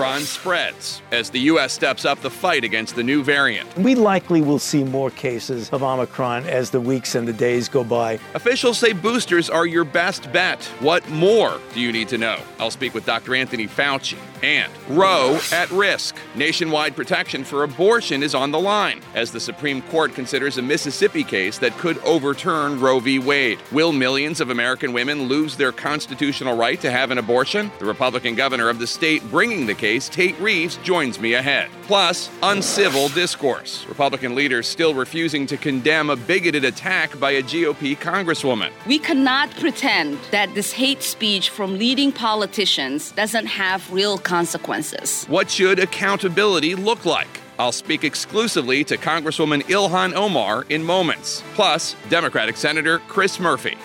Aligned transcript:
Omicron 0.00 0.22
spreads 0.22 1.02
as 1.12 1.28
the 1.28 1.40
U.S. 1.40 1.74
steps 1.74 2.06
up 2.06 2.20
the 2.20 2.30
fight 2.30 2.64
against 2.64 2.96
the 2.96 3.02
new 3.02 3.22
variant. 3.22 3.76
We 3.76 3.94
likely 3.94 4.40
will 4.40 4.58
see 4.58 4.82
more 4.82 5.10
cases 5.10 5.68
of 5.70 5.82
Omicron 5.82 6.46
as 6.46 6.70
the 6.70 6.80
weeks 6.80 7.14
and 7.14 7.28
the 7.28 7.34
days 7.34 7.68
go 7.68 7.84
by. 7.84 8.18
Officials 8.32 8.78
say 8.78 8.94
boosters 8.94 9.50
are 9.50 9.66
your 9.66 9.84
best 9.84 10.32
bet. 10.32 10.64
What 10.80 11.06
more 11.10 11.60
do 11.74 11.80
you 11.80 11.92
need 11.92 12.08
to 12.08 12.18
know? 12.18 12.40
I'll 12.58 12.70
speak 12.70 12.94
with 12.94 13.04
Dr. 13.04 13.34
Anthony 13.34 13.66
Fauci. 13.66 14.16
And 14.42 14.72
Roe 14.88 15.38
at 15.52 15.70
risk. 15.70 16.16
Nationwide 16.34 16.96
protection 16.96 17.44
for 17.44 17.62
abortion 17.62 18.22
is 18.22 18.34
on 18.34 18.50
the 18.50 18.58
line 18.58 19.02
as 19.14 19.30
the 19.30 19.40
Supreme 19.40 19.82
Court 19.82 20.14
considers 20.14 20.56
a 20.56 20.62
Mississippi 20.62 21.22
case 21.22 21.58
that 21.58 21.76
could 21.76 21.98
overturn 21.98 22.80
Roe 22.80 23.00
v. 23.00 23.18
Wade. 23.18 23.58
Will 23.70 23.92
millions 23.92 24.40
of 24.40 24.48
American 24.48 24.94
women 24.94 25.24
lose 25.24 25.56
their 25.56 25.72
constitutional 25.72 26.56
right 26.56 26.80
to 26.80 26.90
have 26.90 27.10
an 27.10 27.18
abortion? 27.18 27.70
The 27.80 27.84
Republican 27.84 28.34
governor 28.34 28.70
of 28.70 28.78
the 28.78 28.86
state 28.86 29.22
bringing 29.30 29.66
the 29.66 29.74
case, 29.74 29.89
Tate 29.98 30.38
Reeves, 30.38 30.76
joins 30.78 31.18
me 31.18 31.34
ahead. 31.34 31.68
Plus, 31.82 32.30
uncivil 32.42 33.08
discourse. 33.08 33.84
Republican 33.88 34.34
leaders 34.34 34.68
still 34.68 34.94
refusing 34.94 35.46
to 35.46 35.56
condemn 35.56 36.10
a 36.10 36.16
bigoted 36.16 36.64
attack 36.64 37.18
by 37.18 37.32
a 37.32 37.42
GOP 37.42 37.96
congresswoman. 37.96 38.70
We 38.86 38.98
cannot 38.98 39.50
pretend 39.56 40.18
that 40.30 40.54
this 40.54 40.72
hate 40.72 41.02
speech 41.02 41.50
from 41.50 41.78
leading 41.78 42.12
politicians 42.12 43.12
doesn't 43.12 43.46
have 43.46 43.92
real 43.92 44.18
consequences. 44.18 45.24
What 45.26 45.50
should 45.50 45.78
accountability 45.78 46.74
look 46.74 47.04
like? 47.04 47.40
I'll 47.58 47.72
speak 47.72 48.04
exclusively 48.04 48.84
to 48.84 48.96
Congresswoman 48.96 49.62
Ilhan 49.64 50.14
Omar 50.14 50.64
in 50.70 50.82
moments, 50.82 51.42
plus 51.54 51.94
Democratic 52.08 52.56
Senator 52.56 53.00
Chris 53.00 53.38
Murphy. 53.38 53.76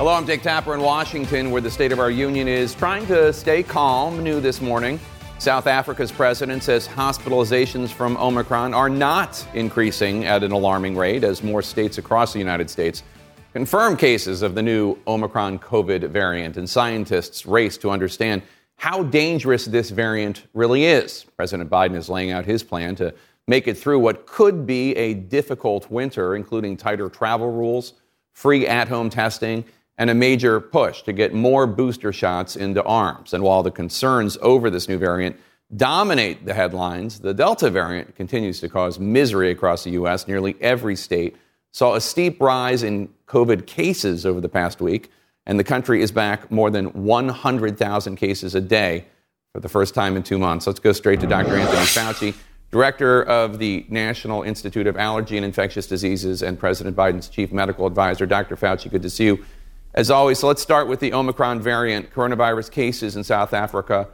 Hello, 0.00 0.14
I'm 0.14 0.24
Jake 0.24 0.40
Tapper 0.40 0.72
in 0.72 0.80
Washington, 0.80 1.50
where 1.50 1.60
the 1.60 1.70
State 1.70 1.92
of 1.92 1.98
our 1.98 2.10
Union 2.10 2.48
is 2.48 2.74
trying 2.74 3.06
to 3.08 3.34
stay 3.34 3.62
calm. 3.62 4.24
New 4.24 4.40
this 4.40 4.62
morning. 4.62 4.98
South 5.38 5.66
Africa's 5.66 6.10
president 6.10 6.62
says 6.62 6.88
hospitalizations 6.88 7.90
from 7.90 8.16
Omicron 8.16 8.72
are 8.72 8.88
not 8.88 9.46
increasing 9.52 10.24
at 10.24 10.42
an 10.42 10.52
alarming 10.52 10.96
rate 10.96 11.22
as 11.22 11.42
more 11.42 11.60
states 11.60 11.98
across 11.98 12.32
the 12.32 12.38
United 12.38 12.70
States 12.70 13.02
confirm 13.52 13.94
cases 13.94 14.40
of 14.40 14.54
the 14.54 14.62
new 14.62 14.96
Omicron 15.06 15.58
COVID 15.58 16.08
variant, 16.08 16.56
and 16.56 16.66
scientists 16.66 17.44
race 17.44 17.76
to 17.76 17.90
understand 17.90 18.40
how 18.76 19.02
dangerous 19.02 19.66
this 19.66 19.90
variant 19.90 20.46
really 20.54 20.86
is. 20.86 21.26
President 21.36 21.68
Biden 21.68 21.94
is 21.94 22.08
laying 22.08 22.30
out 22.30 22.46
his 22.46 22.62
plan 22.62 22.94
to 22.94 23.12
make 23.46 23.68
it 23.68 23.76
through 23.76 23.98
what 23.98 24.24
could 24.26 24.66
be 24.66 24.96
a 24.96 25.12
difficult 25.12 25.90
winter, 25.90 26.36
including 26.36 26.78
tighter 26.78 27.10
travel 27.10 27.52
rules, 27.52 27.92
free 28.32 28.66
at 28.66 28.88
home 28.88 29.10
testing, 29.10 29.62
and 30.00 30.08
a 30.08 30.14
major 30.14 30.60
push 30.60 31.02
to 31.02 31.12
get 31.12 31.34
more 31.34 31.66
booster 31.66 32.10
shots 32.10 32.56
into 32.56 32.82
arms. 32.84 33.34
And 33.34 33.44
while 33.44 33.62
the 33.62 33.70
concerns 33.70 34.38
over 34.40 34.70
this 34.70 34.88
new 34.88 34.96
variant 34.96 35.36
dominate 35.76 36.46
the 36.46 36.54
headlines, 36.54 37.20
the 37.20 37.34
Delta 37.34 37.68
variant 37.68 38.16
continues 38.16 38.60
to 38.60 38.70
cause 38.70 38.98
misery 38.98 39.50
across 39.50 39.84
the 39.84 39.90
U.S. 39.90 40.26
Nearly 40.26 40.56
every 40.62 40.96
state 40.96 41.36
saw 41.72 41.96
a 41.96 42.00
steep 42.00 42.40
rise 42.40 42.82
in 42.82 43.10
COVID 43.26 43.66
cases 43.66 44.24
over 44.24 44.40
the 44.40 44.48
past 44.48 44.80
week, 44.80 45.10
and 45.44 45.58
the 45.58 45.64
country 45.64 46.00
is 46.00 46.10
back 46.10 46.50
more 46.50 46.70
than 46.70 46.86
100,000 46.86 48.16
cases 48.16 48.54
a 48.54 48.60
day 48.60 49.04
for 49.52 49.60
the 49.60 49.68
first 49.68 49.94
time 49.94 50.16
in 50.16 50.22
two 50.22 50.38
months. 50.38 50.66
Let's 50.66 50.80
go 50.80 50.92
straight 50.92 51.20
to 51.20 51.26
Dr. 51.26 51.56
Anthony 51.56 51.82
Fauci, 51.82 52.34
director 52.70 53.22
of 53.24 53.58
the 53.58 53.84
National 53.90 54.44
Institute 54.44 54.86
of 54.86 54.96
Allergy 54.96 55.36
and 55.36 55.44
Infectious 55.44 55.86
Diseases 55.86 56.42
and 56.42 56.58
President 56.58 56.96
Biden's 56.96 57.28
chief 57.28 57.52
medical 57.52 57.86
advisor. 57.86 58.24
Dr. 58.24 58.56
Fauci, 58.56 58.90
good 58.90 59.02
to 59.02 59.10
see 59.10 59.26
you. 59.26 59.44
As 59.92 60.10
always, 60.10 60.38
so 60.38 60.46
let's 60.46 60.62
start 60.62 60.86
with 60.86 61.00
the 61.00 61.12
Omicron 61.12 61.60
variant. 61.60 62.12
Coronavirus 62.12 62.70
cases 62.70 63.16
in 63.16 63.24
South 63.24 63.52
Africa 63.52 64.08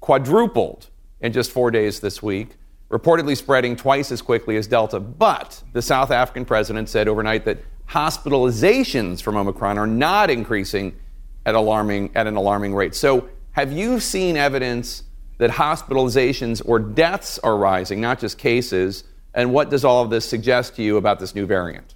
quadrupled 0.00 0.88
in 1.20 1.32
just 1.32 1.50
four 1.50 1.70
days 1.70 2.00
this 2.00 2.22
week, 2.22 2.56
reportedly 2.90 3.36
spreading 3.36 3.76
twice 3.76 4.10
as 4.10 4.22
quickly 4.22 4.56
as 4.56 4.66
Delta. 4.66 5.00
But 5.00 5.62
the 5.72 5.82
South 5.82 6.10
African 6.10 6.46
president 6.46 6.88
said 6.88 7.06
overnight 7.06 7.44
that 7.44 7.58
hospitalizations 7.88 9.22
from 9.22 9.36
Omicron 9.36 9.76
are 9.76 9.86
not 9.86 10.30
increasing 10.30 10.98
at, 11.44 11.54
alarming, 11.54 12.10
at 12.14 12.26
an 12.26 12.36
alarming 12.36 12.74
rate. 12.74 12.94
So, 12.94 13.28
have 13.52 13.72
you 13.72 14.00
seen 14.00 14.36
evidence 14.36 15.04
that 15.38 15.50
hospitalizations 15.50 16.62
or 16.64 16.78
deaths 16.78 17.38
are 17.40 17.56
rising, 17.56 18.00
not 18.00 18.18
just 18.18 18.38
cases? 18.38 19.04
And 19.34 19.52
what 19.52 19.68
does 19.68 19.84
all 19.84 20.02
of 20.02 20.10
this 20.10 20.24
suggest 20.24 20.76
to 20.76 20.82
you 20.82 20.96
about 20.96 21.20
this 21.20 21.34
new 21.34 21.46
variant? 21.46 21.94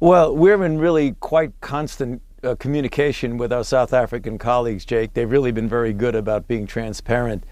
Well, 0.00 0.36
we're 0.36 0.64
in 0.64 0.78
really 0.78 1.16
quite 1.18 1.60
constant 1.60 2.22
uh, 2.44 2.54
communication 2.54 3.36
with 3.36 3.52
our 3.52 3.64
South 3.64 3.92
African 3.92 4.38
colleagues, 4.38 4.84
Jake. 4.84 5.12
They've 5.12 5.28
really 5.28 5.50
been 5.50 5.68
very 5.68 5.92
good 5.92 6.14
about 6.14 6.46
being 6.46 6.68
transparent. 6.68 7.42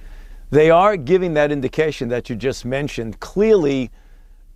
They 0.50 0.70
are 0.70 0.96
giving 0.96 1.34
that 1.34 1.50
indication 1.50 2.08
that 2.10 2.30
you 2.30 2.36
just 2.36 2.64
mentioned. 2.64 3.18
Clearly, 3.18 3.90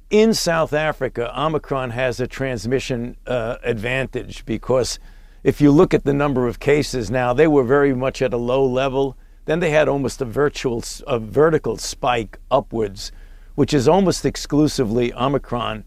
in 0.08 0.34
South 0.34 0.72
Africa, 0.72 1.36
Omicron 1.36 1.90
has 1.90 2.20
a 2.20 2.28
transmission 2.28 3.16
uh, 3.26 3.56
advantage 3.64 4.44
because 4.44 5.00
if 5.42 5.60
you 5.60 5.72
look 5.72 5.92
at 5.92 6.04
the 6.04 6.14
number 6.14 6.46
of 6.46 6.60
cases 6.60 7.10
now, 7.10 7.32
they 7.32 7.48
were 7.48 7.64
very 7.64 7.92
much 7.92 8.22
at 8.22 8.32
a 8.32 8.36
low 8.36 8.64
level. 8.64 9.16
Then 9.46 9.58
they 9.58 9.70
had 9.70 9.88
almost 9.88 10.20
a 10.20 10.26
virtual, 10.26 10.84
a 11.08 11.18
vertical 11.18 11.76
spike 11.76 12.38
upwards, 12.52 13.10
which 13.56 13.74
is 13.74 13.88
almost 13.88 14.24
exclusively 14.24 15.12
Omicron. 15.12 15.82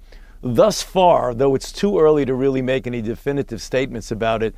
Thus 0.45 0.83
far, 0.83 1.33
though 1.33 1.55
it's 1.55 1.71
too 1.71 1.97
early 1.97 2.25
to 2.25 2.33
really 2.33 2.61
make 2.61 2.85
any 2.85 3.01
definitive 3.01 3.61
statements 3.61 4.11
about 4.11 4.43
it, 4.43 4.53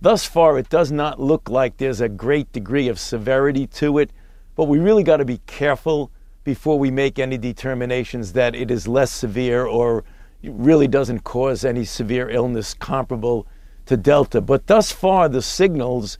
thus 0.00 0.24
far 0.24 0.58
it 0.58 0.68
does 0.68 0.90
not 0.90 1.20
look 1.20 1.48
like 1.48 1.76
there's 1.76 2.00
a 2.00 2.08
great 2.08 2.50
degree 2.50 2.88
of 2.88 2.98
severity 2.98 3.68
to 3.68 3.98
it. 3.98 4.10
But 4.56 4.64
we 4.64 4.80
really 4.80 5.04
got 5.04 5.18
to 5.18 5.24
be 5.24 5.40
careful 5.46 6.10
before 6.42 6.76
we 6.76 6.90
make 6.90 7.20
any 7.20 7.38
determinations 7.38 8.32
that 8.32 8.56
it 8.56 8.68
is 8.68 8.88
less 8.88 9.12
severe 9.12 9.64
or 9.64 10.02
really 10.42 10.88
doesn't 10.88 11.20
cause 11.20 11.64
any 11.64 11.84
severe 11.84 12.28
illness 12.30 12.74
comparable 12.74 13.46
to 13.86 13.96
Delta. 13.96 14.40
But 14.40 14.66
thus 14.66 14.90
far, 14.90 15.28
the 15.28 15.42
signals 15.42 16.18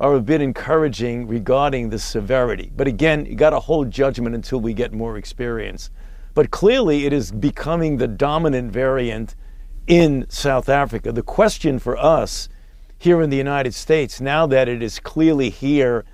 are 0.00 0.14
a 0.14 0.20
bit 0.20 0.40
encouraging 0.40 1.28
regarding 1.28 1.90
the 1.90 2.00
severity. 2.00 2.72
But 2.74 2.88
again, 2.88 3.26
you 3.26 3.36
got 3.36 3.50
to 3.50 3.60
hold 3.60 3.92
judgment 3.92 4.34
until 4.34 4.58
we 4.58 4.74
get 4.74 4.92
more 4.92 5.16
experience. 5.16 5.90
But 6.36 6.50
clearly, 6.50 7.06
it 7.06 7.14
is 7.14 7.32
becoming 7.32 7.96
the 7.96 8.06
dominant 8.06 8.70
variant 8.70 9.34
in 9.86 10.26
South 10.28 10.68
Africa. 10.68 11.10
The 11.10 11.22
question 11.22 11.78
for 11.78 11.96
us 11.96 12.50
here 12.98 13.22
in 13.22 13.30
the 13.30 13.38
United 13.38 13.72
States, 13.72 14.20
now 14.20 14.46
that 14.48 14.68
it 14.68 14.82
is 14.82 15.00
clearly 15.00 15.48
here 15.48 16.04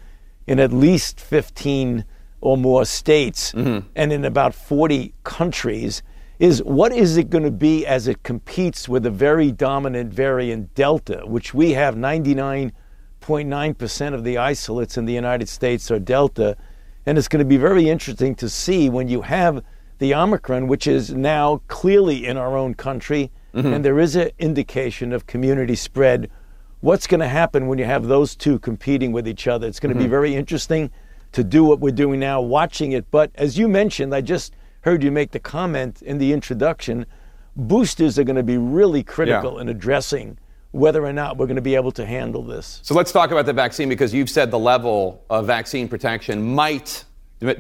in 0.47 0.61
at 0.61 0.73
least 0.73 1.21
15 1.21 2.05
or 2.41 2.57
more 2.57 2.85
states 2.85 3.51
mm-hmm. 3.51 3.85
and 3.97 4.13
in 4.13 4.25
about 4.25 4.55
40 4.55 5.13
countries, 5.25 6.05
is 6.39 6.63
what 6.63 6.93
is 6.93 7.17
it 7.17 7.29
going 7.29 7.43
to 7.43 7.51
be 7.51 7.85
as 7.85 8.07
it 8.07 8.23
competes 8.23 8.89
with 8.89 9.05
a 9.05 9.11
very 9.11 9.51
dominant 9.51 10.15
variant 10.15 10.73
Delta, 10.77 11.23
which 11.25 11.53
we 11.53 11.73
have 11.73 11.97
99.9% 11.97 14.15
of 14.15 14.23
the 14.23 14.39
isolates 14.39 14.97
in 14.97 15.05
the 15.05 15.15
United 15.15 15.49
States 15.49 15.91
are 15.91 15.99
Delta. 15.99 16.57
And 17.07 17.19
it's 17.19 17.27
going 17.27 17.41
to 17.41 17.45
be 17.45 17.57
very 17.57 17.89
interesting 17.89 18.37
to 18.37 18.49
see 18.49 18.89
when 18.89 19.09
you 19.09 19.23
have 19.23 19.65
the 19.99 20.15
Omicron, 20.15 20.67
which 20.67 20.87
is 20.87 21.13
now 21.13 21.63
clearly 21.69 22.27
in 22.27 22.37
our 22.37 22.57
own 22.57 22.75
country, 22.75 23.31
mm-hmm. 23.55 23.73
and 23.73 23.85
there 23.85 23.99
is 23.99 24.17
an 24.17 24.31
indication 24.39 25.13
of 25.13 25.27
community 25.27 25.77
spread. 25.77 26.31
What's 26.81 27.07
going 27.07 27.21
to 27.21 27.29
happen 27.29 27.69
when 27.69 27.79
you 27.79 27.85
have 27.85 28.07
those 28.07 28.35
two 28.35 28.59
competing 28.59 29.13
with 29.13 29.29
each 29.29 29.47
other? 29.47 29.67
It's 29.67 29.79
going 29.79 29.93
to 29.93 29.99
mm-hmm. 29.99 30.07
be 30.07 30.11
very 30.11 30.35
interesting 30.35 30.91
to 31.33 31.45
do 31.45 31.65
what 31.65 31.81
we're 31.81 31.93
doing 31.93 32.21
now, 32.21 32.41
watching 32.41 32.93
it. 32.93 33.11
But 33.11 33.31
as 33.37 33.59
you 33.59 33.69
mentioned, 33.69 34.15
I 34.15 34.21
just 34.21 34.55
heard 34.81 35.03
you 35.03 35.11
make 35.11 35.31
the 35.31 35.41
comment 35.41 36.03
in 36.03 36.19
the 36.19 36.33
introduction 36.33 37.07
boosters 37.57 38.19
are 38.19 38.25
going 38.25 38.37
to 38.37 38.43
be 38.43 38.59
really 38.59 39.03
critical 39.03 39.55
yeah. 39.55 39.63
in 39.63 39.69
addressing 39.69 40.39
whether 40.73 41.05
or 41.05 41.13
not 41.13 41.37
we're 41.37 41.47
going 41.47 41.57
to 41.57 41.63
be 41.63 41.75
able 41.75 41.93
to 41.93 42.07
handle 42.07 42.43
this. 42.43 42.81
So 42.83 42.95
let's 42.95 43.13
talk 43.13 43.31
about 43.31 43.45
the 43.45 43.53
vaccine 43.53 43.89
because 43.89 44.15
you've 44.15 44.31
said 44.31 44.51
the 44.51 44.59
level 44.59 45.23
of 45.29 45.47
vaccine 45.47 45.87
protection 45.87 46.43
might 46.43 47.05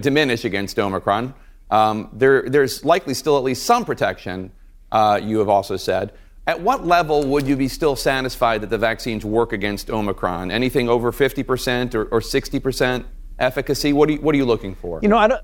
diminish 0.00 0.44
against 0.44 0.78
Omicron. 0.78 1.34
Um, 1.72 2.10
there, 2.12 2.42
there's 2.42 2.84
likely 2.84 3.14
still 3.14 3.38
at 3.38 3.42
least 3.42 3.64
some 3.64 3.86
protection, 3.86 4.52
uh, 4.92 5.18
you 5.22 5.38
have 5.38 5.48
also 5.48 5.78
said. 5.78 6.12
At 6.46 6.60
what 6.60 6.86
level 6.86 7.26
would 7.28 7.46
you 7.46 7.56
be 7.56 7.66
still 7.66 7.96
satisfied 7.96 8.60
that 8.60 8.68
the 8.68 8.76
vaccines 8.76 9.24
work 9.24 9.54
against 9.54 9.90
Omicron? 9.90 10.50
Anything 10.50 10.90
over 10.90 11.10
50% 11.10 11.94
or, 11.94 12.04
or 12.04 12.20
60% 12.20 13.04
efficacy? 13.38 13.94
What 13.94 14.10
are, 14.10 14.12
you, 14.12 14.20
what 14.20 14.34
are 14.34 14.38
you 14.38 14.44
looking 14.44 14.74
for? 14.74 15.00
You 15.02 15.08
know, 15.08 15.16
I 15.16 15.28
don't. 15.28 15.42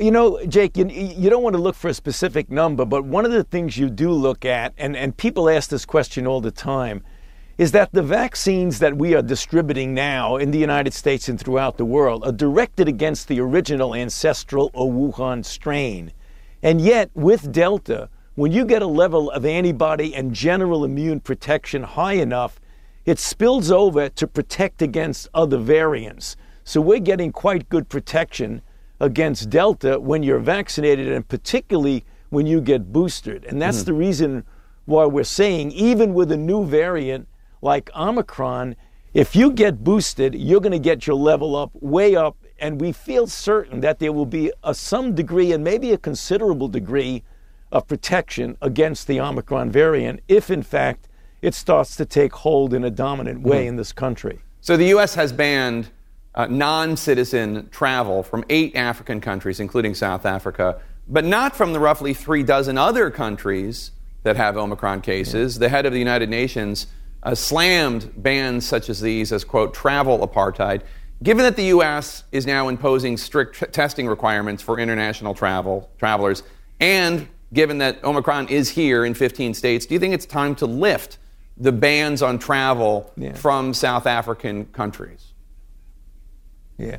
You 0.00 0.10
know, 0.10 0.44
Jake, 0.46 0.76
you, 0.76 0.86
you 0.86 1.30
don't 1.30 1.42
want 1.42 1.56
to 1.56 1.62
look 1.62 1.76
for 1.76 1.88
a 1.88 1.94
specific 1.94 2.50
number, 2.50 2.84
but 2.84 3.04
one 3.04 3.24
of 3.24 3.32
the 3.32 3.44
things 3.44 3.76
you 3.76 3.90
do 3.90 4.10
look 4.10 4.44
at, 4.44 4.72
and, 4.78 4.96
and 4.96 5.14
people 5.16 5.48
ask 5.48 5.68
this 5.68 5.84
question 5.84 6.26
all 6.26 6.40
the 6.40 6.50
time, 6.50 7.04
is 7.56 7.70
that 7.72 7.92
the 7.92 8.02
vaccines 8.02 8.80
that 8.80 8.96
we 8.96 9.14
are 9.14 9.22
distributing 9.22 9.94
now 9.94 10.36
in 10.36 10.50
the 10.50 10.58
United 10.58 10.92
States 10.92 11.28
and 11.28 11.38
throughout 11.38 11.76
the 11.76 11.84
world 11.84 12.24
are 12.24 12.32
directed 12.32 12.88
against 12.88 13.28
the 13.28 13.38
original 13.38 13.94
ancestral 13.94 14.70
or 14.74 14.90
Wuhan 14.90 15.44
strain. 15.44 16.12
And 16.62 16.80
yet, 16.80 17.10
with 17.14 17.52
Delta, 17.52 18.08
when 18.34 18.50
you 18.50 18.64
get 18.64 18.82
a 18.82 18.86
level 18.86 19.30
of 19.30 19.46
antibody 19.46 20.14
and 20.14 20.34
general 20.34 20.84
immune 20.84 21.20
protection 21.20 21.84
high 21.84 22.14
enough, 22.14 22.60
it 23.04 23.20
spills 23.20 23.70
over 23.70 24.08
to 24.08 24.26
protect 24.26 24.82
against 24.82 25.28
other 25.32 25.58
variants. 25.58 26.36
So 26.64 26.80
we're 26.80 26.98
getting 26.98 27.30
quite 27.30 27.68
good 27.68 27.88
protection 27.88 28.62
against 28.98 29.50
Delta 29.50 30.00
when 30.00 30.24
you're 30.24 30.40
vaccinated, 30.40 31.08
and 31.08 31.28
particularly 31.28 32.04
when 32.30 32.46
you 32.46 32.60
get 32.60 32.92
boosted. 32.92 33.44
And 33.44 33.62
that's 33.62 33.82
mm. 33.82 33.86
the 33.86 33.92
reason 33.92 34.44
why 34.86 35.04
we're 35.04 35.22
saying, 35.22 35.70
even 35.72 36.14
with 36.14 36.32
a 36.32 36.36
new 36.36 36.64
variant 36.64 37.28
like 37.64 37.90
Omicron, 37.96 38.76
if 39.14 39.34
you 39.34 39.50
get 39.50 39.82
boosted, 39.82 40.34
you're 40.34 40.60
going 40.60 40.72
to 40.72 40.78
get 40.78 41.06
your 41.06 41.16
level 41.16 41.56
up 41.56 41.70
way 41.80 42.14
up. 42.14 42.36
And 42.58 42.80
we 42.80 42.92
feel 42.92 43.26
certain 43.26 43.80
that 43.80 43.98
there 43.98 44.12
will 44.12 44.26
be 44.26 44.52
a, 44.62 44.74
some 44.74 45.14
degree 45.14 45.50
and 45.52 45.64
maybe 45.64 45.92
a 45.92 45.98
considerable 45.98 46.68
degree 46.68 47.24
of 47.72 47.88
protection 47.88 48.56
against 48.60 49.06
the 49.06 49.18
Omicron 49.18 49.70
variant 49.70 50.20
if, 50.28 50.50
in 50.50 50.62
fact, 50.62 51.08
it 51.42 51.54
starts 51.54 51.96
to 51.96 52.04
take 52.04 52.32
hold 52.32 52.72
in 52.72 52.84
a 52.84 52.90
dominant 52.90 53.40
way 53.42 53.60
mm-hmm. 53.60 53.70
in 53.70 53.76
this 53.76 53.92
country. 53.92 54.40
So 54.60 54.76
the 54.76 54.86
U.S. 54.86 55.14
has 55.14 55.32
banned 55.32 55.88
uh, 56.34 56.46
non 56.46 56.96
citizen 56.96 57.68
travel 57.70 58.22
from 58.22 58.44
eight 58.50 58.76
African 58.76 59.20
countries, 59.20 59.58
including 59.58 59.94
South 59.94 60.26
Africa, 60.26 60.80
but 61.08 61.24
not 61.24 61.56
from 61.56 61.72
the 61.72 61.80
roughly 61.80 62.14
three 62.14 62.42
dozen 62.42 62.78
other 62.78 63.10
countries 63.10 63.90
that 64.22 64.36
have 64.36 64.56
Omicron 64.56 65.00
cases. 65.02 65.56
Yeah. 65.56 65.60
The 65.60 65.68
head 65.70 65.86
of 65.86 65.92
the 65.92 65.98
United 65.98 66.28
Nations 66.30 66.86
uh, 67.24 67.34
slammed 67.34 68.12
bans 68.22 68.66
such 68.66 68.88
as 68.88 69.00
these 69.00 69.32
as, 69.32 69.44
quote, 69.44 69.74
travel 69.74 70.26
apartheid. 70.26 70.82
Given 71.22 71.42
that 71.44 71.56
the 71.56 71.64
U.S. 71.66 72.24
is 72.32 72.46
now 72.46 72.68
imposing 72.68 73.16
strict 73.16 73.58
t- 73.58 73.66
testing 73.66 74.06
requirements 74.06 74.62
for 74.62 74.78
international 74.78 75.34
travel 75.34 75.90
travelers, 75.98 76.42
and 76.80 77.28
given 77.52 77.78
that 77.78 78.02
Omicron 78.04 78.48
is 78.48 78.68
here 78.68 79.04
in 79.04 79.14
15 79.14 79.54
states, 79.54 79.86
do 79.86 79.94
you 79.94 80.00
think 80.00 80.12
it's 80.12 80.26
time 80.26 80.54
to 80.56 80.66
lift 80.66 81.18
the 81.56 81.72
bans 81.72 82.20
on 82.20 82.38
travel 82.38 83.12
yeah. 83.16 83.32
from 83.32 83.72
South 83.72 84.06
African 84.06 84.66
countries? 84.66 85.32
Yeah. 86.76 86.98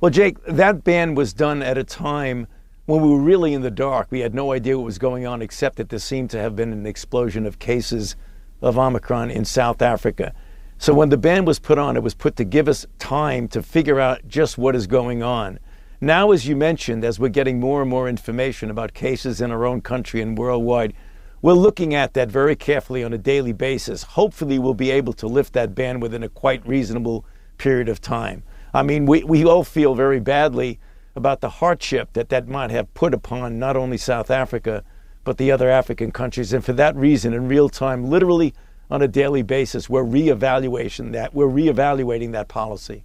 Well, 0.00 0.10
Jake, 0.10 0.42
that 0.44 0.84
ban 0.84 1.14
was 1.14 1.32
done 1.32 1.62
at 1.62 1.76
a 1.76 1.84
time 1.84 2.46
when 2.86 3.02
we 3.02 3.10
were 3.10 3.20
really 3.20 3.52
in 3.52 3.62
the 3.62 3.70
dark. 3.70 4.06
We 4.10 4.20
had 4.20 4.34
no 4.34 4.52
idea 4.52 4.78
what 4.78 4.84
was 4.84 4.98
going 4.98 5.26
on, 5.26 5.42
except 5.42 5.76
that 5.76 5.88
there 5.88 5.98
seemed 5.98 6.30
to 6.30 6.38
have 6.38 6.54
been 6.54 6.72
an 6.72 6.86
explosion 6.86 7.44
of 7.44 7.58
cases 7.58 8.14
of 8.62 8.78
Omicron 8.78 9.30
in 9.30 9.44
South 9.44 9.82
Africa. 9.82 10.32
So 10.78 10.92
when 10.92 11.08
the 11.08 11.16
ban 11.16 11.44
was 11.44 11.58
put 11.58 11.78
on, 11.78 11.96
it 11.96 12.02
was 12.02 12.14
put 12.14 12.36
to 12.36 12.44
give 12.44 12.68
us 12.68 12.86
time 12.98 13.48
to 13.48 13.62
figure 13.62 13.98
out 13.98 14.28
just 14.28 14.58
what 14.58 14.76
is 14.76 14.86
going 14.86 15.22
on. 15.22 15.58
Now, 16.00 16.32
as 16.32 16.46
you 16.46 16.54
mentioned, 16.54 17.04
as 17.04 17.18
we're 17.18 17.28
getting 17.28 17.58
more 17.58 17.80
and 17.80 17.88
more 17.88 18.08
information 18.08 18.70
about 18.70 18.92
cases 18.92 19.40
in 19.40 19.50
our 19.50 19.64
own 19.64 19.80
country 19.80 20.20
and 20.20 20.36
worldwide, 20.36 20.92
we're 21.40 21.54
looking 21.54 21.94
at 21.94 22.12
that 22.14 22.30
very 22.30 22.56
carefully 22.56 23.02
on 23.02 23.14
a 23.14 23.18
daily 23.18 23.52
basis. 23.52 24.02
Hopefully, 24.02 24.58
we'll 24.58 24.74
be 24.74 24.90
able 24.90 25.14
to 25.14 25.26
lift 25.26 25.54
that 25.54 25.74
ban 25.74 26.00
within 26.00 26.22
a 26.22 26.28
quite 26.28 26.66
reasonable 26.66 27.24
period 27.56 27.88
of 27.88 28.00
time. 28.00 28.42
I 28.74 28.82
mean, 28.82 29.06
we, 29.06 29.24
we 29.24 29.44
all 29.44 29.64
feel 29.64 29.94
very 29.94 30.20
badly 30.20 30.78
about 31.14 31.40
the 31.40 31.48
hardship 31.48 32.12
that 32.12 32.28
that 32.28 32.46
might 32.46 32.70
have 32.70 32.92
put 32.92 33.14
upon 33.14 33.58
not 33.58 33.76
only 33.76 33.96
South 33.96 34.30
Africa, 34.30 34.84
but 35.26 35.38
the 35.38 35.50
other 35.50 35.68
African 35.68 36.12
countries. 36.12 36.52
And 36.54 36.64
for 36.64 36.72
that 36.74 36.96
reason, 36.96 37.34
in 37.34 37.48
real 37.48 37.68
time, 37.68 38.04
literally 38.04 38.54
on 38.88 39.02
a 39.02 39.08
daily 39.08 39.42
basis, 39.42 39.90
we're 39.90 40.04
reevaluating 40.04 41.12
that. 41.12 41.34
We're 41.34 41.48
reevaluating 41.48 42.30
that 42.32 42.46
policy. 42.46 43.02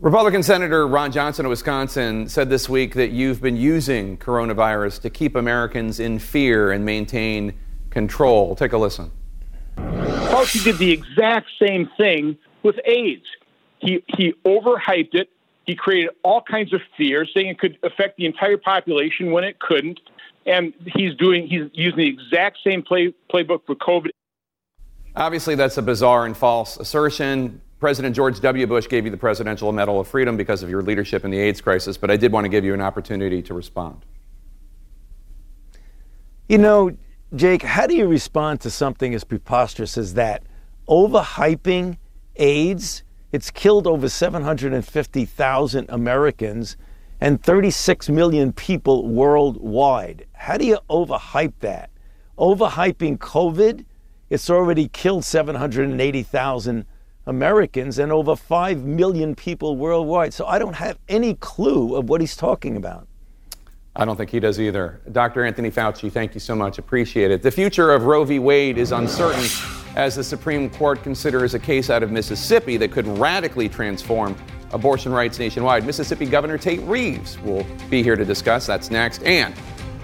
Republican 0.00 0.42
Senator 0.42 0.86
Ron 0.86 1.10
Johnson 1.10 1.46
of 1.46 1.50
Wisconsin 1.50 2.28
said 2.28 2.50
this 2.50 2.68
week 2.68 2.94
that 2.94 3.10
you've 3.10 3.40
been 3.40 3.56
using 3.56 4.18
coronavirus 4.18 5.00
to 5.00 5.10
keep 5.10 5.34
Americans 5.34 5.98
in 5.98 6.18
fear 6.18 6.72
and 6.72 6.84
maintain 6.84 7.54
control. 7.88 8.54
Take 8.54 8.74
a 8.74 8.78
listen. 8.78 9.10
Fauci 9.76 10.62
did 10.62 10.76
the 10.76 10.90
exact 10.90 11.48
same 11.58 11.88
thing 11.96 12.36
with 12.62 12.76
AIDS. 12.84 13.24
He 13.78 14.04
he 14.08 14.34
overhyped 14.44 15.14
it. 15.14 15.30
He 15.64 15.74
created 15.74 16.10
all 16.22 16.42
kinds 16.42 16.74
of 16.74 16.80
fear, 16.98 17.26
saying 17.32 17.48
it 17.48 17.58
could 17.58 17.78
affect 17.82 18.18
the 18.18 18.26
entire 18.26 18.58
population 18.58 19.32
when 19.32 19.44
it 19.44 19.58
couldn't. 19.58 20.00
And 20.46 20.72
he's 20.86 21.14
doing 21.16 21.46
he's 21.46 21.70
using 21.72 21.98
the 21.98 22.08
exact 22.08 22.58
same 22.64 22.82
play, 22.82 23.14
playbook 23.32 23.66
for 23.66 23.74
COVID. 23.74 24.10
Obviously, 25.16 25.54
that's 25.54 25.76
a 25.76 25.82
bizarre 25.82 26.26
and 26.26 26.36
false 26.36 26.76
assertion. 26.76 27.60
President 27.78 28.14
George 28.14 28.40
W. 28.40 28.66
Bush 28.66 28.88
gave 28.88 29.04
you 29.04 29.10
the 29.10 29.16
Presidential 29.16 29.72
Medal 29.72 30.00
of 30.00 30.06
Freedom 30.06 30.36
because 30.36 30.62
of 30.62 30.68
your 30.68 30.82
leadership 30.82 31.24
in 31.24 31.30
the 31.30 31.38
AIDS 31.38 31.60
crisis, 31.60 31.96
but 31.96 32.10
I 32.10 32.16
did 32.16 32.30
want 32.30 32.44
to 32.44 32.48
give 32.48 32.64
you 32.64 32.74
an 32.74 32.80
opportunity 32.80 33.42
to 33.42 33.54
respond. 33.54 34.04
You 36.48 36.58
know, 36.58 36.96
Jake, 37.34 37.62
how 37.62 37.86
do 37.86 37.94
you 37.94 38.06
respond 38.06 38.60
to 38.62 38.70
something 38.70 39.14
as 39.14 39.24
preposterous 39.24 39.96
as 39.96 40.14
that? 40.14 40.42
Overhyping 40.88 41.96
AIDS 42.36 43.02
it's 43.32 43.50
killed 43.50 43.86
over 43.86 44.08
750,000 44.08 45.86
Americans 45.88 46.76
and 47.20 47.42
36 47.42 48.08
million 48.08 48.52
people 48.52 49.06
worldwide. 49.08 50.26
How 50.32 50.56
do 50.56 50.66
you 50.66 50.78
overhype 50.88 51.52
that? 51.60 51.90
Overhyping 52.38 53.18
COVID, 53.18 53.84
it's 54.30 54.48
already 54.48 54.88
killed 54.88 55.24
780,000 55.24 56.86
Americans 57.26 57.98
and 57.98 58.10
over 58.10 58.34
5 58.34 58.84
million 58.84 59.34
people 59.34 59.76
worldwide. 59.76 60.32
So 60.32 60.46
I 60.46 60.58
don't 60.58 60.76
have 60.76 60.98
any 61.08 61.34
clue 61.34 61.94
of 61.94 62.08
what 62.08 62.20
he's 62.20 62.36
talking 62.36 62.76
about. 62.76 63.06
I 63.94 64.04
don't 64.04 64.16
think 64.16 64.30
he 64.30 64.40
does 64.40 64.60
either. 64.60 65.00
Dr. 65.12 65.44
Anthony 65.44 65.70
Fauci, 65.70 66.10
thank 66.10 66.32
you 66.32 66.40
so 66.40 66.54
much. 66.54 66.78
Appreciate 66.78 67.30
it. 67.30 67.42
The 67.42 67.50
future 67.50 67.90
of 67.90 68.04
Roe 68.04 68.24
v. 68.24 68.38
Wade 68.38 68.78
is 68.78 68.92
uncertain 68.92 69.44
as 69.96 70.14
the 70.14 70.24
Supreme 70.24 70.70
Court 70.70 71.02
considers 71.02 71.54
a 71.54 71.58
case 71.58 71.90
out 71.90 72.02
of 72.02 72.10
Mississippi 72.10 72.76
that 72.78 72.92
could 72.92 73.06
radically 73.06 73.68
transform 73.68 74.36
abortion 74.72 75.12
rights 75.12 75.38
nationwide. 75.38 75.84
Mississippi 75.84 76.26
Governor 76.26 76.58
Tate 76.58 76.82
Reeves 76.82 77.38
will 77.40 77.66
be 77.88 78.02
here 78.02 78.16
to 78.16 78.24
discuss. 78.24 78.66
That's 78.66 78.90
next. 78.90 79.22
And 79.22 79.54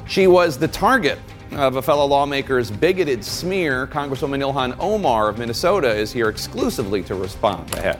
she 0.07 0.27
was 0.27 0.59
the 0.59 0.69
target 0.69 1.19
of 1.53 1.77
a 1.77 1.83
fellow 1.83 2.07
lawmaker's 2.07 2.71
bigoted 2.71 3.25
smear. 3.25 3.87
Congresswoman 3.87 4.41
Ilhan 4.41 4.77
Omar 4.79 5.29
of 5.29 5.39
Minnesota 5.39 5.95
is 5.95 6.13
here 6.13 6.29
exclusively 6.29 7.03
to 7.05 7.15
respond. 7.15 7.73
Ahead. 7.75 7.99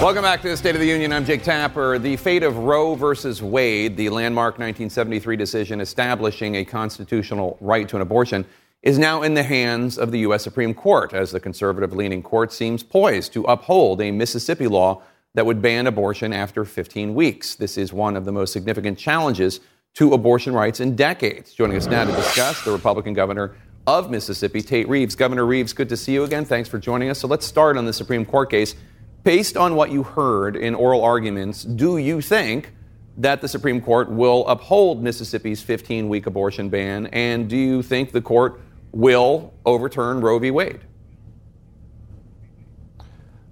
Welcome 0.00 0.22
back 0.22 0.42
to 0.42 0.48
the 0.48 0.56
State 0.56 0.76
of 0.76 0.80
the 0.80 0.86
Union. 0.86 1.12
I'm 1.12 1.24
Jake 1.24 1.42
Tapper. 1.42 1.98
The 1.98 2.16
fate 2.16 2.44
of 2.44 2.56
Roe 2.56 2.94
versus 2.94 3.42
Wade, 3.42 3.96
the 3.96 4.08
landmark 4.10 4.54
1973 4.54 5.36
decision 5.36 5.80
establishing 5.80 6.54
a 6.54 6.64
constitutional 6.64 7.58
right 7.60 7.88
to 7.88 7.96
an 7.96 8.02
abortion, 8.02 8.46
is 8.82 8.98
now 8.98 9.22
in 9.22 9.34
the 9.34 9.42
hands 9.42 9.98
of 9.98 10.12
the 10.12 10.20
U.S. 10.20 10.42
Supreme 10.42 10.72
Court 10.72 11.12
as 11.12 11.32
the 11.32 11.40
conservative 11.40 11.92
leaning 11.92 12.22
court 12.22 12.52
seems 12.52 12.82
poised 12.82 13.32
to 13.32 13.42
uphold 13.44 14.00
a 14.00 14.10
Mississippi 14.12 14.68
law 14.68 15.02
that 15.34 15.46
would 15.46 15.60
ban 15.60 15.86
abortion 15.86 16.32
after 16.32 16.64
15 16.64 17.14
weeks. 17.14 17.56
This 17.56 17.76
is 17.76 17.92
one 17.92 18.16
of 18.16 18.24
the 18.24 18.32
most 18.32 18.52
significant 18.52 18.98
challenges 18.98 19.60
to 19.94 20.12
abortion 20.12 20.54
rights 20.54 20.78
in 20.80 20.94
decades. 20.94 21.52
Joining 21.52 21.76
us 21.76 21.86
now 21.86 22.04
to 22.04 22.12
discuss, 22.12 22.64
the 22.64 22.70
Republican 22.70 23.14
governor 23.14 23.56
of 23.86 24.10
Mississippi, 24.10 24.62
Tate 24.62 24.88
Reeves. 24.88 25.16
Governor 25.16 25.44
Reeves, 25.44 25.72
good 25.72 25.88
to 25.88 25.96
see 25.96 26.12
you 26.12 26.22
again. 26.22 26.44
Thanks 26.44 26.68
for 26.68 26.78
joining 26.78 27.10
us. 27.10 27.18
So 27.18 27.26
let's 27.26 27.46
start 27.46 27.76
on 27.76 27.84
the 27.84 27.92
Supreme 27.92 28.24
Court 28.24 28.50
case. 28.50 28.76
Based 29.24 29.56
on 29.56 29.74
what 29.74 29.90
you 29.90 30.04
heard 30.04 30.54
in 30.54 30.74
oral 30.74 31.02
arguments, 31.02 31.64
do 31.64 31.96
you 31.98 32.20
think 32.20 32.72
that 33.16 33.40
the 33.40 33.48
Supreme 33.48 33.80
Court 33.80 34.10
will 34.10 34.46
uphold 34.46 35.02
Mississippi's 35.02 35.60
15 35.60 36.08
week 36.08 36.26
abortion 36.26 36.68
ban? 36.68 37.06
And 37.06 37.48
do 37.48 37.56
you 37.56 37.82
think 37.82 38.12
the 38.12 38.22
court 38.22 38.60
will 38.92 39.54
overturn 39.64 40.20
Roe 40.20 40.38
v. 40.38 40.50
Wade? 40.50 40.80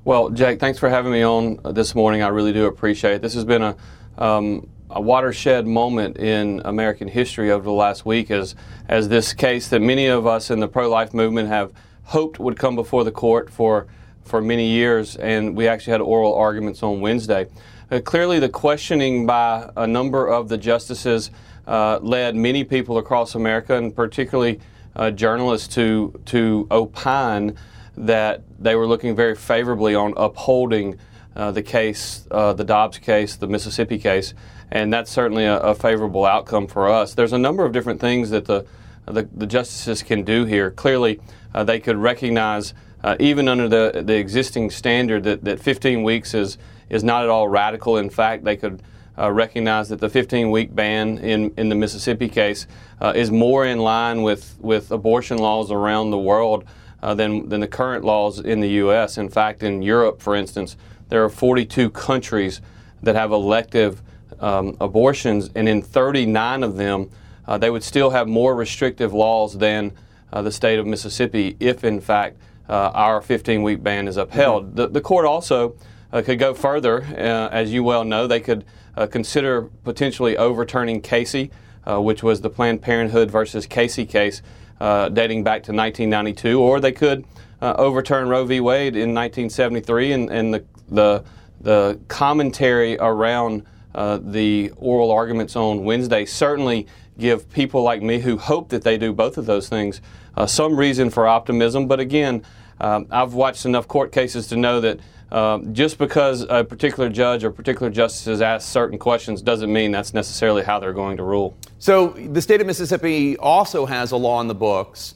Well, 0.05 0.31
Jake, 0.31 0.61
thanks 0.61 0.78
for 0.78 0.88
having 0.88 1.12
me 1.12 1.23
on 1.23 1.59
this 1.75 1.95
morning. 1.95 2.23
I 2.23 2.28
really 2.28 2.52
do 2.52 2.66
appreciate 2.66 3.14
it. 3.14 3.23
This 3.23 3.35
has 3.35 3.45
been 3.45 3.62
a, 3.62 3.76
um, 4.19 4.69
a 4.88 5.00
watershed 5.00 5.66
moment 5.66 6.16
in 6.16 6.62
American 6.64 7.09
history 7.09 7.50
over 7.50 7.64
the 7.64 7.73
last 7.73 8.07
week 8.07 8.31
as, 8.31 8.55
as 8.88 9.09
this 9.09 9.33
case 9.33 9.69
that 9.69 9.81
many 9.81 10.07
of 10.07 10.26
us 10.26 10.50
in 10.50 10.61
the 10.61 10.69
pro 10.69 10.88
life 10.88 11.12
movement 11.12 11.49
have 11.49 11.73
hoped 12.05 12.38
would 12.38 12.57
come 12.57 12.76
before 12.76 13.02
the 13.02 13.11
court 13.11 13.50
for 13.50 13.88
for 14.26 14.43
many 14.43 14.66
years, 14.66 15.16
and 15.16 15.57
we 15.57 15.69
actually 15.69 15.93
had 15.93 16.00
oral 16.00 16.35
arguments 16.35 16.83
on 16.83 17.00
Wednesday. 17.00 17.47
Uh, 17.90 18.00
clearly, 18.00 18.40
the 18.40 18.49
questioning 18.49 19.25
by 19.25 19.71
a 19.76 19.87
number 19.87 20.26
of 20.26 20.49
the 20.49 20.59
justices 20.59 21.31
uh, 21.66 21.99
led 22.02 22.35
many 22.35 22.64
people 22.64 22.99
across 22.99 23.37
America, 23.37 23.76
and 23.76 23.95
particularly 23.95 24.61
uh, 24.96 25.10
journalists, 25.10 25.68
to 25.74 26.20
to 26.26 26.66
opine 26.70 27.56
that 27.96 28.42
they 28.58 28.74
were 28.74 28.86
looking 28.86 29.14
very 29.14 29.34
favorably 29.34 29.94
on 29.94 30.12
upholding 30.16 30.98
uh, 31.34 31.50
the 31.50 31.62
case, 31.62 32.26
uh, 32.30 32.52
the 32.52 32.64
Dobbs 32.64 32.98
case, 32.98 33.36
the 33.36 33.46
Mississippi 33.46 33.98
case, 33.98 34.34
and 34.70 34.92
that's 34.92 35.10
certainly 35.10 35.44
a, 35.44 35.58
a, 35.58 35.74
favorable 35.74 36.24
outcome 36.24 36.66
for 36.66 36.88
us. 36.88 37.14
There's 37.14 37.34
a 37.34 37.38
number 37.38 37.64
of 37.64 37.72
different 37.72 38.00
things 38.00 38.30
that 38.30 38.46
the 38.46 38.66
the, 39.06 39.28
the 39.34 39.46
justices 39.46 40.02
can 40.02 40.24
do 40.24 40.44
here. 40.44 40.70
Clearly, 40.72 41.20
uh, 41.54 41.62
they 41.62 41.78
could 41.78 41.96
recognize 41.96 42.74
uh, 43.04 43.16
even 43.20 43.48
under 43.48 43.68
the 43.68 44.02
the 44.02 44.16
existing 44.16 44.70
standard 44.70 45.24
that, 45.24 45.44
that 45.44 45.60
15 45.60 46.02
weeks 46.02 46.34
is 46.34 46.58
is 46.88 47.04
not 47.04 47.22
at 47.22 47.28
all 47.28 47.48
radical. 47.48 47.98
In 47.98 48.10
fact, 48.10 48.44
they 48.44 48.56
could 48.56 48.82
uh, 49.18 49.30
recognize 49.30 49.88
that 49.88 50.00
the 50.00 50.08
15 50.08 50.50
week 50.50 50.75
ban 50.75 51.18
in, 51.18 51.52
in 51.56 51.68
the 51.68 51.75
Mississippi 51.75 52.28
case 52.28 52.66
uh, 53.00 53.12
is 53.14 53.30
more 53.30 53.66
in 53.66 53.78
line 53.78 54.23
with, 54.23 54.56
with 54.61 54.90
abortion 54.90 55.38
laws 55.38 55.70
around 55.70 56.11
the 56.11 56.18
world 56.18 56.64
uh, 57.02 57.14
than, 57.14 57.49
than 57.49 57.61
the 57.61 57.68
current 57.68 58.04
laws 58.04 58.40
in 58.40 58.61
the 58.61 58.68
U.S. 58.70 59.18
In 59.18 59.28
fact, 59.28 59.62
in 59.62 59.82
Europe, 59.82 60.20
for 60.20 60.35
instance, 60.35 60.76
there 61.08 61.23
are 61.25 61.28
42 61.28 61.90
countries 61.90 62.61
that 63.02 63.14
have 63.14 63.32
elective 63.32 64.02
um, 64.40 64.76
abortions, 64.80 65.50
and 65.54 65.68
in 65.68 65.82
39 65.82 66.62
of 66.62 66.76
them, 66.76 67.11
uh, 67.46 67.56
they 67.56 67.70
would 67.70 67.85
still 67.85 68.11
have 68.11 68.26
more 68.26 68.54
restrictive 68.54 69.14
laws 69.14 69.58
than 69.58 69.92
uh, 70.32 70.42
the 70.42 70.50
state 70.50 70.78
of 70.78 70.87
Mississippi 70.87 71.56
if, 71.61 71.85
in 71.85 72.00
fact, 72.00 72.38
uh, 72.68 72.90
our 72.94 73.20
15 73.20 73.62
week 73.62 73.82
ban 73.82 74.08
is 74.08 74.16
upheld. 74.16 74.66
Mm-hmm. 74.66 74.76
The, 74.76 74.88
the 74.88 75.00
court 75.00 75.25
also 75.25 75.76
could 76.12 76.38
go 76.38 76.54
further. 76.54 77.02
as 77.02 77.73
you 77.73 77.85
well 77.85 78.04
know, 78.04 78.26
they 78.26 78.40
could 78.40 78.64
consider 79.04 79.62
potentially 79.84 80.36
overturning 80.36 81.02
Casey, 81.02 81.50
uh, 81.84 82.00
which 82.00 82.22
was 82.22 82.40
the 82.40 82.48
Planned 82.48 82.80
Parenthood 82.80 83.30
versus 83.30 83.66
Casey 83.66 84.06
case 84.06 84.42
uh, 84.80 85.08
dating 85.08 85.44
back 85.44 85.62
to 85.64 85.72
1992, 85.72 86.60
or 86.60 86.80
they 86.80 86.92
could 86.92 87.24
uh, 87.60 87.74
overturn 87.78 88.28
Roe 88.28 88.44
v. 88.44 88.60
Wade 88.60 88.96
in 88.96 89.14
1973, 89.14 90.12
and, 90.12 90.30
and 90.30 90.54
the, 90.54 90.64
the, 90.88 91.24
the 91.60 92.00
commentary 92.08 92.96
around 92.98 93.64
uh, 93.94 94.18
the 94.22 94.70
oral 94.76 95.10
arguments 95.10 95.56
on 95.56 95.84
Wednesday 95.84 96.24
certainly 96.24 96.86
give 97.18 97.50
people 97.50 97.82
like 97.82 98.02
me 98.02 98.18
who 98.18 98.36
hope 98.36 98.68
that 98.68 98.82
they 98.82 98.98
do 98.98 99.12
both 99.12 99.38
of 99.38 99.46
those 99.46 99.68
things 99.68 100.00
uh, 100.36 100.46
some 100.46 100.78
reason 100.78 101.10
for 101.10 101.26
optimism. 101.26 101.86
But 101.86 102.00
again, 102.00 102.42
um, 102.80 103.06
I've 103.10 103.34
watched 103.34 103.64
enough 103.64 103.88
court 103.88 104.12
cases 104.12 104.48
to 104.48 104.56
know 104.56 104.80
that 104.80 105.00
um, 105.33 105.75
just 105.75 105.99
because 105.99 106.47
a 106.49 106.62
particular 106.64 107.09
judge 107.09 107.42
or 107.42 107.50
particular 107.50 107.90
justice 107.90 108.25
has 108.26 108.40
asked 108.40 108.68
certain 108.68 108.99
questions 108.99 109.42
doesn't 109.42 109.73
mean 109.73 109.90
that's 109.90 110.14
necessarily 110.14 110.62
how 110.62 110.78
they're 110.78 110.92
going 110.92 111.16
to 111.16 111.25
rule. 111.25 111.56
So 111.78 112.09
the 112.11 112.40
state 112.40 112.61
of 112.61 112.66
Mississippi 112.66 113.37
also 113.37 113.87
has 113.87 114.12
a 114.12 114.16
law 114.16 114.40
in 114.40 114.47
the 114.47 114.54
books 114.54 115.14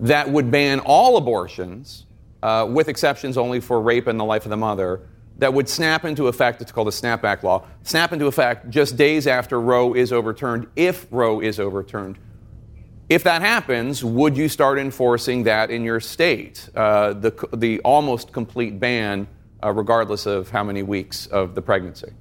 that 0.00 0.30
would 0.30 0.50
ban 0.50 0.80
all 0.80 1.16
abortions, 1.16 2.06
uh, 2.42 2.68
with 2.70 2.88
exceptions 2.88 3.36
only 3.36 3.60
for 3.60 3.80
rape 3.80 4.06
and 4.06 4.18
the 4.18 4.24
life 4.24 4.44
of 4.46 4.50
the 4.50 4.56
mother, 4.56 5.02
that 5.38 5.52
would 5.52 5.68
snap 5.68 6.04
into 6.04 6.28
effect. 6.28 6.60
It's 6.62 6.72
called 6.72 6.88
a 6.88 6.92
snapback 6.92 7.42
law. 7.42 7.64
Snap 7.82 8.12
into 8.12 8.26
effect 8.26 8.70
just 8.70 8.96
days 8.96 9.26
after 9.26 9.60
Roe 9.60 9.94
is 9.94 10.12
overturned, 10.12 10.68
if 10.76 11.06
Roe 11.10 11.40
is 11.40 11.58
overturned. 11.58 12.18
If 13.08 13.24
that 13.24 13.40
happens, 13.40 14.04
would 14.04 14.36
you 14.36 14.48
start 14.48 14.78
enforcing 14.78 15.44
that 15.44 15.70
in 15.70 15.82
your 15.82 15.98
state? 15.98 16.68
Uh, 16.74 17.14
the, 17.14 17.48
the 17.56 17.80
almost 17.80 18.32
complete 18.32 18.78
ban 18.78 19.26
uh, 19.62 19.72
regardless 19.72 20.26
of 20.26 20.50
how 20.50 20.64
many 20.64 20.82
weeks 20.82 21.26
of 21.26 21.54
the 21.54 21.62
pregnancy? 21.62 22.12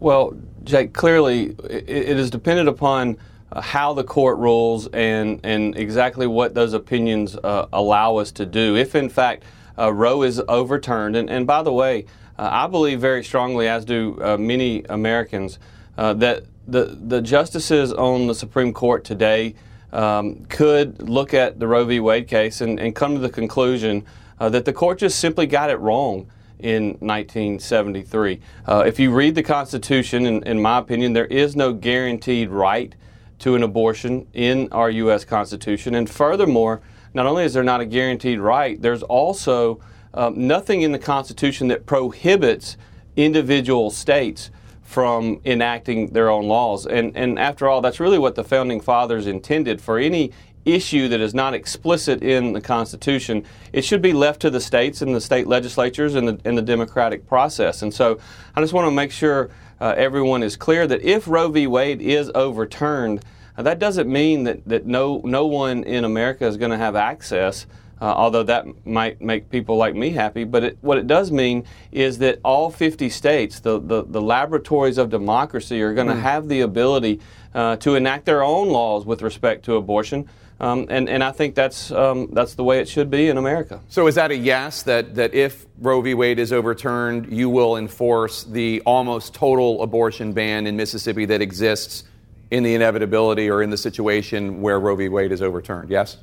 Well, 0.00 0.36
Jake, 0.64 0.92
clearly 0.92 1.56
it, 1.64 1.88
it 1.88 2.18
is 2.18 2.30
dependent 2.30 2.68
upon 2.68 3.16
uh, 3.50 3.60
how 3.60 3.94
the 3.94 4.04
court 4.04 4.38
rules 4.38 4.86
and, 4.88 5.40
and 5.42 5.76
exactly 5.76 6.26
what 6.26 6.54
those 6.54 6.72
opinions 6.72 7.36
uh, 7.36 7.66
allow 7.72 8.16
us 8.16 8.30
to 8.32 8.46
do. 8.46 8.76
If, 8.76 8.94
in 8.94 9.08
fact, 9.08 9.44
uh, 9.78 9.92
Roe 9.92 10.22
is 10.22 10.40
overturned, 10.48 11.16
and, 11.16 11.30
and 11.30 11.46
by 11.46 11.62
the 11.62 11.72
way, 11.72 12.06
uh, 12.38 12.48
I 12.50 12.66
believe 12.66 13.00
very 13.00 13.24
strongly, 13.24 13.68
as 13.68 13.84
do 13.84 14.18
uh, 14.22 14.36
many 14.36 14.84
Americans, 14.84 15.58
that 15.96 16.44
the, 16.68 16.96
the 17.00 17.20
justices 17.20 17.92
on 17.92 18.28
the 18.28 18.34
Supreme 18.34 18.72
Court 18.72 19.04
today 19.04 19.54
um, 19.92 20.44
could 20.44 21.08
look 21.08 21.34
at 21.34 21.58
the 21.58 21.66
Roe 21.66 21.84
v. 21.84 21.98
Wade 21.98 22.28
case 22.28 22.60
and, 22.60 22.78
and 22.78 22.94
come 22.94 23.14
to 23.14 23.20
the 23.20 23.30
conclusion 23.30 24.04
uh, 24.40 24.48
that 24.48 24.64
the 24.64 24.72
court 24.72 24.98
just 24.98 25.18
simply 25.18 25.46
got 25.46 25.70
it 25.70 25.78
wrong 25.78 26.30
in 26.58 26.90
1973. 27.00 28.40
Uh, 28.66 28.84
if 28.86 28.98
you 28.98 29.12
read 29.12 29.34
the 29.34 29.42
Constitution, 29.42 30.26
in, 30.26 30.42
in, 30.42 30.60
my 30.60 30.78
opinion, 30.78 31.12
there 31.12 31.26
is 31.26 31.54
no 31.54 31.72
guaranteed 31.72 32.50
right 32.50 32.94
to 33.38 33.54
an 33.54 33.62
abortion 33.62 34.26
in 34.32 34.68
our 34.72 34.90
U.S. 34.90 35.24
Constitution. 35.24 35.94
And 35.94 36.10
furthermore, 36.10 36.80
not 37.14 37.26
only 37.26 37.44
is 37.44 37.54
there 37.54 37.62
not 37.62 37.80
a 37.80 37.86
guaranteed 37.86 38.40
right, 38.40 38.80
there's 38.80 39.02
also 39.04 39.80
um, 40.14 40.46
nothing 40.46 40.82
in 40.82 40.92
the 40.92 40.98
Constitution 40.98 41.68
that 41.68 41.86
prohibits 41.86 42.76
individual 43.16 43.90
states 43.90 44.50
from 44.82 45.40
enacting 45.44 46.08
their 46.08 46.30
own 46.30 46.48
laws. 46.48 46.86
And, 46.86 47.14
and 47.14 47.38
after 47.38 47.68
all, 47.68 47.82
that's 47.82 48.00
really 48.00 48.18
what 48.18 48.34
the 48.34 48.44
founding 48.44 48.80
fathers 48.80 49.26
intended 49.26 49.82
for 49.82 49.98
any 49.98 50.32
issue 50.64 51.08
that 51.08 51.20
is 51.20 51.34
not 51.34 51.54
explicit 51.54 52.22
in 52.22 52.52
the 52.52 52.60
Constitution, 52.60 53.44
it 53.72 53.82
should 53.82 54.02
be 54.02 54.12
left 54.12 54.40
to 54.40 54.50
the 54.50 54.60
states 54.60 55.02
and 55.02 55.14
the 55.14 55.20
state 55.20 55.46
legislatures 55.46 56.14
and 56.14 56.28
the, 56.28 56.40
and 56.44 56.56
the 56.56 56.62
democratic 56.62 57.26
process. 57.26 57.82
And 57.82 57.92
so 57.92 58.18
I 58.54 58.60
just 58.60 58.72
want 58.72 58.86
to 58.86 58.90
make 58.90 59.10
sure 59.10 59.50
uh, 59.80 59.94
everyone 59.96 60.42
is 60.42 60.56
clear 60.56 60.86
that 60.86 61.02
if 61.02 61.28
Roe 61.28 61.48
v. 61.48 61.66
Wade 61.66 62.00
is 62.00 62.30
overturned, 62.34 63.24
uh, 63.56 63.62
that 63.62 63.78
doesn't 63.78 64.10
mean 64.10 64.44
that, 64.44 64.66
that 64.66 64.86
no, 64.86 65.20
no 65.24 65.46
one 65.46 65.84
in 65.84 66.04
America 66.04 66.46
is 66.46 66.56
going 66.56 66.70
to 66.70 66.78
have 66.78 66.96
access. 66.96 67.66
Uh, 68.00 68.04
although 68.04 68.44
that 68.44 68.64
might 68.86 69.20
make 69.20 69.50
people 69.50 69.76
like 69.76 69.96
me 69.96 70.10
happy. 70.10 70.44
But 70.44 70.62
it, 70.62 70.78
what 70.82 70.98
it 70.98 71.08
does 71.08 71.32
mean 71.32 71.64
is 71.90 72.18
that 72.18 72.38
all 72.44 72.70
50 72.70 73.08
states, 73.08 73.58
the, 73.58 73.80
the, 73.80 74.04
the 74.04 74.20
laboratories 74.20 74.98
of 74.98 75.10
democracy, 75.10 75.82
are 75.82 75.92
going 75.92 76.06
to 76.06 76.14
mm. 76.14 76.22
have 76.22 76.46
the 76.46 76.60
ability 76.60 77.18
uh, 77.54 77.74
to 77.78 77.96
enact 77.96 78.24
their 78.24 78.44
own 78.44 78.68
laws 78.68 79.04
with 79.04 79.20
respect 79.20 79.64
to 79.64 79.74
abortion. 79.74 80.28
Um, 80.60 80.86
and, 80.90 81.08
and 81.08 81.22
I 81.22 81.30
think 81.30 81.54
that's, 81.54 81.92
um, 81.92 82.30
that's 82.32 82.54
the 82.54 82.64
way 82.64 82.80
it 82.80 82.88
should 82.88 83.10
be 83.10 83.28
in 83.28 83.38
America. 83.38 83.80
So, 83.88 84.08
is 84.08 84.16
that 84.16 84.32
a 84.32 84.36
yes 84.36 84.82
that, 84.82 85.14
that 85.14 85.32
if 85.32 85.66
Roe 85.78 86.00
v. 86.00 86.14
Wade 86.14 86.40
is 86.40 86.52
overturned, 86.52 87.32
you 87.32 87.48
will 87.48 87.76
enforce 87.76 88.42
the 88.42 88.82
almost 88.84 89.34
total 89.34 89.82
abortion 89.82 90.32
ban 90.32 90.66
in 90.66 90.76
Mississippi 90.76 91.26
that 91.26 91.40
exists 91.40 92.04
in 92.50 92.64
the 92.64 92.74
inevitability 92.74 93.48
or 93.48 93.62
in 93.62 93.70
the 93.70 93.76
situation 93.76 94.60
where 94.60 94.80
Roe 94.80 94.96
v. 94.96 95.08
Wade 95.08 95.30
is 95.30 95.42
overturned? 95.42 95.90
Yes? 95.90 96.16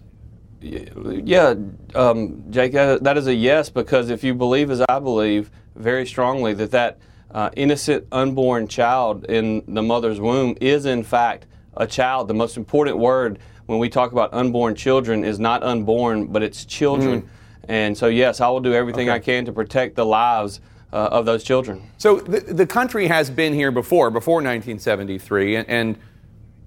Yeah, 0.62 1.54
um, 1.94 2.44
Jake, 2.50 2.72
that 2.74 3.18
is 3.18 3.28
a 3.28 3.34
yes 3.34 3.70
because 3.70 4.10
if 4.10 4.24
you 4.24 4.34
believe, 4.34 4.72
as 4.72 4.82
I 4.90 5.00
believe, 5.00 5.52
very 5.76 6.08
strongly 6.08 6.54
that 6.56 6.72
that 6.72 6.98
uh, 7.32 7.52
innocent 7.56 8.08
unborn 8.12 8.68
child 8.68 9.26
in 9.26 9.64
the 9.68 9.84
mother's 9.84 10.20
womb 10.20 10.58
is 10.60 10.86
in 10.86 11.04
fact 11.04 11.46
a 11.78 11.86
child, 11.86 12.28
the 12.28 12.34
most 12.34 12.58
important 12.58 12.98
word 12.98 13.38
when 13.66 13.80
we 13.80 13.90
talk 13.90 14.12
about 14.12 14.34
unborn 14.34 14.76
children 14.76 15.24
is 15.24 15.40
not 15.40 15.64
unborn, 15.64 16.28
but 16.28 16.44
it's 16.44 16.66
children. 16.66 17.24
Mm. 17.24 17.28
And 17.68 17.98
so, 17.98 18.08
yes, 18.08 18.42
I 18.42 18.50
will 18.50 18.60
do 18.60 18.74
everything 18.74 19.10
okay. 19.10 19.16
I 19.16 19.20
can 19.20 19.46
to 19.46 19.52
protect 19.52 19.96
the 19.96 20.06
lives 20.06 20.60
uh, 20.94 20.98
of 21.12 21.26
those 21.26 21.44
children. 21.44 21.90
So, 21.98 22.20
the, 22.20 22.40
the 22.42 22.68
country 22.68 23.08
has 23.08 23.30
been 23.30 23.54
here 23.54 23.72
before, 23.72 24.12
before 24.12 24.36
1973, 24.36 25.56
and, 25.56 25.70
and 25.70 25.98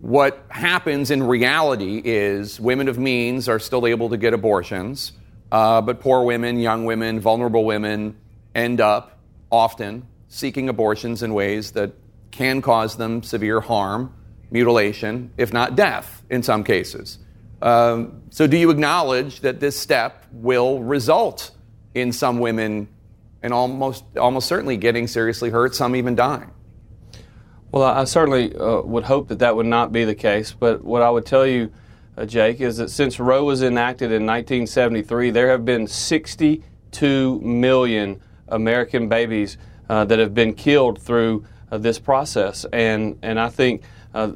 what 0.01 0.45
happens 0.49 1.11
in 1.11 1.23
reality 1.23 2.01
is 2.05 2.61
women 2.61 2.89
of 2.89 2.99
means 2.99 3.49
are 3.49 3.59
still 3.59 3.87
able 3.87 4.09
to 4.11 4.17
get 4.17 4.35
abortions, 4.35 5.13
uh, 5.51 5.81
but 5.81 6.01
poor 6.01 6.25
women, 6.25 6.59
young 6.59 6.85
women, 6.85 7.21
vulnerable 7.21 7.65
women 7.65 8.17
end 8.55 8.81
up 8.81 9.19
often 9.51 10.07
seeking 10.29 10.69
abortions 10.69 11.23
in 11.23 11.33
ways 11.33 11.73
that 11.73 11.93
can 12.31 12.61
cause 12.61 12.97
them 12.97 13.23
severe 13.23 13.61
harm 13.61 14.13
mutilation, 14.51 15.31
if 15.37 15.53
not 15.53 15.77
death, 15.77 16.25
in 16.31 16.43
some 16.43 16.65
cases. 16.65 17.19
Um, 17.61 18.23
so, 18.31 18.47
do 18.47 18.57
you 18.57 18.71
acknowledge 18.71 19.41
that 19.41 19.61
this 19.61 19.79
step 19.79 20.25
will 20.33 20.83
result 20.83 21.51
in 21.95 22.13
some 22.13 22.39
women 22.39 22.89
and 23.43 23.53
almost, 23.53 24.05
almost 24.17 24.49
certainly 24.49 24.77
getting 24.77 25.07
seriously 25.07 25.51
hurt, 25.51 25.75
some 25.75 25.97
even 25.97 26.15
dying? 26.15 26.51
Well, 27.71 27.83
I 27.83 28.05
certainly 28.05 28.55
uh, 28.55 28.81
would 28.83 29.05
hope 29.05 29.29
that 29.29 29.41
that 29.41 29.55
would 29.55 29.67
not 29.67 29.93
be 29.93 30.05
the 30.05 30.15
case. 30.15 30.53
But 30.53 30.83
what 30.83 31.03
I 31.03 31.11
would 31.11 31.27
tell 31.27 31.47
you, 31.47 31.71
uh, 32.17 32.25
Jake, 32.25 32.61
is 32.61 32.79
that 32.79 32.91
since 32.91 33.21
Roe 33.21 33.45
was 33.45 33.63
enacted 33.63 34.07
in 34.07 34.25
1973, 34.25 35.31
there 35.31 35.51
have 35.51 35.65
been 35.65 35.87
62 35.87 37.41
million 37.41 38.23
American 38.49 39.09
babies 39.09 39.59
uh, 39.91 40.05
that 40.07 40.19
have 40.19 40.33
been 40.35 40.55
killed 40.55 41.01
through 41.01 41.45
uh, 41.71 41.77
this 41.77 41.99
process. 41.99 42.65
And, 42.73 43.19
and 43.23 43.39
I 43.39 43.51
think 43.51 43.83
uh, 44.15 44.27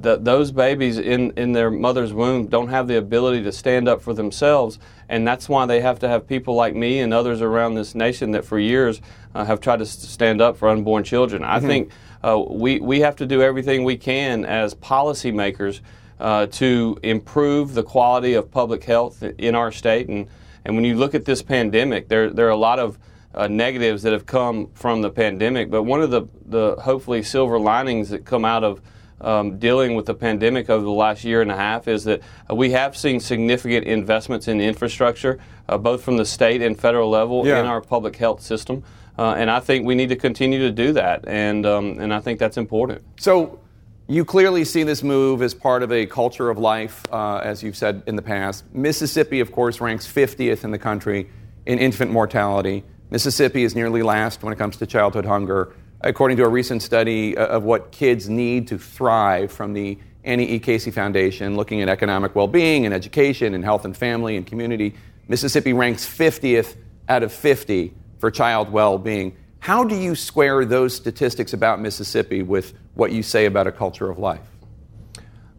the, 0.00 0.18
those 0.20 0.50
babies 0.52 0.98
in, 0.98 1.30
in 1.32 1.52
their 1.52 1.70
mother's 1.70 2.12
womb 2.12 2.46
don't 2.46 2.68
have 2.68 2.88
the 2.88 2.96
ability 2.96 3.42
to 3.44 3.52
stand 3.52 3.88
up 3.88 4.02
for 4.02 4.14
themselves, 4.14 4.78
and 5.08 5.26
that's 5.26 5.48
why 5.48 5.66
they 5.66 5.80
have 5.80 5.98
to 6.00 6.08
have 6.08 6.26
people 6.26 6.54
like 6.54 6.74
me 6.74 7.00
and 7.00 7.12
others 7.12 7.40
around 7.40 7.74
this 7.74 7.94
nation 7.94 8.32
that 8.32 8.44
for 8.44 8.58
years 8.58 9.00
uh, 9.34 9.44
have 9.44 9.60
tried 9.60 9.78
to 9.78 9.86
stand 9.86 10.40
up 10.40 10.56
for 10.56 10.68
unborn 10.68 11.04
children. 11.04 11.42
Mm-hmm. 11.42 11.56
I 11.56 11.60
think 11.60 11.90
uh, 12.22 12.38
we, 12.38 12.80
we 12.80 13.00
have 13.00 13.16
to 13.16 13.26
do 13.26 13.42
everything 13.42 13.84
we 13.84 13.96
can 13.96 14.44
as 14.44 14.74
policymakers 14.74 15.80
uh, 16.20 16.46
to 16.46 16.98
improve 17.02 17.74
the 17.74 17.82
quality 17.82 18.34
of 18.34 18.50
public 18.50 18.84
health 18.84 19.22
in 19.38 19.54
our 19.54 19.70
state. 19.72 20.08
And, 20.08 20.28
and 20.64 20.74
when 20.74 20.84
you 20.84 20.96
look 20.96 21.14
at 21.14 21.24
this 21.24 21.42
pandemic, 21.42 22.08
there, 22.08 22.30
there 22.30 22.46
are 22.46 22.50
a 22.50 22.56
lot 22.56 22.78
of 22.78 22.98
uh, 23.34 23.48
negatives 23.48 24.02
that 24.02 24.12
have 24.12 24.26
come 24.26 24.68
from 24.74 25.02
the 25.02 25.10
pandemic, 25.10 25.70
but 25.70 25.82
one 25.82 26.00
of 26.00 26.10
the, 26.10 26.22
the 26.46 26.76
hopefully 26.80 27.22
silver 27.22 27.58
linings 27.58 28.10
that 28.10 28.24
come 28.24 28.44
out 28.44 28.62
of 28.62 28.80
um, 29.24 29.58
dealing 29.58 29.94
with 29.94 30.06
the 30.06 30.14
pandemic 30.14 30.68
over 30.68 30.84
the 30.84 30.90
last 30.90 31.24
year 31.24 31.42
and 31.42 31.50
a 31.50 31.56
half 31.56 31.88
is 31.88 32.04
that 32.04 32.20
we 32.52 32.70
have 32.72 32.96
seen 32.96 33.18
significant 33.20 33.86
investments 33.86 34.48
in 34.48 34.60
infrastructure, 34.60 35.40
uh, 35.68 35.78
both 35.78 36.02
from 36.02 36.16
the 36.16 36.24
state 36.24 36.62
and 36.62 36.78
federal 36.78 37.08
level 37.08 37.46
yeah. 37.46 37.60
in 37.60 37.66
our 37.66 37.80
public 37.80 38.16
health 38.16 38.42
system. 38.42 38.84
Uh, 39.18 39.34
and 39.34 39.50
I 39.50 39.60
think 39.60 39.86
we 39.86 39.94
need 39.94 40.08
to 40.10 40.16
continue 40.16 40.58
to 40.58 40.70
do 40.70 40.92
that, 40.94 41.26
and 41.28 41.64
um, 41.64 42.00
and 42.00 42.12
I 42.12 42.18
think 42.18 42.40
that's 42.40 42.56
important. 42.56 43.02
So, 43.16 43.60
you 44.08 44.24
clearly 44.24 44.64
see 44.64 44.82
this 44.82 45.04
move 45.04 45.40
as 45.40 45.54
part 45.54 45.84
of 45.84 45.92
a 45.92 46.04
culture 46.04 46.50
of 46.50 46.58
life, 46.58 47.06
uh, 47.12 47.36
as 47.36 47.62
you've 47.62 47.76
said 47.76 48.02
in 48.06 48.16
the 48.16 48.22
past. 48.22 48.64
Mississippi, 48.74 49.38
of 49.38 49.52
course, 49.52 49.80
ranks 49.80 50.06
50th 50.06 50.64
in 50.64 50.72
the 50.72 50.78
country 50.78 51.30
in 51.64 51.78
infant 51.78 52.10
mortality. 52.10 52.82
Mississippi 53.10 53.62
is 53.62 53.76
nearly 53.76 54.02
last 54.02 54.42
when 54.42 54.52
it 54.52 54.56
comes 54.56 54.76
to 54.78 54.86
childhood 54.86 55.24
hunger 55.24 55.72
according 56.04 56.36
to 56.36 56.44
a 56.44 56.48
recent 56.48 56.82
study 56.82 57.36
uh, 57.36 57.46
of 57.46 57.64
what 57.64 57.90
kids 57.90 58.28
need 58.28 58.68
to 58.68 58.78
thrive 58.78 59.50
from 59.50 59.72
the 59.72 59.98
Annie 60.22 60.50
E. 60.52 60.58
Casey 60.58 60.90
Foundation, 60.90 61.56
looking 61.56 61.82
at 61.82 61.88
economic 61.88 62.34
well 62.34 62.46
being 62.46 62.84
and 62.84 62.94
education 62.94 63.54
and 63.54 63.64
health 63.64 63.84
and 63.84 63.96
family 63.96 64.36
and 64.36 64.46
community, 64.46 64.94
Mississippi 65.28 65.72
ranks 65.72 66.06
50th 66.06 66.76
out 67.08 67.22
of 67.22 67.32
50 67.32 67.92
for 68.18 68.30
child 68.30 68.70
well 68.70 68.98
being. 68.98 69.36
How 69.58 69.82
do 69.82 69.96
you 69.96 70.14
square 70.14 70.64
those 70.64 70.94
statistics 70.94 71.54
about 71.54 71.80
Mississippi 71.80 72.42
with 72.42 72.74
what 72.94 73.12
you 73.12 73.22
say 73.22 73.46
about 73.46 73.66
a 73.66 73.72
culture 73.72 74.10
of 74.10 74.18
life? 74.18 74.46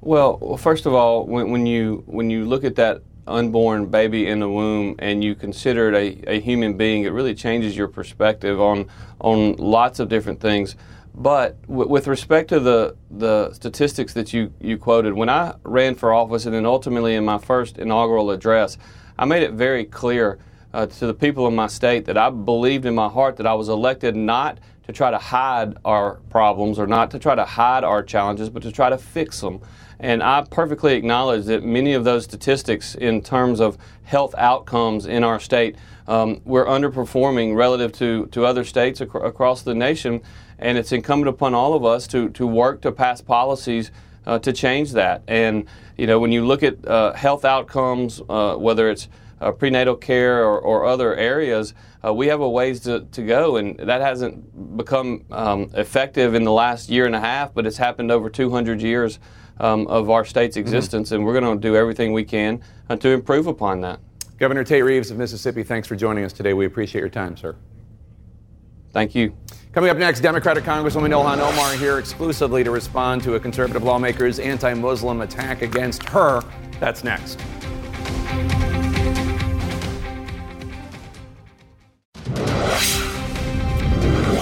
Well, 0.01 0.57
first 0.57 0.85
of 0.85 0.93
all, 0.93 1.25
when, 1.25 1.49
when 1.49 1.65
you 1.65 2.03
when 2.05 2.29
you 2.29 2.45
look 2.45 2.63
at 2.63 2.75
that 2.75 3.01
unborn 3.27 3.87
baby 3.87 4.27
in 4.27 4.39
the 4.39 4.49
womb 4.49 4.95
and 4.99 5.23
you 5.23 5.35
consider 5.35 5.93
it 5.93 5.95
a, 6.27 6.35
a 6.35 6.39
human 6.39 6.77
being, 6.77 7.03
it 7.03 7.09
really 7.09 7.35
changes 7.35 7.75
your 7.75 7.87
perspective 7.87 8.59
on 8.61 8.87
on 9.19 9.53
lots 9.53 9.99
of 9.99 10.09
different 10.09 10.39
things. 10.39 10.75
But 11.13 11.61
w- 11.63 11.89
with 11.89 12.07
respect 12.07 12.49
to 12.49 12.59
the 12.59 12.95
the 13.09 13.53
statistics 13.53 14.13
that 14.13 14.33
you, 14.33 14.53
you 14.59 14.77
quoted, 14.77 15.13
when 15.13 15.29
I 15.29 15.55
ran 15.63 15.95
for 15.95 16.13
office 16.13 16.45
and 16.45 16.53
then 16.53 16.65
ultimately 16.65 17.15
in 17.15 17.25
my 17.25 17.37
first 17.37 17.77
inaugural 17.77 18.31
address, 18.31 18.77
I 19.17 19.25
made 19.25 19.43
it 19.43 19.53
very 19.53 19.85
clear 19.85 20.39
uh, 20.73 20.85
to 20.85 21.07
the 21.07 21.13
people 21.13 21.47
in 21.47 21.55
my 21.55 21.67
state 21.67 22.05
that 22.05 22.17
I 22.17 22.29
believed 22.29 22.85
in 22.85 22.93
my 22.93 23.07
heart 23.07 23.37
that 23.37 23.47
I 23.47 23.53
was 23.53 23.69
elected 23.69 24.15
not 24.15 24.59
to 24.85 24.91
try 24.91 25.09
to 25.09 25.17
hide 25.17 25.77
our 25.85 26.15
problems 26.29 26.77
or 26.77 26.85
not 26.85 27.09
to 27.11 27.19
try 27.19 27.33
to 27.33 27.45
hide 27.45 27.83
our 27.83 28.03
challenges, 28.03 28.49
but 28.49 28.61
to 28.63 28.71
try 28.71 28.89
to 28.89 28.97
fix 28.97 29.39
them. 29.39 29.61
And 29.99 30.21
I 30.21 30.43
perfectly 30.49 30.95
acknowledge 30.95 31.45
that 31.45 31.63
many 31.63 31.93
of 31.93 32.03
those 32.03 32.25
statistics, 32.25 32.95
in 32.95 33.21
terms 33.21 33.59
of 33.59 33.77
health 34.03 34.35
outcomes 34.37 35.05
in 35.05 35.23
our 35.23 35.39
state, 35.39 35.75
um, 36.07 36.41
we're 36.45 36.65
underperforming 36.65 37.55
relative 37.55 37.91
to, 37.93 38.27
to 38.27 38.45
other 38.45 38.63
states 38.63 39.01
ac- 39.01 39.09
across 39.15 39.61
the 39.61 39.73
nation. 39.73 40.21
And 40.59 40.77
it's 40.77 40.91
incumbent 40.91 41.29
upon 41.29 41.53
all 41.53 41.73
of 41.73 41.83
us 41.83 42.07
to, 42.07 42.29
to 42.29 42.45
work 42.45 42.81
to 42.81 42.91
pass 42.91 43.21
policies 43.21 43.91
uh, 44.25 44.39
to 44.39 44.53
change 44.53 44.93
that. 44.93 45.23
And, 45.27 45.65
you 45.97 46.07
know, 46.07 46.19
when 46.19 46.31
you 46.31 46.45
look 46.45 46.63
at 46.63 46.85
uh, 46.87 47.13
health 47.13 47.45
outcomes, 47.45 48.21
uh, 48.29 48.55
whether 48.55 48.89
it's 48.89 49.07
uh, 49.41 49.51
prenatal 49.51 49.95
care 49.95 50.43
or, 50.43 50.59
or 50.59 50.85
other 50.85 51.15
areas, 51.15 51.73
uh, 52.05 52.13
we 52.13 52.27
have 52.27 52.39
a 52.39 52.49
ways 52.49 52.79
to, 52.81 53.01
to 53.11 53.21
go, 53.23 53.57
and 53.57 53.77
that 53.79 54.01
hasn't 54.01 54.77
become 54.77 55.25
um, 55.31 55.69
effective 55.73 56.35
in 56.35 56.43
the 56.43 56.51
last 56.51 56.89
year 56.89 57.05
and 57.05 57.15
a 57.15 57.19
half, 57.19 57.53
but 57.53 57.65
it's 57.65 57.77
happened 57.77 58.11
over 58.11 58.29
200 58.29 58.81
years 58.81 59.19
um, 59.59 59.87
of 59.87 60.09
our 60.09 60.25
state's 60.25 60.57
mm-hmm. 60.57 60.67
existence, 60.67 61.07
mm-hmm. 61.07 61.15
and 61.15 61.25
we're 61.25 61.39
going 61.39 61.59
to 61.59 61.61
do 61.61 61.75
everything 61.75 62.13
we 62.13 62.23
can 62.23 62.61
uh, 62.89 62.95
to 62.97 63.09
improve 63.09 63.47
upon 63.47 63.81
that. 63.81 63.99
Governor 64.37 64.63
Tate 64.63 64.83
Reeves 64.83 65.11
of 65.11 65.17
Mississippi, 65.17 65.63
thanks 65.63 65.87
for 65.87 65.95
joining 65.95 66.25
us 66.25 66.33
today. 66.33 66.53
We 66.53 66.65
appreciate 66.65 67.01
your 67.01 67.09
time, 67.09 67.37
sir. 67.37 67.55
Thank 68.91 69.15
you. 69.15 69.35
Coming 69.71 69.89
up 69.89 69.97
next, 69.97 70.21
Democratic 70.21 70.63
Congresswoman 70.63 71.09
Ilhan 71.09 71.39
Omar 71.39 71.73
here 71.73 71.99
exclusively 71.99 72.63
to 72.63 72.71
respond 72.71 73.23
to 73.23 73.35
a 73.35 73.39
conservative 73.39 73.83
lawmaker's 73.83 74.39
anti 74.39 74.73
Muslim 74.73 75.21
attack 75.21 75.61
against 75.61 76.03
her. 76.03 76.41
That's 76.79 77.03
next. 77.03 77.39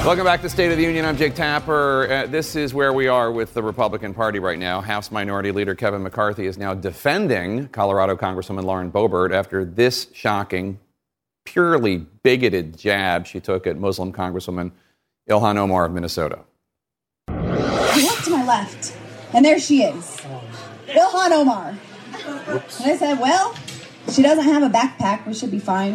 Welcome 0.05 0.25
back 0.25 0.41
to 0.41 0.49
State 0.49 0.69
of 0.69 0.75
the 0.75 0.83
Union. 0.83 1.05
I'm 1.05 1.15
Jake 1.15 1.33
Tapper. 1.33 2.11
Uh, 2.11 2.25
this 2.27 2.57
is 2.57 2.73
where 2.73 2.91
we 2.91 3.07
are 3.07 3.31
with 3.31 3.53
the 3.53 3.63
Republican 3.63 4.13
Party 4.13 4.37
right 4.37 4.59
now. 4.59 4.81
House 4.81 5.11
Minority 5.11 5.53
Leader 5.53 5.75
Kevin 5.75 6.03
McCarthy 6.03 6.45
is 6.45 6.57
now 6.57 6.73
defending 6.73 7.69
Colorado 7.69 8.17
Congresswoman 8.17 8.65
Lauren 8.65 8.91
Boebert 8.91 9.33
after 9.33 9.63
this 9.63 10.07
shocking, 10.13 10.77
purely 11.45 12.05
bigoted 12.21 12.77
jab 12.77 13.25
she 13.25 13.39
took 13.39 13.65
at 13.65 13.77
Muslim 13.77 14.11
Congresswoman 14.11 14.73
Ilhan 15.29 15.55
Omar 15.55 15.85
of 15.85 15.93
Minnesota. 15.93 16.39
I 17.29 18.03
looked 18.03 18.25
to 18.25 18.31
my 18.31 18.45
left, 18.45 18.97
and 19.31 19.45
there 19.45 19.57
she 19.57 19.83
is, 19.83 20.21
Ilhan 20.87 21.31
Omar. 21.31 21.77
Oops. 22.49 22.81
And 22.81 22.91
I 22.91 22.97
said, 22.97 23.21
well, 23.21 23.55
she 24.11 24.21
doesn't 24.21 24.43
have 24.43 24.63
a 24.63 24.69
backpack. 24.69 25.25
We 25.25 25.33
should 25.33 25.49
be 25.49 25.59
fine. 25.59 25.93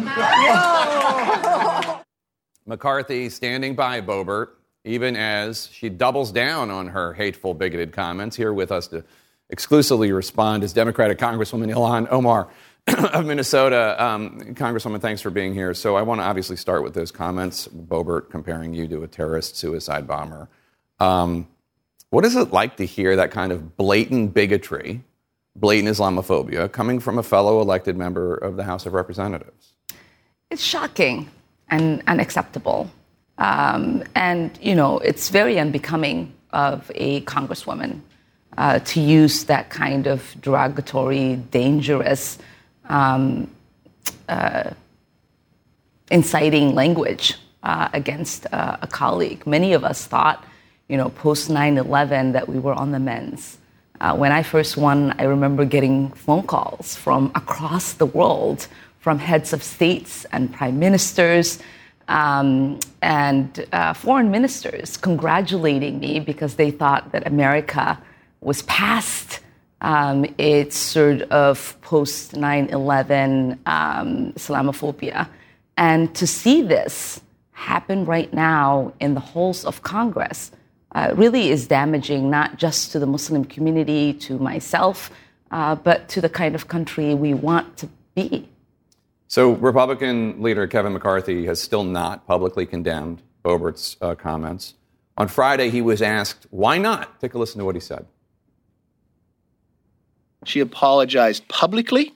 McCarthy 2.69 3.29
standing 3.29 3.75
by 3.75 3.99
Boebert, 3.99 4.49
even 4.85 5.15
as 5.15 5.67
she 5.73 5.89
doubles 5.89 6.31
down 6.31 6.69
on 6.69 6.87
her 6.87 7.13
hateful, 7.13 7.55
bigoted 7.55 7.91
comments. 7.91 8.35
Here 8.35 8.53
with 8.53 8.71
us 8.71 8.87
to 8.89 9.03
exclusively 9.49 10.11
respond 10.11 10.63
is 10.63 10.71
Democratic 10.71 11.17
Congresswoman 11.17 11.73
Ilhan 11.73 12.07
Omar 12.11 12.47
of 12.87 13.25
Minnesota. 13.25 14.01
Um, 14.01 14.53
Congresswoman, 14.53 15.01
thanks 15.01 15.19
for 15.19 15.31
being 15.31 15.55
here. 15.55 15.73
So 15.73 15.95
I 15.95 16.03
want 16.03 16.21
to 16.21 16.25
obviously 16.25 16.55
start 16.57 16.83
with 16.83 16.93
those 16.93 17.11
comments, 17.11 17.67
Boebert 17.67 18.29
comparing 18.29 18.75
you 18.75 18.87
to 18.87 19.01
a 19.01 19.07
terrorist 19.07 19.57
suicide 19.57 20.05
bomber. 20.05 20.47
Um, 20.99 21.47
what 22.11 22.23
is 22.23 22.35
it 22.35 22.53
like 22.53 22.77
to 22.77 22.85
hear 22.85 23.15
that 23.15 23.31
kind 23.31 23.51
of 23.51 23.77
blatant 23.77 24.35
bigotry, 24.35 25.03
blatant 25.55 25.89
Islamophobia 25.95 26.71
coming 26.71 26.99
from 26.99 27.17
a 27.17 27.23
fellow 27.23 27.61
elected 27.61 27.97
member 27.97 28.35
of 28.35 28.57
the 28.57 28.63
House 28.63 28.85
of 28.85 28.93
Representatives? 28.93 29.73
It's 30.51 30.61
shocking 30.61 31.29
and 31.69 32.01
unacceptable. 32.07 32.89
Um, 33.37 34.03
and, 34.15 34.57
you 34.61 34.75
know, 34.75 34.99
it's 34.99 35.29
very 35.29 35.59
unbecoming 35.59 36.33
of 36.51 36.91
a 36.95 37.21
congresswoman 37.21 38.01
uh, 38.57 38.79
to 38.79 38.99
use 38.99 39.45
that 39.45 39.69
kind 39.69 40.07
of 40.07 40.35
derogatory, 40.41 41.37
dangerous, 41.51 42.37
um, 42.89 43.49
uh, 44.27 44.71
inciting 46.11 46.75
language 46.75 47.35
uh, 47.63 47.89
against 47.93 48.45
uh, 48.51 48.77
a 48.81 48.87
colleague. 48.87 49.45
Many 49.45 49.73
of 49.73 49.83
us 49.83 50.05
thought, 50.05 50.43
you 50.87 50.97
know, 50.97 51.09
post 51.09 51.49
9 51.49 51.77
11 51.77 52.33
that 52.33 52.49
we 52.49 52.59
were 52.59 52.73
on 52.73 52.91
the 52.91 52.99
men's. 52.99 53.57
Uh, 54.01 54.15
when 54.15 54.31
I 54.31 54.43
first 54.43 54.77
won, 54.77 55.13
I 55.19 55.23
remember 55.23 55.65
getting 55.65 56.11
phone 56.11 56.43
calls 56.43 56.95
from 56.95 57.31
across 57.35 57.93
the 57.93 58.05
world 58.05 58.67
from 58.99 59.19
heads 59.19 59.53
of 59.53 59.63
states 59.63 60.25
and 60.31 60.53
prime 60.53 60.79
ministers 60.79 61.59
um, 62.09 62.79
and 63.01 63.65
uh, 63.71 63.93
foreign 63.93 64.31
ministers 64.31 64.97
congratulating 64.97 65.99
me 65.99 66.19
because 66.19 66.55
they 66.55 66.71
thought 66.71 67.11
that 67.11 67.25
America 67.27 68.01
was 68.41 68.63
past 68.63 69.39
um, 69.81 70.25
its 70.37 70.75
sort 70.75 71.21
of 71.23 71.79
post 71.81 72.35
9 72.35 72.69
11 72.69 73.59
um, 73.65 74.33
Islamophobia. 74.33 75.27
And 75.77 76.13
to 76.15 76.27
see 76.27 76.61
this 76.61 77.21
happen 77.51 78.05
right 78.05 78.33
now 78.33 78.93
in 78.99 79.13
the 79.13 79.19
halls 79.19 79.63
of 79.63 79.83
Congress 79.83 80.51
uh, 80.93 81.13
really 81.15 81.49
is 81.49 81.67
damaging 81.67 82.29
not 82.29 82.57
just 82.57 82.91
to 82.91 82.99
the 82.99 83.05
Muslim 83.05 83.45
community, 83.45 84.13
to 84.13 84.39
myself, 84.39 85.11
uh, 85.51 85.75
but 85.75 86.09
to 86.09 86.21
the 86.21 86.29
kind 86.29 86.55
of 86.55 86.67
country 86.67 87.13
we 87.13 87.33
want 87.33 87.77
to 87.77 87.87
be. 88.15 88.49
So, 89.29 89.51
Republican 89.51 90.41
leader 90.41 90.65
Kevin 90.65 90.91
McCarthy 90.91 91.45
has 91.45 91.61
still 91.61 91.83
not 91.83 92.25
publicly 92.25 92.65
condemned 92.65 93.21
Boebert's 93.45 93.95
uh, 94.01 94.15
comments. 94.15 94.73
On 95.17 95.27
Friday, 95.27 95.69
he 95.69 95.81
was 95.81 96.01
asked, 96.01 96.47
why 96.49 96.79
not? 96.79 97.21
Take 97.21 97.35
a 97.35 97.37
listen 97.37 97.59
to 97.59 97.65
what 97.65 97.75
he 97.75 97.81
said. 97.81 98.07
She 100.45 100.59
apologized 100.59 101.47
publicly. 101.47 102.15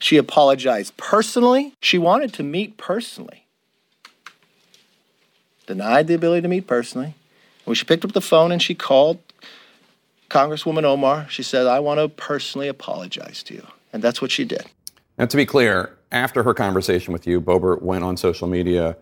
She 0.00 0.16
apologized 0.16 0.96
personally. 0.96 1.74
She 1.80 1.96
wanted 1.96 2.34
to 2.34 2.42
meet 2.42 2.76
personally. 2.76 3.46
Denied 5.68 6.08
the 6.08 6.14
ability 6.14 6.42
to 6.42 6.48
meet 6.48 6.66
personally. 6.66 7.14
When 7.66 7.76
she 7.76 7.84
picked 7.84 8.04
up 8.04 8.12
the 8.12 8.20
phone 8.20 8.50
and 8.50 8.60
she 8.60 8.74
called 8.74 9.20
Congresswoman 10.28 10.82
Omar, 10.82 11.28
she 11.28 11.44
said, 11.44 11.68
I 11.68 11.78
want 11.78 12.00
to 12.00 12.08
personally 12.08 12.66
apologize 12.66 13.44
to 13.44 13.54
you. 13.54 13.66
And 13.92 14.02
that's 14.02 14.20
what 14.20 14.32
she 14.32 14.44
did. 14.44 14.66
Now, 15.18 15.26
to 15.26 15.36
be 15.36 15.46
clear, 15.46 15.94
after 16.10 16.42
her 16.42 16.54
conversation 16.54 17.12
with 17.12 17.26
you, 17.26 17.40
Boebert 17.40 17.82
went 17.82 18.04
on 18.04 18.16
social 18.16 18.48
media 18.48 18.96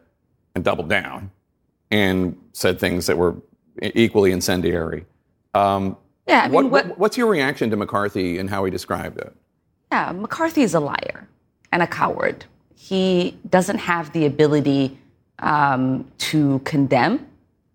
and 0.54 0.64
doubled 0.64 0.88
down 0.88 1.30
and 1.90 2.36
said 2.52 2.80
things 2.80 3.06
that 3.06 3.16
were 3.16 3.36
equally 3.80 4.32
incendiary. 4.32 5.04
Um, 5.54 5.96
yeah, 6.26 6.40
I 6.40 6.48
mean, 6.48 6.70
what, 6.70 6.70
what, 6.70 6.98
what's 6.98 7.16
your 7.16 7.28
reaction 7.28 7.70
to 7.70 7.76
McCarthy 7.76 8.38
and 8.38 8.50
how 8.50 8.64
he 8.64 8.70
described 8.70 9.18
it? 9.18 9.32
Yeah, 9.92 10.12
McCarthy 10.12 10.62
is 10.62 10.74
a 10.74 10.80
liar 10.80 11.28
and 11.70 11.82
a 11.82 11.86
coward. 11.86 12.44
He 12.74 13.38
doesn't 13.48 13.78
have 13.78 14.12
the 14.12 14.26
ability 14.26 14.98
um, 15.38 16.10
to 16.18 16.60
condemn 16.60 17.26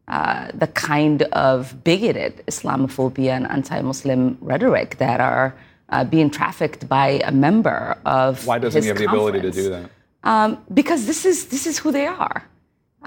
uh, 0.07 0.49
the 0.53 0.67
kind 0.67 1.21
of 1.31 1.83
bigoted 1.83 2.43
Islamophobia 2.47 3.29
and 3.29 3.47
anti-Muslim 3.47 4.37
rhetoric 4.41 4.97
that 4.97 5.21
are 5.21 5.55
uh, 5.91 6.03
being 6.03 6.29
trafficked 6.29 6.87
by 6.87 7.21
a 7.23 7.31
member 7.31 7.97
of. 8.05 8.45
Why 8.47 8.59
doesn't 8.59 8.81
he 8.81 8.87
have 8.87 8.97
the 8.97 9.05
ability 9.05 9.41
to 9.41 9.51
do 9.51 9.69
that? 9.69 9.89
Um, 10.23 10.63
because 10.73 11.05
this 11.05 11.25
is 11.25 11.47
this 11.47 11.65
is 11.65 11.79
who 11.79 11.91
they 11.91 12.05
are, 12.05 12.43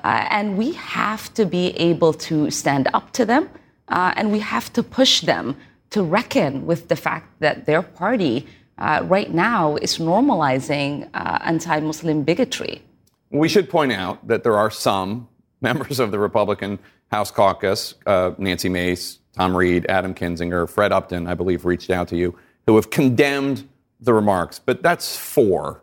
uh, 0.02 0.26
and 0.30 0.58
we 0.58 0.72
have 0.72 1.32
to 1.34 1.46
be 1.46 1.68
able 1.76 2.12
to 2.28 2.50
stand 2.50 2.88
up 2.92 3.12
to 3.12 3.24
them, 3.24 3.48
uh, 3.88 4.12
and 4.16 4.32
we 4.32 4.40
have 4.40 4.72
to 4.72 4.82
push 4.82 5.20
them 5.20 5.56
to 5.90 6.02
reckon 6.02 6.66
with 6.66 6.88
the 6.88 6.96
fact 6.96 7.28
that 7.38 7.66
their 7.66 7.82
party 7.82 8.46
uh, 8.78 9.00
right 9.04 9.32
now 9.32 9.76
is 9.76 9.98
normalizing 9.98 11.08
uh, 11.14 11.38
anti-Muslim 11.42 12.24
bigotry. 12.24 12.82
We 13.30 13.48
should 13.48 13.70
point 13.70 13.92
out 13.92 14.26
that 14.26 14.42
there 14.42 14.56
are 14.56 14.70
some 14.70 15.28
members 15.60 16.00
of 16.00 16.10
the 16.10 16.18
Republican 16.18 16.80
House 17.12 17.30
caucus, 17.30 17.94
uh, 18.06 18.32
Nancy 18.38 18.68
Mace, 18.68 19.20
Tom 19.36 19.56
Reed, 19.56 19.86
Adam 19.88 20.14
Kinzinger, 20.14 20.68
Fred 20.68 20.92
Upton, 20.92 21.26
I 21.26 21.34
believe, 21.34 21.64
reached 21.64 21.90
out 21.90 22.08
to 22.08 22.16
you, 22.16 22.36
who 22.66 22.76
have 22.76 22.90
condemned 22.90 23.68
the 24.00 24.12
remarks. 24.12 24.58
But 24.58 24.82
that's 24.82 25.16
four 25.16 25.82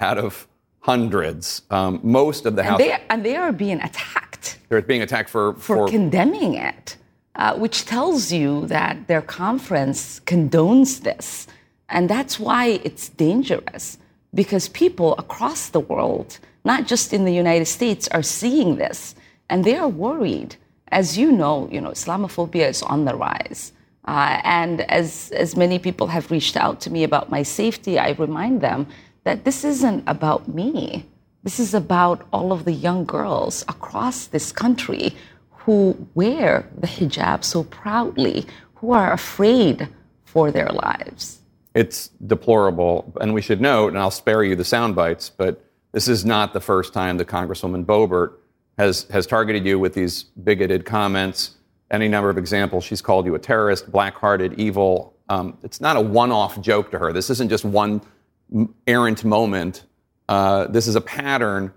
out 0.00 0.18
of 0.18 0.46
hundreds. 0.80 1.62
Um, 1.70 2.00
most 2.02 2.46
of 2.46 2.56
the 2.56 2.62
and 2.62 2.70
House. 2.70 2.78
They, 2.78 2.96
and 3.10 3.24
they 3.24 3.36
are 3.36 3.52
being 3.52 3.80
attacked. 3.80 4.58
They're 4.68 4.82
being 4.82 5.02
attacked 5.02 5.30
for. 5.30 5.54
For, 5.54 5.76
for 5.76 5.88
condemning 5.88 6.54
it, 6.54 6.96
uh, 7.34 7.56
which 7.56 7.84
tells 7.84 8.32
you 8.32 8.66
that 8.66 9.06
their 9.06 9.22
conference 9.22 10.20
condones 10.20 11.02
this. 11.02 11.46
And 11.88 12.08
that's 12.08 12.38
why 12.38 12.80
it's 12.84 13.08
dangerous, 13.08 13.98
because 14.34 14.68
people 14.68 15.14
across 15.16 15.70
the 15.70 15.80
world, 15.80 16.38
not 16.64 16.86
just 16.86 17.12
in 17.12 17.24
the 17.24 17.32
United 17.32 17.64
States, 17.64 18.08
are 18.08 18.22
seeing 18.22 18.76
this 18.76 19.14
and 19.48 19.64
they 19.64 19.76
are 19.76 19.88
worried. 19.88 20.56
As 20.88 21.18
you 21.18 21.32
know, 21.32 21.68
you 21.70 21.80
know, 21.80 21.90
Islamophobia 21.90 22.68
is 22.68 22.82
on 22.82 23.04
the 23.04 23.14
rise. 23.14 23.72
Uh, 24.08 24.40
and 24.42 24.80
as, 24.90 25.30
as 25.32 25.54
many 25.54 25.78
people 25.78 26.06
have 26.06 26.30
reached 26.30 26.56
out 26.56 26.80
to 26.80 26.90
me 26.90 27.04
about 27.04 27.28
my 27.28 27.42
safety, 27.42 27.98
I 27.98 28.12
remind 28.12 28.62
them 28.62 28.86
that 29.24 29.44
this 29.44 29.64
isn't 29.64 30.02
about 30.06 30.48
me. 30.48 31.04
This 31.42 31.60
is 31.60 31.74
about 31.74 32.26
all 32.32 32.50
of 32.50 32.64
the 32.64 32.72
young 32.72 33.04
girls 33.04 33.66
across 33.68 34.26
this 34.26 34.50
country 34.50 35.14
who 35.50 36.08
wear 36.14 36.66
the 36.74 36.86
hijab 36.86 37.44
so 37.44 37.64
proudly, 37.64 38.46
who 38.76 38.92
are 38.92 39.12
afraid 39.12 39.88
for 40.24 40.50
their 40.50 40.70
lives. 40.70 41.40
It's 41.74 42.08
deplorable. 42.26 43.12
And 43.20 43.34
we 43.34 43.42
should 43.42 43.60
note, 43.60 43.88
and 43.88 43.98
I'll 43.98 44.10
spare 44.10 44.42
you 44.42 44.56
the 44.56 44.64
sound 44.64 44.96
bites, 44.96 45.28
but 45.28 45.62
this 45.92 46.08
is 46.08 46.24
not 46.24 46.54
the 46.54 46.62
first 46.62 46.94
time 46.94 47.18
that 47.18 47.28
Congresswoman 47.28 47.84
Boebert 47.84 48.32
has, 48.78 49.02
has 49.10 49.26
targeted 49.26 49.66
you 49.66 49.78
with 49.78 49.92
these 49.92 50.22
bigoted 50.22 50.86
comments. 50.86 51.57
Any 51.90 52.08
number 52.08 52.28
of 52.28 52.36
examples. 52.36 52.84
She's 52.84 53.00
called 53.00 53.24
you 53.24 53.34
a 53.34 53.38
terrorist, 53.38 53.90
black 53.90 54.14
hearted, 54.14 54.54
evil. 54.60 55.14
Um, 55.28 55.56
it's 55.62 55.80
not 55.80 55.96
a 55.96 56.00
one 56.00 56.30
off 56.30 56.60
joke 56.60 56.90
to 56.90 56.98
her. 56.98 57.12
This 57.12 57.30
isn't 57.30 57.48
just 57.48 57.64
one 57.64 58.02
errant 58.86 59.24
moment. 59.24 59.84
Uh, 60.28 60.66
this 60.66 60.86
is 60.86 60.96
a 60.96 61.00
pattern. 61.00 61.72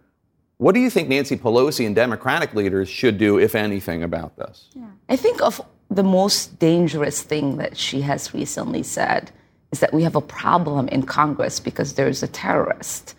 What 0.58 0.76
do 0.76 0.82
you 0.82 0.90
think 0.90 1.08
Nancy 1.10 1.38
Pelosi 1.38 1.86
and 1.86 1.96
Democratic 1.96 2.54
leaders 2.54 2.90
should 2.90 3.18
do, 3.18 3.40
if 3.40 3.56
anything, 3.56 4.04
about 4.04 4.36
this? 4.38 4.68
Yeah. 4.76 4.86
I 5.10 5.16
think 5.16 5.42
of 5.42 5.62
the 5.90 6.04
most 6.04 6.60
dangerous 6.60 7.22
thing 7.22 7.58
that 7.58 7.78
she 7.78 8.02
has 8.02 8.34
recently 8.34 8.84
said 8.84 9.32
is 9.72 9.80
that 9.80 9.94
we 9.94 10.04
have 10.04 10.16
a 10.16 10.22
problem 10.22 10.88
in 10.90 11.04
Congress 11.04 11.60
because 11.60 11.94
there's 11.94 12.22
a 12.22 12.28
terrorist. 12.28 13.16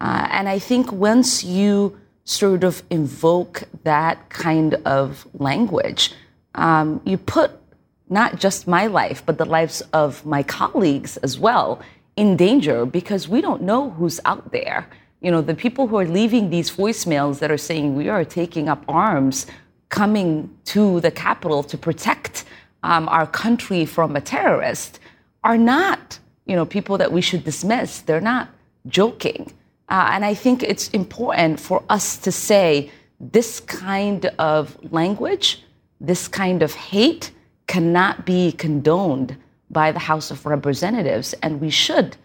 Uh, 0.00 0.26
and 0.30 0.48
I 0.48 0.58
think 0.58 0.90
once 0.92 1.44
you 1.44 1.98
sort 2.24 2.64
of 2.64 2.82
invoke 2.90 3.64
that 3.82 4.28
kind 4.30 4.74
of 4.86 5.26
language, 5.34 6.12
um, 6.54 7.00
you 7.04 7.16
put 7.16 7.52
not 8.08 8.40
just 8.40 8.66
my 8.66 8.86
life, 8.86 9.22
but 9.24 9.38
the 9.38 9.44
lives 9.44 9.82
of 9.92 10.26
my 10.26 10.42
colleagues 10.42 11.16
as 11.18 11.38
well 11.38 11.80
in 12.16 12.36
danger 12.36 12.84
because 12.84 13.28
we 13.28 13.40
don't 13.40 13.62
know 13.62 13.90
who's 13.90 14.20
out 14.24 14.50
there. 14.52 14.88
You 15.20 15.30
know, 15.30 15.42
the 15.42 15.54
people 15.54 15.86
who 15.86 15.96
are 15.98 16.06
leaving 16.06 16.50
these 16.50 16.70
voicemails 16.70 17.38
that 17.38 17.50
are 17.50 17.58
saying 17.58 17.94
we 17.94 18.08
are 18.08 18.24
taking 18.24 18.68
up 18.68 18.84
arms, 18.88 19.46
coming 19.90 20.50
to 20.64 21.00
the 21.00 21.10
Capitol 21.10 21.62
to 21.64 21.76
protect 21.76 22.44
um, 22.82 23.08
our 23.08 23.26
country 23.26 23.84
from 23.84 24.16
a 24.16 24.20
terrorist, 24.20 24.98
are 25.44 25.58
not, 25.58 26.18
you 26.46 26.56
know, 26.56 26.64
people 26.64 26.98
that 26.98 27.12
we 27.12 27.20
should 27.20 27.44
dismiss. 27.44 28.00
They're 28.00 28.20
not 28.20 28.48
joking. 28.86 29.52
Uh, 29.88 30.10
and 30.12 30.24
I 30.24 30.34
think 30.34 30.62
it's 30.62 30.88
important 30.90 31.60
for 31.60 31.82
us 31.88 32.16
to 32.18 32.32
say 32.32 32.90
this 33.18 33.60
kind 33.60 34.26
of 34.38 34.78
language, 34.92 35.62
this 36.00 36.28
kind 36.28 36.62
of 36.62 36.74
hate 36.74 37.30
cannot 37.66 38.24
be 38.24 38.52
condoned 38.52 39.36
by 39.70 39.92
the 39.92 39.98
House 39.98 40.30
of 40.30 40.44
Representatives. 40.46 41.34
And 41.42 41.60
we 41.60 41.70
should 41.70 42.16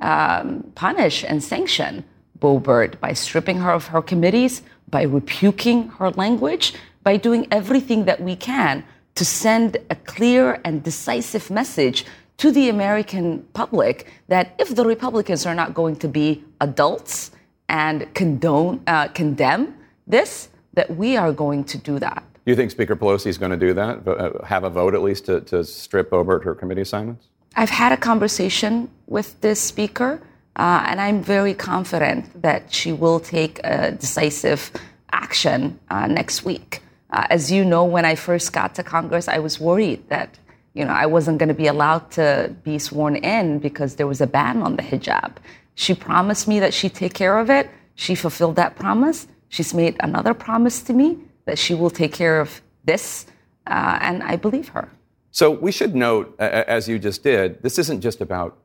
um, 0.00 0.72
punish 0.74 1.24
and 1.24 1.42
sanction 1.42 2.04
Boebert 2.38 3.00
by 3.00 3.12
stripping 3.12 3.58
her 3.58 3.70
of 3.70 3.86
her 3.88 4.02
committees, 4.02 4.62
by 4.90 5.02
rebuking 5.02 5.88
her 5.88 6.10
language, 6.10 6.74
by 7.02 7.16
doing 7.16 7.46
everything 7.50 8.04
that 8.06 8.20
we 8.20 8.36
can 8.36 8.84
to 9.14 9.24
send 9.24 9.76
a 9.90 9.94
clear 9.94 10.60
and 10.64 10.82
decisive 10.82 11.50
message 11.50 12.04
to 12.38 12.50
the 12.50 12.68
American 12.68 13.42
public 13.52 14.12
that 14.28 14.54
if 14.58 14.74
the 14.74 14.84
Republicans 14.84 15.46
are 15.46 15.54
not 15.54 15.72
going 15.74 15.96
to 15.96 16.08
be 16.08 16.42
adults 16.60 17.30
and 17.68 18.12
condone, 18.14 18.82
uh, 18.86 19.08
condemn 19.08 19.74
this, 20.06 20.48
that 20.74 20.96
we 20.96 21.16
are 21.16 21.32
going 21.32 21.64
to 21.64 21.78
do 21.78 21.98
that. 21.98 22.24
Do 22.44 22.50
you 22.50 22.56
think 22.56 22.70
Speaker 22.70 22.94
Pelosi 22.94 23.28
is 23.28 23.38
going 23.38 23.52
to 23.52 23.56
do 23.56 23.72
that? 23.72 24.06
Uh, 24.06 24.44
have 24.44 24.64
a 24.64 24.70
vote 24.70 24.94
at 24.94 25.02
least 25.02 25.24
to, 25.26 25.40
to 25.42 25.64
strip 25.64 26.10
Boebert 26.10 26.44
her 26.44 26.54
committee 26.54 26.82
assignments? 26.82 27.26
I've 27.56 27.70
had 27.70 27.92
a 27.92 27.96
conversation 27.96 28.90
with 29.06 29.40
this 29.40 29.60
speaker, 29.60 30.20
uh, 30.56 30.84
and 30.86 31.00
I'm 31.00 31.22
very 31.22 31.54
confident 31.54 32.42
that 32.42 32.70
she 32.70 32.92
will 32.92 33.18
take 33.18 33.60
a 33.64 33.92
decisive 33.92 34.70
action 35.10 35.80
uh, 35.88 36.06
next 36.06 36.44
week. 36.44 36.82
Uh, 37.10 37.26
as 37.30 37.50
you 37.50 37.64
know, 37.64 37.84
when 37.84 38.04
I 38.04 38.14
first 38.14 38.52
got 38.52 38.74
to 38.74 38.82
Congress, 38.82 39.26
I 39.26 39.38
was 39.38 39.58
worried 39.58 40.06
that 40.10 40.38
you 40.74 40.84
know, 40.84 40.92
I 40.92 41.06
wasn't 41.06 41.38
going 41.38 41.48
to 41.48 41.54
be 41.54 41.68
allowed 41.68 42.10
to 42.12 42.54
be 42.62 42.78
sworn 42.78 43.16
in 43.16 43.60
because 43.60 43.94
there 43.94 44.08
was 44.08 44.20
a 44.20 44.26
ban 44.26 44.60
on 44.60 44.76
the 44.76 44.82
hijab. 44.82 45.36
She 45.76 45.94
promised 45.94 46.48
me 46.48 46.60
that 46.60 46.74
she'd 46.74 46.94
take 46.94 47.14
care 47.14 47.38
of 47.38 47.48
it. 47.48 47.70
She 47.94 48.16
fulfilled 48.16 48.56
that 48.56 48.74
promise. 48.76 49.28
She's 49.48 49.72
made 49.72 49.96
another 50.00 50.34
promise 50.34 50.82
to 50.82 50.92
me 50.92 51.18
that 51.44 51.58
she 51.58 51.74
will 51.74 51.90
take 51.90 52.12
care 52.12 52.40
of 52.40 52.60
this, 52.84 53.26
uh, 53.66 53.98
and 54.00 54.22
I 54.22 54.36
believe 54.36 54.68
her. 54.68 54.90
So 55.30 55.50
we 55.50 55.72
should 55.72 55.94
note, 55.94 56.38
as 56.38 56.88
you 56.88 56.98
just 56.98 57.22
did, 57.22 57.62
this 57.62 57.78
isn't 57.78 58.00
just 58.00 58.20
about 58.20 58.56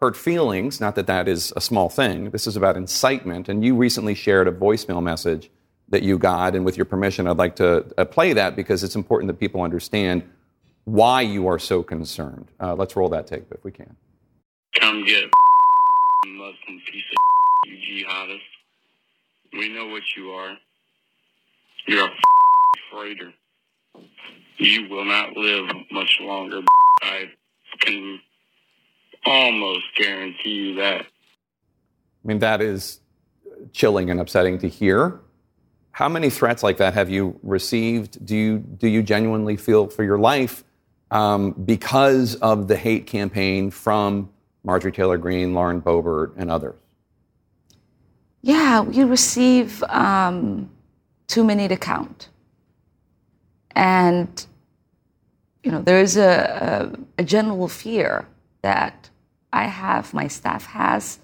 hurt 0.00 0.16
feelings, 0.16 0.80
not 0.80 0.94
that 0.94 1.06
that 1.06 1.28
is 1.28 1.52
a 1.56 1.60
small 1.60 1.88
thing. 1.88 2.30
This 2.30 2.46
is 2.46 2.56
about 2.56 2.76
incitement. 2.76 3.48
And 3.48 3.64
you 3.64 3.74
recently 3.76 4.14
shared 4.14 4.48
a 4.48 4.52
voicemail 4.52 5.02
message 5.02 5.50
that 5.88 6.02
you 6.02 6.16
got, 6.16 6.54
and 6.54 6.64
with 6.64 6.76
your 6.76 6.86
permission, 6.86 7.26
I'd 7.26 7.36
like 7.36 7.56
to 7.56 7.84
uh, 7.98 8.04
play 8.04 8.32
that 8.32 8.56
because 8.56 8.82
it's 8.84 8.94
important 8.94 9.26
that 9.28 9.40
people 9.40 9.60
understand 9.62 10.22
why 10.84 11.20
you 11.22 11.48
are 11.48 11.58
so 11.58 11.82
concerned. 11.82 12.50
Uh, 12.60 12.74
let's 12.74 12.96
roll 12.96 13.08
that 13.10 13.26
tape 13.26 13.46
if 13.50 13.62
we 13.64 13.72
can. 13.72 13.96
Come 14.78 15.04
get 15.04 15.24
Muslim 16.26 16.80
piece 16.90 17.04
of 17.12 17.70
you 17.70 18.06
jihadist. 18.06 18.38
We 19.52 19.68
know 19.68 19.88
what 19.88 20.02
you 20.16 20.30
are. 20.30 20.56
You're 21.86 22.06
a 22.06 22.10
freighter. 22.90 23.32
You 24.58 24.88
will 24.88 25.04
not 25.04 25.36
live 25.36 25.68
much 25.90 26.18
longer. 26.20 26.60
I 27.02 27.30
can 27.80 28.20
almost 29.24 29.84
guarantee 29.96 30.50
you 30.50 30.74
that. 30.76 31.02
I 31.02 32.28
mean, 32.28 32.40
that 32.40 32.60
is 32.60 33.00
chilling 33.72 34.10
and 34.10 34.20
upsetting 34.20 34.58
to 34.58 34.68
hear. 34.68 35.20
How 35.92 36.08
many 36.08 36.30
threats 36.30 36.62
like 36.62 36.76
that 36.76 36.94
have 36.94 37.10
you 37.10 37.38
received? 37.42 38.24
Do 38.24 38.36
you 38.36 38.58
do 38.58 38.88
you 38.88 39.02
genuinely 39.02 39.56
feel 39.56 39.88
for 39.88 40.04
your 40.04 40.18
life? 40.18 40.64
um, 41.10 41.52
because 41.52 42.36
of 42.36 42.68
the 42.68 42.76
hate 42.76 43.06
campaign 43.06 43.70
from 43.70 44.30
Marjorie 44.64 44.92
Taylor 44.92 45.18
Greene, 45.18 45.54
Lauren 45.54 45.80
Boebert, 45.80 46.32
and 46.36 46.50
others? 46.50 46.74
Yeah, 48.42 48.80
we 48.80 49.04
receive 49.04 49.82
um, 49.84 50.70
too 51.30 51.44
many 51.44 51.68
to 51.68 51.76
count. 51.76 52.28
And, 53.74 54.46
you 55.62 55.70
know, 55.70 55.80
there 55.80 56.00
is 56.00 56.16
a, 56.16 56.92
a, 57.18 57.22
a 57.22 57.24
general 57.24 57.68
fear 57.68 58.26
that 58.62 59.08
I 59.52 59.64
have, 59.64 60.12
my 60.12 60.28
staff 60.28 60.66
has, 60.66 61.20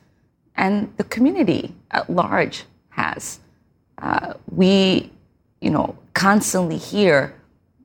and 0.55 0.93
the 0.97 1.05
community 1.05 1.75
at 1.91 2.09
large 2.09 2.65
has. 2.91 3.41
Uh, 3.99 4.35
we, 4.51 5.11
you 5.61 5.71
know, 5.71 5.99
constantly 6.15 6.79
hear 6.79 7.35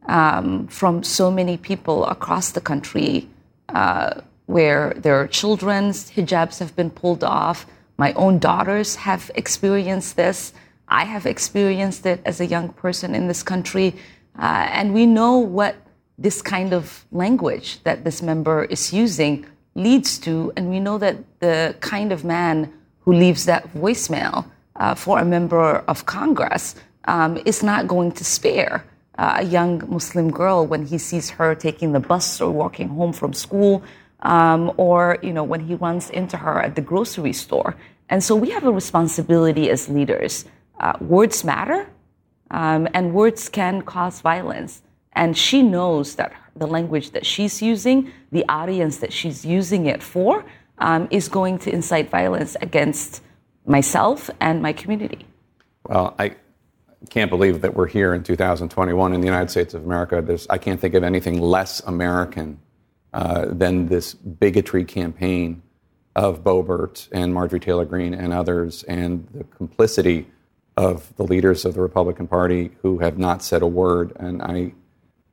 um, 0.08 0.68
from 0.68 1.04
so 1.04 1.32
many 1.32 1.58
people 1.58 2.06
across 2.06 2.52
the 2.52 2.62
country 2.62 3.28
uh, 3.70 4.22
where 4.46 4.94
their 4.96 5.28
children's 5.28 6.12
hijabs 6.12 6.60
have 6.60 6.76
been 6.76 6.90
pulled 6.90 7.24
off. 7.24 7.66
My 7.98 8.14
own 8.14 8.40
daughters 8.40 8.96
have 8.96 9.32
experienced 9.36 10.16
this. 10.16 10.54
I 10.92 11.06
have 11.06 11.26
experienced 11.26 12.06
it 12.06 12.22
as 12.26 12.42
a 12.42 12.46
young 12.46 12.70
person 12.70 13.16
in 13.16 13.28
this 13.28 13.42
country. 13.42 13.96
Uh, 14.38 14.68
and 14.72 14.94
we 14.94 15.06
know 15.06 15.38
what 15.38 15.76
this 16.18 16.42
kind 16.42 16.74
of 16.74 17.06
language 17.12 17.82
that 17.84 18.04
this 18.04 18.22
member 18.22 18.66
is 18.66 18.94
using 18.94 19.46
leads 19.74 20.20
to. 20.20 20.52
And 20.58 20.70
we 20.70 20.80
know 20.80 20.98
that 20.98 21.18
the 21.40 21.76
kind 21.80 22.12
of 22.12 22.26
man 22.26 22.72
who 23.00 23.14
leaves 23.14 23.46
that 23.46 23.74
voicemail 23.74 24.46
uh, 24.76 24.94
for 24.94 25.20
a 25.20 25.26
member 25.26 25.78
of 25.88 26.06
Congress 26.06 26.76
um, 27.06 27.38
is 27.46 27.64
not 27.64 27.88
going 27.88 28.12
to 28.12 28.26
spare 28.26 28.86
uh, 29.18 29.38
a 29.40 29.44
young 29.44 29.84
Muslim 29.90 30.30
girl 30.30 30.68
when 30.68 30.86
he 30.86 30.98
sees 30.98 31.30
her 31.30 31.56
taking 31.56 31.94
the 31.94 32.00
bus 32.00 32.42
or 32.42 32.52
walking 32.52 32.90
home 32.90 33.14
from 33.14 33.34
school, 33.34 33.84
um, 34.22 34.72
or 34.78 35.18
you 35.22 35.34
know 35.34 35.44
when 35.44 35.60
he 35.60 35.76
runs 35.76 36.10
into 36.10 36.38
her 36.38 36.62
at 36.62 36.76
the 36.76 36.82
grocery 36.82 37.34
store. 37.34 37.76
And 38.10 38.24
so 38.24 38.36
we 38.36 38.50
have 38.52 38.66
a 38.66 38.72
responsibility 38.72 39.70
as 39.70 39.90
leaders. 39.90 40.46
Uh, 40.82 40.94
words 41.00 41.44
matter, 41.44 41.88
um, 42.50 42.88
and 42.96 43.13
words 43.13 43.48
can 43.48 43.84
cause 43.84 44.20
violence. 44.20 44.82
And 45.13 45.38
she 45.38 45.62
knows 45.62 46.15
that 46.15 46.34
the 46.56 46.65
language 46.65 47.12
that 47.12 47.24
she's 47.24 47.62
using, 47.62 48.12
the 48.32 48.44
audience 48.50 48.98
that 48.98 49.13
she's 49.13 49.46
using 49.46 49.86
it 49.86 50.02
for, 50.02 50.44
um, 50.80 51.08
is 51.12 51.30
going 51.30 51.60
to 51.60 51.72
incite 51.72 52.10
violence 52.10 52.58
against 52.62 53.22
myself 53.65 54.30
and 54.39 54.60
my 54.62 54.74
community. 54.74 55.26
Well, 55.88 56.15
I 56.17 56.36
can't 57.10 57.30
believe 57.30 57.62
that 57.62 57.76
we're 57.76 57.88
here 57.88 58.15
in 58.15 58.24
2021 58.24 59.13
in 59.13 59.22
the 59.22 59.26
United 59.26 59.52
States 59.52 59.76
of 59.76 59.86
America. 59.86 60.20
There's, 60.22 60.48
I 60.50 60.58
can't 60.58 60.80
think 60.80 60.96
of 60.96 61.04
anything 61.04 61.39
less 61.39 61.80
American 61.82 62.60
uh, 63.13 63.46
than 63.50 63.88
this 63.88 64.15
bigotry 64.15 64.86
campaign 64.86 65.62
of 66.15 66.44
Boebert 66.44 67.08
and 67.12 67.34
Marjorie 67.34 67.60
Taylor 67.60 67.86
Greene 67.86 68.15
and 68.15 68.34
others, 68.34 68.84
and 68.84 69.28
the 69.34 69.44
complicity 69.44 70.26
of 70.82 71.15
the 71.15 71.24
leaders 71.24 71.63
of 71.63 71.76
the 71.76 71.80
Republican 71.80 72.28
Party 72.28 72.72
who 72.82 72.98
have 72.98 73.20
not 73.20 73.44
said 73.44 73.62
a 73.62 73.67
word. 73.67 74.13
And 74.15 74.41
I 74.41 74.74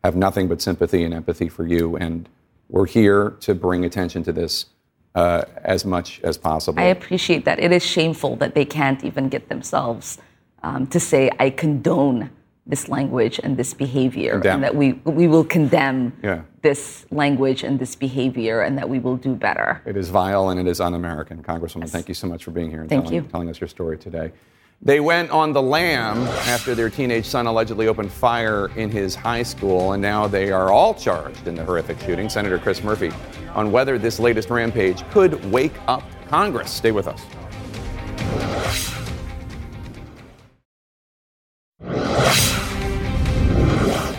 have 0.05 0.15
nothing 0.15 0.47
but 0.47 0.61
sympathy 0.61 1.03
and 1.05 1.15
empathy 1.15 1.49
for 1.49 1.67
you. 1.67 1.97
And 1.97 2.29
we're 2.69 2.87
here 2.87 3.31
to 3.41 3.55
bring 3.55 3.83
attention 3.87 4.23
to 4.25 4.33
this 4.33 4.67
uh, 5.15 5.45
as 5.65 5.87
much 5.87 6.21
as 6.23 6.37
possible. 6.37 6.79
I 6.79 6.87
appreciate 6.99 7.47
that. 7.47 7.59
It 7.59 7.73
is 7.73 7.83
shameful 7.83 8.37
that 8.37 8.55
they 8.55 8.67
can't 8.67 9.03
even 9.03 9.31
get 9.31 9.49
themselves 9.49 10.19
um, 10.63 10.87
to 10.89 11.01
say, 11.01 11.31
I 11.39 11.49
condone 11.49 12.31
this 12.67 12.91
language 12.91 13.41
and 13.43 13.57
this 13.57 13.73
behavior, 13.73 14.33
condemn. 14.33 14.57
and 14.57 14.65
that 14.65 14.75
we, 14.75 14.93
we 15.05 15.29
will 15.29 15.45
condemn 15.45 16.13
yeah. 16.23 16.43
this 16.61 17.07
language 17.11 17.63
and 17.63 17.79
this 17.79 17.97
behavior, 17.97 18.61
and 18.61 18.77
that 18.77 18.91
we 18.91 18.99
will 18.99 19.17
do 19.17 19.35
better. 19.35 19.81
It 19.87 19.97
is 19.97 20.11
vile 20.11 20.51
and 20.51 20.61
it 20.61 20.67
is 20.67 20.79
un 20.79 20.93
American. 20.93 21.43
Congresswoman, 21.43 21.85
yes. 21.85 21.93
thank 21.93 22.09
you 22.09 22.15
so 22.15 22.27
much 22.27 22.45
for 22.45 22.51
being 22.51 22.69
here 22.69 22.83
and 22.83 22.91
thank 22.91 23.05
telling, 23.05 23.25
you. 23.25 23.31
telling 23.31 23.49
us 23.49 23.59
your 23.59 23.69
story 23.69 23.97
today. 23.97 24.33
They 24.81 25.01
went 25.01 25.33
on 25.33 25.53
the 25.53 25.61
lam 25.61 26.19
after 26.47 26.73
their 26.73 26.89
teenage 26.89 27.27
son 27.27 27.47
allegedly 27.47 27.89
opened 27.89 28.13
fire 28.13 28.71
in 28.77 28.91
his 28.91 29.17
high 29.17 29.43
school, 29.43 29.93
and 29.93 30.01
now 30.01 30.29
they 30.29 30.53
are 30.53 30.71
all 30.71 30.95
charged 30.95 31.49
in 31.49 31.57
the 31.57 31.65
horrific 31.65 31.99
shooting. 31.99 32.29
Senator 32.29 32.61
Chris 32.61 32.85
Murphy 32.85 33.11
on 33.57 33.73
whether 33.73 33.99
this 33.99 34.21
latest 34.21 34.51
rampage 34.51 35.03
could 35.11 35.45
wake 35.51 35.75
up 35.89 36.05
Congress. 36.29 36.71
Stay 36.71 36.93
with 36.93 37.09
us. 37.09 37.21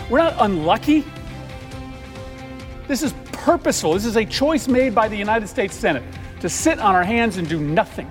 We're 0.09 0.17
not 0.17 0.35
unlucky. 0.39 1.05
This 2.89 3.01
is 3.01 3.13
purposeful. 3.31 3.93
This 3.93 4.05
is 4.05 4.17
a 4.17 4.25
choice 4.25 4.67
made 4.67 4.93
by 4.93 5.07
the 5.07 5.15
United 5.15 5.47
States 5.47 5.73
Senate 5.73 6.03
to 6.41 6.49
sit 6.49 6.79
on 6.79 6.95
our 6.95 7.03
hands 7.05 7.37
and 7.37 7.47
do 7.47 7.61
nothing 7.61 8.07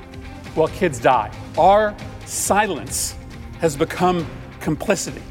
while 0.55 0.69
kids 0.69 0.99
die. 0.99 1.31
Our 1.59 1.95
silence 2.29 3.17
has 3.61 3.77
become 3.77 4.27
complicity. 4.61 5.23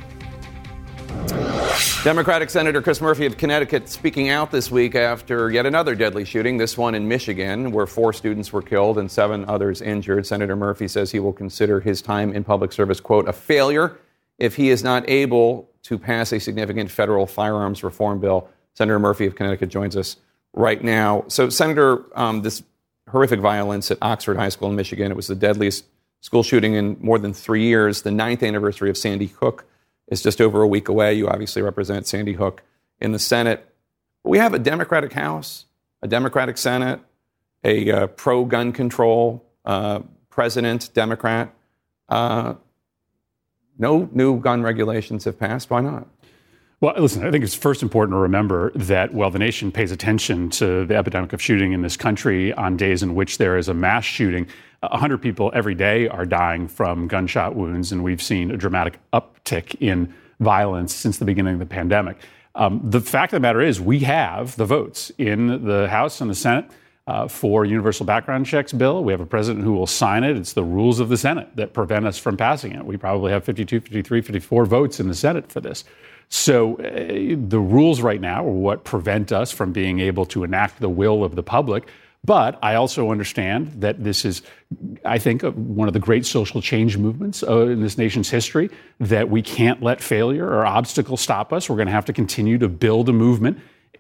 Democratic 2.04 2.50
Senator 2.50 2.82
Chris 2.82 3.02
Murphy 3.02 3.26
of 3.26 3.38
Connecticut 3.38 3.90
speaking 3.90 4.30
out 4.30 4.50
this 4.50 4.72
week 4.72 4.96
after 4.96 5.52
yet 5.52 5.66
another 5.66 5.94
deadly 5.94 6.26
shooting, 6.26 6.58
this 6.58 6.78
one 6.78 6.96
in 6.96 7.08
Michigan, 7.08 7.72
where 7.72 7.86
four 7.86 8.14
students 8.14 8.52
were 8.52 8.62
killed 8.62 8.98
and 8.98 9.12
seven 9.12 9.46
others 9.46 9.82
injured. 9.82 10.26
Senator 10.26 10.56
Murphy 10.56 10.88
says 10.88 11.12
he 11.12 11.20
will 11.20 11.34
consider 11.34 11.80
his 11.80 12.02
time 12.02 12.34
in 12.34 12.44
public 12.44 12.72
service, 12.72 13.00
quote, 13.00 13.28
a 13.28 13.34
failure 13.34 13.98
if 14.40 14.56
he 14.56 14.70
is 14.70 14.84
not 14.84 15.08
able 15.10 15.70
to 15.84 15.98
pass 16.00 16.32
a 16.32 16.40
significant 16.40 16.90
federal 16.90 17.28
firearms 17.28 17.84
reform 17.84 18.20
bill. 18.20 18.50
Senator 18.74 19.00
Murphy 19.00 19.26
of 19.26 19.36
Connecticut 19.36 19.70
joins 19.70 19.96
us 19.96 20.18
right 20.54 20.84
now. 20.84 21.26
So, 21.28 21.50
Senator, 21.50 22.06
um, 22.18 22.42
this 22.42 22.64
horrific 23.10 23.40
violence 23.40 23.92
at 23.92 23.98
Oxford 24.02 24.38
High 24.38 24.50
School 24.50 24.70
in 24.70 24.76
Michigan, 24.76 25.12
it 25.12 25.16
was 25.16 25.28
the 25.28 25.36
deadliest 25.36 25.86
school 26.21 26.43
shooting 26.43 26.73
in 26.73 26.97
more 26.99 27.19
than 27.19 27.34
three 27.34 27.63
years. 27.63 28.01
The 28.01 28.12
ninth 28.12 28.43
anniversary 28.43 28.89
of 28.89 28.97
Sandy 28.97 29.27
Hook 29.27 29.65
is 30.08 30.21
just 30.21 30.41
over 30.41 30.62
a 30.62 30.67
week 30.67 30.88
away. 30.88 31.13
You 31.13 31.27
obviously 31.27 31.62
represent 31.62 32.08
Sandy 32.08 32.34
Hook 32.34 32.63
in 32.99 33.12
the 33.12 33.19
Senate. 33.19 33.67
We 34.23 34.38
have 34.38 34.53
a 34.53 34.60
Democratic 34.60 35.13
House, 35.13 35.65
a 36.01 36.08
Democratic 36.08 36.58
Senate, 36.58 36.99
a 37.63 37.91
uh, 37.91 38.08
pro 38.08 38.45
gun 38.45 38.71
control 38.71 39.45
uh, 39.65 40.01
president, 40.30 40.89
Democrat. 40.93 41.53
Uh, 42.10 42.56
no 43.77 44.10
new 44.12 44.39
gun 44.39 44.63
regulations 44.63 45.25
have 45.25 45.38
passed. 45.38 45.69
Why 45.69 45.82
not? 45.82 46.08
Well, 46.80 46.94
listen, 46.96 47.26
I 47.26 47.32
think 47.32 47.44
it's 47.44 47.56
first 47.56 47.82
important 47.82 48.13
to 48.13 48.20
remember 48.20 48.72
that 48.76 49.12
while 49.12 49.32
the 49.32 49.40
nation 49.40 49.72
pays 49.72 49.92
attention 49.92 50.52
to 50.52 50.86
the 50.86 50.96
epidemic 50.96 51.34
of 51.34 51.42
shooting 51.42 51.72
in 51.72 51.82
this 51.82 51.98
country 51.98 52.54
on 52.54 52.78
days 52.78 53.02
in 53.02 53.16
which 53.16 53.40
there 53.40 53.58
is 53.58 53.68
a 53.68 53.74
mass 53.74 54.06
shooting, 54.06 54.46
100 54.82 55.18
people 55.18 55.50
every 55.56 55.74
day 55.74 56.08
are 56.08 56.24
dying 56.24 56.68
from 56.68 57.08
gunshot 57.08 57.56
wounds, 57.56 57.92
and 57.92 58.04
we've 58.04 58.22
seen 58.22 58.52
a 58.52 58.58
dramatic 58.58 59.00
uptick 59.12 59.76
in 59.82 60.13
violence 60.40 60.94
since 60.94 61.18
the 61.18 61.26
beginning 61.26 61.54
of 61.54 61.60
the 61.60 61.66
pandemic. 61.66 62.18
Um, 62.54 62.80
the 62.84 63.02
fact 63.02 63.34
of 63.34 63.38
the 63.38 63.42
matter 63.42 63.62
is, 63.62 63.82
we 63.82 64.02
have 64.02 64.56
the 64.56 64.66
votes 64.66 65.12
in 65.18 65.66
the 65.66 65.88
House 65.88 66.22
and 66.22 66.30
the 66.30 66.36
Senate 66.36 66.70
uh, 67.08 67.28
for 67.28 67.66
universal 67.66 68.06
background 68.06 68.46
checks 68.46 68.72
bill. 68.72 69.04
We 69.04 69.13
have 69.13 69.22
a 69.22 69.26
president 69.26 69.66
who 69.66 69.74
will 69.74 69.88
sign 69.88 70.24
it. 70.24 70.38
It's 70.38 70.54
the 70.54 70.63
rules 70.63 71.00
of 71.00 71.10
the 71.10 71.18
Senate 71.18 71.56
that 71.56 71.74
prevent 71.74 72.06
us 72.06 72.20
from 72.20 72.38
passing 72.38 72.74
it. 72.74 72.86
We 72.86 72.98
probably 72.98 73.32
have 73.32 73.44
52, 73.46 73.80
53, 73.80 74.22
54 74.22 74.66
votes 74.66 75.00
in 75.00 75.08
the 75.08 75.16
Senate 75.16 75.52
for 75.52 75.60
this. 75.60 75.84
So 76.30 76.76
uh, 76.76 77.36
the 77.48 77.60
rules 77.60 78.02
right 78.02 78.20
now 78.20 78.46
are 78.46 78.52
what 78.52 78.84
prevent 78.84 79.32
us 79.32 79.52
from 79.52 79.72
being 79.72 80.00
able 80.00 80.26
to 80.28 80.44
enact 80.44 80.80
the 80.80 80.90
will 80.90 81.24
of 81.24 81.36
the 81.36 81.44
public. 81.44 81.88
But 82.26 82.60
I 82.62 82.76
also 82.76 83.12
understand 83.12 83.72
that 83.82 84.04
this 84.04 84.26
is, 84.26 84.42
I 85.06 85.18
think, 85.18 85.44
one 85.44 85.88
of 85.88 85.94
the 85.94 86.00
great 86.00 86.26
social 86.26 86.62
change 86.62 86.98
movements 86.98 87.42
uh, 87.44 87.68
in 87.68 87.82
this 87.82 87.98
nation's 87.98 88.30
history, 88.30 88.70
that 89.00 89.30
we 89.30 89.42
can't 89.42 89.82
let 89.82 90.02
failure 90.02 90.46
or 90.46 90.66
obstacles 90.66 91.22
stop 91.22 91.54
us. 91.54 91.70
We're 91.70 91.78
going 91.78 91.88
to 91.88 91.94
have 91.94 92.06
to 92.06 92.13
continue 92.13 92.58
to 92.58 92.68
build 92.68 93.08
a 93.08 93.13
movement. 93.13 93.60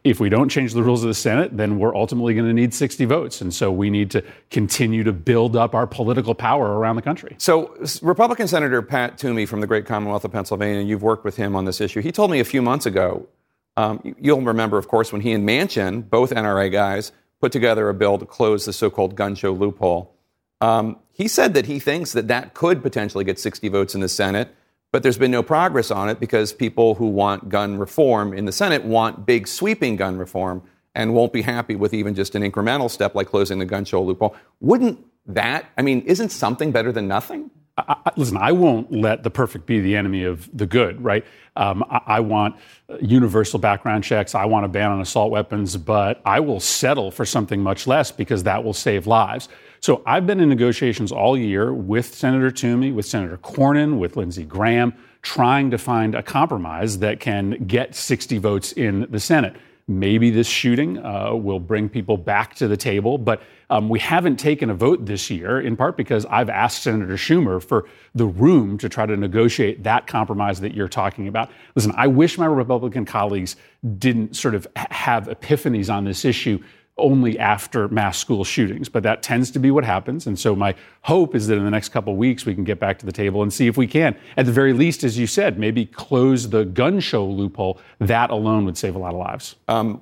If 0.09 0.19
we 0.19 0.29
don't 0.29 0.49
change 0.49 0.73
the 0.73 0.83
rules 0.83 1.03
of 1.03 1.07
the 1.07 1.13
Senate, 1.13 1.55
then 1.55 1.79
we're 1.79 1.95
ultimately 1.95 2.33
going 2.33 2.47
to 2.47 2.53
need 2.53 2.73
60 2.73 3.05
votes. 3.05 3.41
And 3.41 3.53
so 3.53 3.71
we 3.71 3.89
need 3.89 4.11
to 4.11 4.23
continue 4.51 5.03
to 5.03 5.13
build 5.13 5.55
up 5.55 5.75
our 5.75 5.87
political 5.87 6.33
power 6.35 6.77
around 6.77 6.95
the 6.95 7.01
country. 7.01 7.35
So, 7.37 7.75
Republican 8.01 8.47
Senator 8.47 8.81
Pat 8.81 9.17
Toomey 9.17 9.45
from 9.45 9.61
the 9.61 9.67
great 9.67 9.85
Commonwealth 9.85 10.25
of 10.25 10.31
Pennsylvania, 10.31 10.81
you've 10.83 11.03
worked 11.03 11.25
with 11.25 11.35
him 11.35 11.55
on 11.55 11.65
this 11.65 11.81
issue. 11.81 12.01
He 12.01 12.11
told 12.11 12.31
me 12.31 12.39
a 12.39 12.45
few 12.45 12.61
months 12.61 12.85
ago, 12.85 13.27
um, 13.75 14.15
you'll 14.19 14.41
remember, 14.41 14.77
of 14.77 14.87
course, 14.87 15.11
when 15.11 15.21
he 15.21 15.31
and 15.33 15.47
Manchin, 15.47 16.09
both 16.09 16.31
NRA 16.31 16.71
guys, 16.71 17.11
put 17.39 17.51
together 17.51 17.89
a 17.89 17.93
bill 17.93 18.17
to 18.17 18.25
close 18.25 18.65
the 18.65 18.73
so-called 18.73 19.15
gun 19.15 19.35
show 19.35 19.53
loophole. 19.53 20.13
Um, 20.61 20.97
he 21.13 21.27
said 21.27 21.53
that 21.53 21.67
he 21.67 21.79
thinks 21.79 22.13
that 22.13 22.27
that 22.27 22.53
could 22.53 22.81
potentially 22.81 23.23
get 23.23 23.39
60 23.39 23.69
votes 23.69 23.93
in 23.93 24.01
the 24.01 24.09
Senate, 24.09 24.55
but 24.91 25.03
there's 25.03 25.17
been 25.17 25.31
no 25.31 25.43
progress 25.43 25.91
on 25.91 26.09
it 26.09 26.19
because 26.19 26.53
people 26.53 26.95
who 26.95 27.07
want 27.07 27.49
gun 27.49 27.77
reform 27.77 28.33
in 28.33 28.45
the 28.45 28.51
Senate 28.51 28.83
want 28.83 29.25
big 29.25 29.47
sweeping 29.47 29.95
gun 29.95 30.17
reform 30.17 30.63
and 30.95 31.13
won't 31.13 31.31
be 31.31 31.41
happy 31.41 31.75
with 31.75 31.93
even 31.93 32.15
just 32.15 32.35
an 32.35 32.41
incremental 32.41 32.89
step 32.89 33.13
like 33.13 33.27
closing 33.27 33.59
the 33.59 33.65
gun 33.65 33.85
show 33.85 34.01
loophole. 34.01 34.35
Wouldn't 34.59 34.99
that, 35.27 35.65
I 35.77 35.81
mean, 35.81 36.01
isn't 36.01 36.29
something 36.29 36.71
better 36.71 36.91
than 36.91 37.07
nothing? 37.07 37.51
I, 37.77 37.95
I, 38.05 38.11
listen, 38.15 38.37
I 38.37 38.51
won't 38.51 38.91
let 38.91 39.23
the 39.23 39.29
perfect 39.29 39.65
be 39.65 39.79
the 39.79 39.95
enemy 39.95 40.23
of 40.23 40.49
the 40.57 40.65
good, 40.65 41.03
right? 41.03 41.23
Um, 41.55 41.83
I, 41.89 42.01
I, 42.07 42.19
want 42.21 42.55
universal 43.01 43.59
background 43.59 44.03
checks. 44.03 44.33
I 44.33 44.45
want 44.45 44.65
a 44.65 44.67
ban 44.67 44.91
on 44.91 45.01
assault 45.01 45.31
weapons, 45.31 45.77
but 45.77 46.21
I 46.25 46.39
will 46.39 46.59
settle 46.59 47.11
for 47.11 47.25
something 47.25 47.61
much 47.61 47.85
less 47.85 48.11
because 48.11 48.43
that 48.43 48.63
will 48.63 48.73
save 48.73 49.05
lives. 49.05 49.49
So 49.79 50.01
I've 50.05 50.25
been 50.25 50.39
in 50.39 50.49
negotiations 50.49 51.11
all 51.11 51.37
year 51.37 51.73
with 51.73 52.13
Senator 52.13 52.51
Toomey, 52.51 52.91
with 52.91 53.05
Senator 53.05 53.37
Cornyn, 53.37 53.99
with 53.99 54.17
Lindsey 54.17 54.43
Graham, 54.43 54.93
trying 55.21 55.71
to 55.71 55.77
find 55.77 56.15
a 56.15 56.23
compromise 56.23 56.99
that 56.99 57.19
can 57.19 57.65
get 57.65 57.95
60 57.95 58.37
votes 58.37 58.71
in 58.71 59.07
the 59.09 59.19
Senate. 59.19 59.55
Maybe 59.89 60.31
this 60.31 60.47
shooting 60.47 60.97
uh, 60.97 61.33
will 61.33 61.61
bring 61.61 61.87
people 61.87 62.17
back 62.17 62.55
to 62.55 62.67
the 62.67 62.75
table, 62.75 63.17
but 63.17 63.41
um, 63.69 63.87
we 63.87 63.99
haven't 63.99 64.35
taken 64.35 64.69
a 64.69 64.73
vote 64.73 65.05
this 65.05 65.29
year, 65.29 65.61
in 65.61 65.77
part 65.77 65.95
because 65.95 66.25
I've 66.25 66.49
asked 66.49 66.83
Senator 66.83 67.13
Schumer 67.13 67.63
for 67.63 67.87
the 68.13 68.25
room 68.25 68.77
to 68.79 68.89
try 68.89 69.05
to 69.05 69.15
negotiate 69.15 69.83
that 69.83 70.05
compromise 70.05 70.59
that 70.59 70.73
you're 70.73 70.89
talking 70.89 71.29
about. 71.29 71.49
Listen, 71.75 71.93
I 71.95 72.07
wish 72.07 72.37
my 72.37 72.45
Republican 72.45 73.05
colleagues 73.05 73.55
didn't 73.97 74.35
sort 74.35 74.55
of 74.55 74.67
have 74.75 75.27
epiphanies 75.27 75.93
on 75.93 76.03
this 76.03 76.25
issue 76.25 76.61
only 76.97 77.37
after 77.37 77.87
mass 77.89 78.17
school 78.17 78.43
shootings, 78.43 78.89
but 78.89 79.03
that 79.03 79.21
tends 79.21 79.51
to 79.51 79.59
be 79.59 79.71
what 79.71 79.83
happens. 79.83 80.27
And 80.27 80.37
so 80.37 80.55
my 80.55 80.75
hope 81.01 81.35
is 81.35 81.47
that 81.47 81.57
in 81.57 81.63
the 81.63 81.71
next 81.71 81.89
couple 81.89 82.15
weeks 82.15 82.45
we 82.45 82.55
can 82.55 82.63
get 82.63 82.79
back 82.79 82.99
to 82.99 83.05
the 83.05 83.11
table 83.11 83.43
and 83.43 83.53
see 83.53 83.67
if 83.67 83.77
we 83.77 83.87
can, 83.87 84.15
at 84.35 84.45
the 84.45 84.51
very 84.51 84.73
least, 84.73 85.03
as 85.03 85.17
you 85.17 85.27
said, 85.27 85.59
maybe 85.59 85.85
close 85.85 86.49
the 86.49 86.65
gun 86.65 86.99
show 86.99 87.25
loophole. 87.25 87.79
That 87.99 88.29
alone 88.29 88.65
would 88.65 88.77
save 88.77 88.95
a 88.95 88.99
lot 88.99 89.13
of 89.13 89.19
lives. 89.19 89.55
Um, 89.67 90.01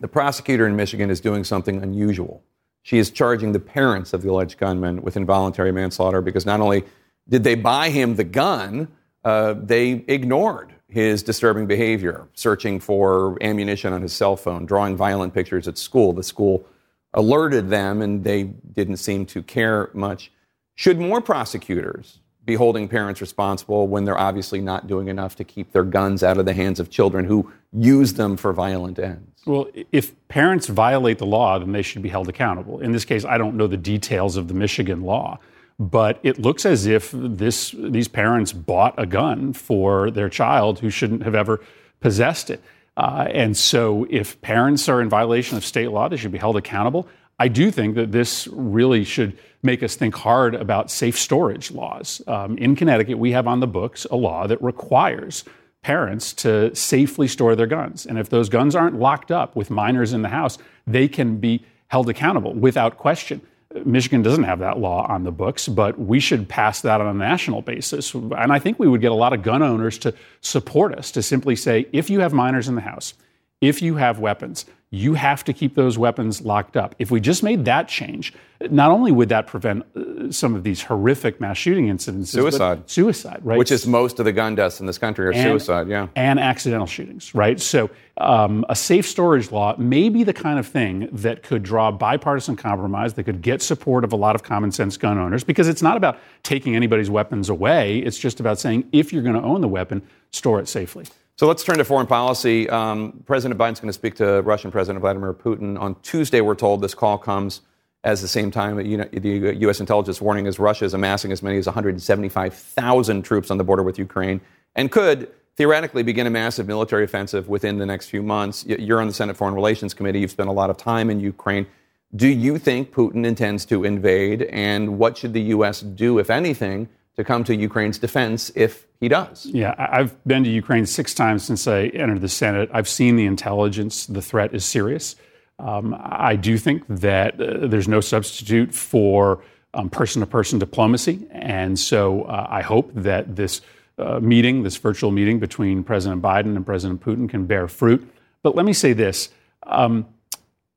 the 0.00 0.08
prosecutor 0.08 0.66
in 0.66 0.76
Michigan 0.76 1.10
is 1.10 1.20
doing 1.20 1.44
something 1.44 1.82
unusual. 1.82 2.42
She 2.82 2.98
is 2.98 3.10
charging 3.10 3.52
the 3.52 3.60
parents 3.60 4.12
of 4.12 4.22
the 4.22 4.30
alleged 4.30 4.58
gunman 4.58 5.02
with 5.02 5.16
involuntary 5.16 5.72
manslaughter 5.72 6.20
because 6.20 6.46
not 6.46 6.60
only 6.60 6.84
did 7.28 7.44
they 7.44 7.54
buy 7.54 7.90
him 7.90 8.16
the 8.16 8.24
gun, 8.24 8.88
uh, 9.24 9.54
they 9.54 10.04
ignored 10.08 10.74
his 10.88 11.22
disturbing 11.22 11.66
behavior, 11.66 12.26
searching 12.34 12.80
for 12.80 13.36
ammunition 13.42 13.92
on 13.92 14.02
his 14.02 14.12
cell 14.12 14.36
phone, 14.36 14.64
drawing 14.64 14.96
violent 14.96 15.34
pictures 15.34 15.68
at 15.68 15.76
school. 15.76 16.12
The 16.12 16.22
school 16.22 16.66
alerted 17.14 17.68
them 17.68 18.00
and 18.00 18.24
they 18.24 18.44
didn't 18.44 18.96
seem 18.96 19.26
to 19.26 19.42
care 19.42 19.90
much. 19.92 20.32
Should 20.74 20.98
more 20.98 21.20
prosecutors 21.20 22.20
be 22.46 22.54
holding 22.54 22.88
parents 22.88 23.20
responsible 23.20 23.86
when 23.86 24.06
they're 24.06 24.18
obviously 24.18 24.60
not 24.60 24.86
doing 24.86 25.08
enough 25.08 25.36
to 25.36 25.44
keep 25.44 25.72
their 25.72 25.84
guns 25.84 26.22
out 26.22 26.38
of 26.38 26.46
the 26.46 26.54
hands 26.54 26.80
of 26.80 26.88
children 26.88 27.26
who 27.26 27.52
use 27.74 28.14
them 28.14 28.38
for 28.38 28.54
violent 28.54 28.98
ends? 28.98 29.42
Well, 29.44 29.68
if 29.92 30.14
parents 30.28 30.66
violate 30.68 31.18
the 31.18 31.26
law, 31.26 31.58
then 31.58 31.72
they 31.72 31.82
should 31.82 32.00
be 32.00 32.08
held 32.08 32.28
accountable. 32.28 32.80
In 32.80 32.92
this 32.92 33.04
case, 33.04 33.26
I 33.26 33.36
don't 33.36 33.56
know 33.56 33.66
the 33.66 33.76
details 33.76 34.36
of 34.36 34.48
the 34.48 34.54
Michigan 34.54 35.02
law 35.02 35.38
but 35.78 36.18
it 36.22 36.38
looks 36.38 36.66
as 36.66 36.86
if 36.86 37.12
this 37.14 37.74
these 37.78 38.08
parents 38.08 38.52
bought 38.52 38.94
a 38.98 39.06
gun 39.06 39.52
for 39.52 40.10
their 40.10 40.28
child 40.28 40.80
who 40.80 40.90
shouldn't 40.90 41.22
have 41.22 41.34
ever 41.34 41.60
possessed 42.00 42.50
it. 42.50 42.62
Uh, 42.96 43.28
and 43.32 43.56
so, 43.56 44.06
if 44.10 44.40
parents 44.40 44.88
are 44.88 45.00
in 45.00 45.08
violation 45.08 45.56
of 45.56 45.64
state 45.64 45.92
law, 45.92 46.08
they 46.08 46.16
should 46.16 46.32
be 46.32 46.38
held 46.38 46.56
accountable. 46.56 47.06
I 47.38 47.46
do 47.46 47.70
think 47.70 47.94
that 47.94 48.10
this 48.10 48.48
really 48.48 49.04
should 49.04 49.38
make 49.62 49.84
us 49.84 49.94
think 49.94 50.16
hard 50.16 50.56
about 50.56 50.90
safe 50.90 51.16
storage 51.16 51.70
laws. 51.70 52.20
Um, 52.26 52.58
in 52.58 52.74
Connecticut, 52.74 53.18
we 53.18 53.30
have 53.32 53.46
on 53.46 53.60
the 53.60 53.68
books 53.68 54.04
a 54.10 54.16
law 54.16 54.48
that 54.48 54.60
requires 54.60 55.44
parents 55.82 56.32
to 56.32 56.74
safely 56.74 57.28
store 57.28 57.54
their 57.54 57.66
guns. 57.66 58.04
And 58.04 58.18
if 58.18 58.28
those 58.28 58.48
guns 58.48 58.74
aren't 58.74 58.98
locked 58.98 59.30
up 59.30 59.54
with 59.54 59.70
minors 59.70 60.12
in 60.12 60.22
the 60.22 60.28
house, 60.28 60.58
they 60.86 61.06
can 61.06 61.36
be 61.36 61.64
held 61.86 62.08
accountable 62.08 62.52
without 62.52 62.98
question. 62.98 63.40
Michigan 63.84 64.22
doesn't 64.22 64.44
have 64.44 64.60
that 64.60 64.78
law 64.78 65.06
on 65.08 65.24
the 65.24 65.30
books, 65.30 65.68
but 65.68 65.98
we 65.98 66.20
should 66.20 66.48
pass 66.48 66.80
that 66.80 67.00
on 67.00 67.06
a 67.06 67.14
national 67.14 67.60
basis. 67.60 68.14
And 68.14 68.52
I 68.52 68.58
think 68.58 68.78
we 68.78 68.88
would 68.88 69.02
get 69.02 69.12
a 69.12 69.16
lot 69.16 69.34
of 69.34 69.42
gun 69.42 69.62
owners 69.62 69.98
to 69.98 70.14
support 70.40 70.94
us 70.94 71.10
to 71.12 71.22
simply 71.22 71.54
say 71.54 71.86
if 71.92 72.08
you 72.08 72.20
have 72.20 72.32
minors 72.32 72.68
in 72.68 72.76
the 72.76 72.80
house, 72.80 73.12
if 73.60 73.82
you 73.82 73.96
have 73.96 74.18
weapons, 74.18 74.64
you 74.90 75.14
have 75.14 75.44
to 75.44 75.52
keep 75.52 75.74
those 75.74 75.98
weapons 75.98 76.40
locked 76.40 76.76
up. 76.76 76.94
If 76.98 77.10
we 77.10 77.20
just 77.20 77.42
made 77.42 77.66
that 77.66 77.88
change, 77.88 78.32
not 78.70 78.90
only 78.90 79.12
would 79.12 79.28
that 79.28 79.46
prevent 79.46 79.84
uh, 79.94 80.32
some 80.32 80.54
of 80.54 80.64
these 80.64 80.82
horrific 80.82 81.40
mass 81.40 81.58
shooting 81.58 81.88
incidents, 81.88 82.30
suicide, 82.30 82.88
suicide, 82.88 83.40
right? 83.42 83.58
Which 83.58 83.70
is 83.70 83.86
most 83.86 84.18
of 84.18 84.24
the 84.24 84.32
gun 84.32 84.54
deaths 84.54 84.80
in 84.80 84.86
this 84.86 84.96
country 84.96 85.26
are 85.26 85.32
and, 85.32 85.42
suicide, 85.42 85.88
yeah, 85.88 86.08
and 86.16 86.40
accidental 86.40 86.86
shootings, 86.86 87.34
right? 87.34 87.60
So, 87.60 87.90
um, 88.16 88.64
a 88.70 88.74
safe 88.74 89.06
storage 89.06 89.52
law 89.52 89.76
may 89.76 90.08
be 90.08 90.24
the 90.24 90.32
kind 90.32 90.58
of 90.58 90.66
thing 90.66 91.08
that 91.12 91.42
could 91.42 91.62
draw 91.62 91.90
bipartisan 91.90 92.56
compromise, 92.56 93.12
that 93.14 93.24
could 93.24 93.42
get 93.42 93.60
support 93.60 94.04
of 94.04 94.12
a 94.12 94.16
lot 94.16 94.34
of 94.34 94.42
common 94.42 94.72
sense 94.72 94.96
gun 94.96 95.18
owners, 95.18 95.44
because 95.44 95.68
it's 95.68 95.82
not 95.82 95.98
about 95.98 96.18
taking 96.42 96.74
anybody's 96.74 97.10
weapons 97.10 97.50
away. 97.50 97.98
It's 97.98 98.18
just 98.18 98.40
about 98.40 98.58
saying 98.58 98.88
if 98.92 99.12
you're 99.12 99.22
going 99.22 99.36
to 99.36 99.42
own 99.42 99.60
the 99.60 99.68
weapon, 99.68 100.02
store 100.30 100.60
it 100.60 100.66
safely. 100.66 101.04
So 101.38 101.46
let's 101.46 101.62
turn 101.62 101.78
to 101.78 101.84
foreign 101.84 102.08
policy. 102.08 102.68
Um, 102.68 103.22
President 103.24 103.60
Biden's 103.60 103.78
going 103.78 103.90
to 103.90 103.92
speak 103.92 104.16
to 104.16 104.42
Russian 104.42 104.72
President 104.72 105.00
Vladimir 105.00 105.32
Putin 105.32 105.80
on 105.80 105.94
Tuesday. 106.02 106.40
We're 106.40 106.56
told 106.56 106.80
this 106.80 106.94
call 106.94 107.16
comes 107.16 107.60
as 108.02 108.20
the 108.20 108.26
same 108.26 108.50
time 108.50 108.74
the 108.74 109.54
U.S. 109.60 109.78
intelligence 109.78 110.20
warning 110.20 110.46
is 110.46 110.58
Russia 110.58 110.84
is 110.84 110.94
amassing 110.94 111.30
as 111.30 111.40
many 111.40 111.56
as 111.58 111.66
175,000 111.66 113.22
troops 113.22 113.52
on 113.52 113.56
the 113.56 113.62
border 113.62 113.84
with 113.84 114.00
Ukraine 114.00 114.40
and 114.74 114.90
could 114.90 115.30
theoretically 115.54 116.02
begin 116.02 116.26
a 116.26 116.30
massive 116.30 116.66
military 116.66 117.04
offensive 117.04 117.48
within 117.48 117.78
the 117.78 117.86
next 117.86 118.08
few 118.08 118.24
months. 118.24 118.66
You're 118.66 119.00
on 119.00 119.06
the 119.06 119.14
Senate 119.14 119.36
Foreign 119.36 119.54
Relations 119.54 119.94
Committee. 119.94 120.18
You've 120.18 120.32
spent 120.32 120.48
a 120.48 120.52
lot 120.52 120.70
of 120.70 120.76
time 120.76 121.08
in 121.08 121.20
Ukraine. 121.20 121.68
Do 122.16 122.26
you 122.26 122.58
think 122.58 122.90
Putin 122.90 123.24
intends 123.24 123.64
to 123.66 123.84
invade? 123.84 124.42
And 124.42 124.98
what 124.98 125.16
should 125.16 125.34
the 125.34 125.42
U.S. 125.42 125.82
do, 125.82 126.18
if 126.18 126.30
anything, 126.30 126.88
to 127.18 127.24
come 127.24 127.42
to 127.44 127.54
Ukraine's 127.54 127.98
defense 127.98 128.50
if 128.54 128.86
he 129.00 129.08
does. 129.08 129.44
Yeah, 129.44 129.74
I've 129.76 130.12
been 130.24 130.44
to 130.44 130.50
Ukraine 130.50 130.86
six 130.86 131.12
times 131.12 131.42
since 131.42 131.66
I 131.66 131.86
entered 131.86 132.20
the 132.20 132.28
Senate. 132.28 132.70
I've 132.72 132.88
seen 132.88 133.16
the 133.16 133.26
intelligence. 133.26 134.06
The 134.06 134.22
threat 134.22 134.54
is 134.54 134.64
serious. 134.64 135.16
Um, 135.58 135.96
I 135.98 136.36
do 136.36 136.56
think 136.56 136.84
that 136.88 137.34
uh, 137.40 137.66
there's 137.66 137.88
no 137.88 138.00
substitute 138.00 138.72
for 138.72 139.42
person 139.90 140.20
to 140.20 140.26
person 140.26 140.60
diplomacy. 140.60 141.26
And 141.32 141.78
so 141.78 142.22
uh, 142.22 142.46
I 142.48 142.62
hope 142.62 142.92
that 142.94 143.34
this 143.34 143.60
uh, 143.98 144.20
meeting, 144.20 144.62
this 144.62 144.76
virtual 144.76 145.10
meeting 145.10 145.40
between 145.40 145.82
President 145.82 146.22
Biden 146.22 146.54
and 146.56 146.64
President 146.64 147.00
Putin, 147.00 147.28
can 147.28 147.46
bear 147.46 147.66
fruit. 147.66 148.08
But 148.42 148.54
let 148.54 148.64
me 148.64 148.72
say 148.72 148.92
this. 148.92 149.30
Um, 149.64 150.06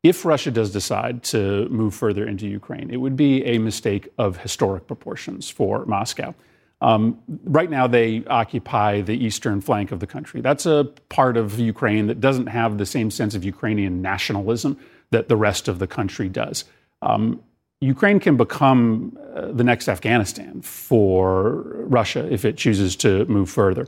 if 0.03 0.25
Russia 0.25 0.51
does 0.51 0.71
decide 0.71 1.23
to 1.23 1.69
move 1.69 1.93
further 1.93 2.25
into 2.25 2.47
Ukraine, 2.47 2.89
it 2.89 2.97
would 2.97 3.15
be 3.15 3.45
a 3.45 3.57
mistake 3.59 4.09
of 4.17 4.37
historic 4.37 4.87
proportions 4.87 5.49
for 5.49 5.85
Moscow. 5.85 6.33
Um, 6.81 7.19
right 7.43 7.69
now, 7.69 7.85
they 7.85 8.23
occupy 8.25 9.01
the 9.01 9.13
eastern 9.13 9.61
flank 9.61 9.91
of 9.91 9.99
the 9.99 10.07
country. 10.07 10.41
That's 10.41 10.65
a 10.65 10.85
part 11.09 11.37
of 11.37 11.59
Ukraine 11.59 12.07
that 12.07 12.19
doesn't 12.19 12.47
have 12.47 12.79
the 12.79 12.87
same 12.87 13.11
sense 13.11 13.35
of 13.35 13.43
Ukrainian 13.43 14.01
nationalism 14.01 14.79
that 15.11 15.29
the 15.29 15.37
rest 15.37 15.67
of 15.67 15.77
the 15.77 15.85
country 15.85 16.27
does. 16.27 16.65
Um, 17.03 17.41
Ukraine 17.81 18.19
can 18.19 18.37
become 18.37 19.17
uh, 19.35 19.51
the 19.51 19.63
next 19.63 19.87
Afghanistan 19.89 20.61
for 20.61 21.63
Russia 21.85 22.27
if 22.31 22.45
it 22.45 22.57
chooses 22.57 22.95
to 22.97 23.25
move 23.25 23.49
further. 23.49 23.87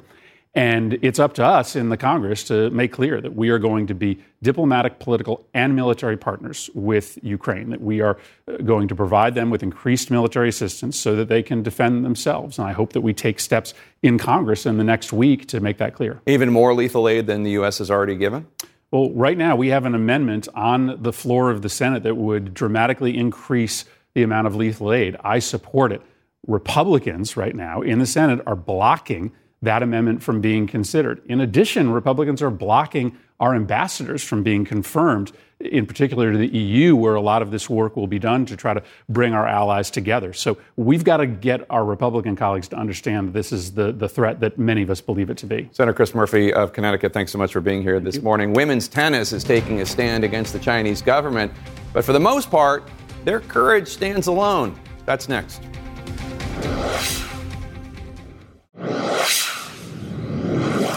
And 0.55 0.99
it's 1.01 1.17
up 1.17 1.33
to 1.35 1.43
us 1.43 1.75
in 1.75 1.89
the 1.89 1.97
Congress 1.97 2.43
to 2.45 2.69
make 2.69 2.91
clear 2.91 3.19
that 3.19 3.35
we 3.35 3.49
are 3.49 3.57
going 3.57 3.87
to 3.87 3.95
be 3.95 4.19
diplomatic, 4.43 4.99
political, 4.99 5.47
and 5.55 5.75
military 5.75 6.15
partners 6.15 6.69
with 6.75 7.17
Ukraine, 7.23 7.71
that 7.71 7.81
we 7.81 8.01
are 8.01 8.19
uh, 8.47 8.57
going 8.57 8.87
to 8.87 8.95
provide 8.95 9.33
them 9.33 9.49
with 9.49 9.63
increased 9.63 10.11
military 10.11 10.49
assistance 10.49 10.99
so 10.99 11.15
that 11.15 11.27
they 11.27 11.41
can 11.41 11.63
defend 11.63 12.05
themselves. 12.05 12.59
And 12.59 12.67
I 12.67 12.71
hope 12.71 12.93
that 12.93 13.01
we 13.01 13.15
take 13.15 13.39
steps 13.39 13.73
in 14.03 14.19
Congress 14.19 14.67
in 14.67 14.77
the 14.77 14.83
next 14.83 15.11
week 15.11 15.47
to 15.47 15.59
make 15.59 15.79
that 15.79 15.95
clear. 15.95 16.21
Even 16.27 16.51
more 16.51 16.75
lethal 16.75 17.07
aid 17.07 17.25
than 17.25 17.41
the 17.41 17.51
U.S. 17.51 17.79
has 17.79 17.89
already 17.89 18.15
given? 18.15 18.45
Well, 18.91 19.09
right 19.09 19.37
now 19.37 19.55
we 19.55 19.69
have 19.69 19.85
an 19.85 19.95
amendment 19.95 20.47
on 20.53 21.01
the 21.01 21.11
floor 21.11 21.49
of 21.49 21.63
the 21.63 21.69
Senate 21.69 22.03
that 22.03 22.15
would 22.15 22.53
dramatically 22.53 23.17
increase 23.17 23.85
the 24.13 24.21
amount 24.21 24.45
of 24.45 24.55
lethal 24.55 24.93
aid. 24.93 25.17
I 25.23 25.39
support 25.39 25.91
it. 25.91 26.03
Republicans 26.45 27.35
right 27.35 27.55
now 27.55 27.81
in 27.81 27.97
the 27.97 28.05
Senate 28.05 28.41
are 28.45 28.55
blocking 28.55 29.31
that 29.63 29.81
amendment 29.81 30.21
from 30.21 30.41
being 30.41 30.67
considered. 30.67 31.21
In 31.25 31.41
addition, 31.41 31.89
Republicans 31.89 32.41
are 32.41 32.51
blocking 32.51 33.17
our 33.39 33.55
ambassadors 33.55 34.21
from 34.21 34.43
being 34.43 34.65
confirmed, 34.65 35.31
in 35.59 35.85
particular 35.85 36.33
to 36.33 36.37
the 36.37 36.47
EU, 36.47 36.95
where 36.95 37.15
a 37.15 37.21
lot 37.21 37.41
of 37.41 37.49
this 37.49 37.69
work 37.69 37.95
will 37.95 38.07
be 38.07 38.19
done 38.19 38.45
to 38.45 38.57
try 38.57 38.73
to 38.73 38.83
bring 39.07 39.33
our 39.33 39.47
allies 39.47 39.89
together. 39.89 40.33
So 40.33 40.57
we've 40.75 41.03
got 41.03 41.17
to 41.17 41.25
get 41.25 41.65
our 41.69 41.85
Republican 41.85 42.35
colleagues 42.35 42.67
to 42.69 42.75
understand 42.75 43.33
this 43.33 43.53
is 43.53 43.73
the, 43.73 43.93
the 43.93 44.09
threat 44.09 44.41
that 44.41 44.59
many 44.59 44.81
of 44.81 44.89
us 44.89 44.99
believe 44.99 45.29
it 45.29 45.37
to 45.37 45.45
be. 45.45 45.69
Senator 45.71 45.93
Chris 45.93 46.13
Murphy 46.13 46.53
of 46.53 46.73
Connecticut, 46.73 47.13
thanks 47.13 47.31
so 47.31 47.37
much 47.37 47.53
for 47.53 47.61
being 47.61 47.81
here 47.81 47.95
Thank 47.95 48.05
this 48.05 48.15
you. 48.17 48.21
morning. 48.21 48.53
Women's 48.53 48.89
tennis 48.89 49.31
is 49.31 49.45
taking 49.45 49.79
a 49.79 49.85
stand 49.85 50.25
against 50.25 50.51
the 50.51 50.59
Chinese 50.59 51.01
government, 51.01 51.51
but 51.93 52.03
for 52.03 52.11
the 52.11 52.19
most 52.19 52.51
part, 52.51 52.89
their 53.23 53.39
courage 53.39 53.87
stands 53.87 54.27
alone. 54.27 54.77
That's 55.05 55.29
next. 55.29 55.61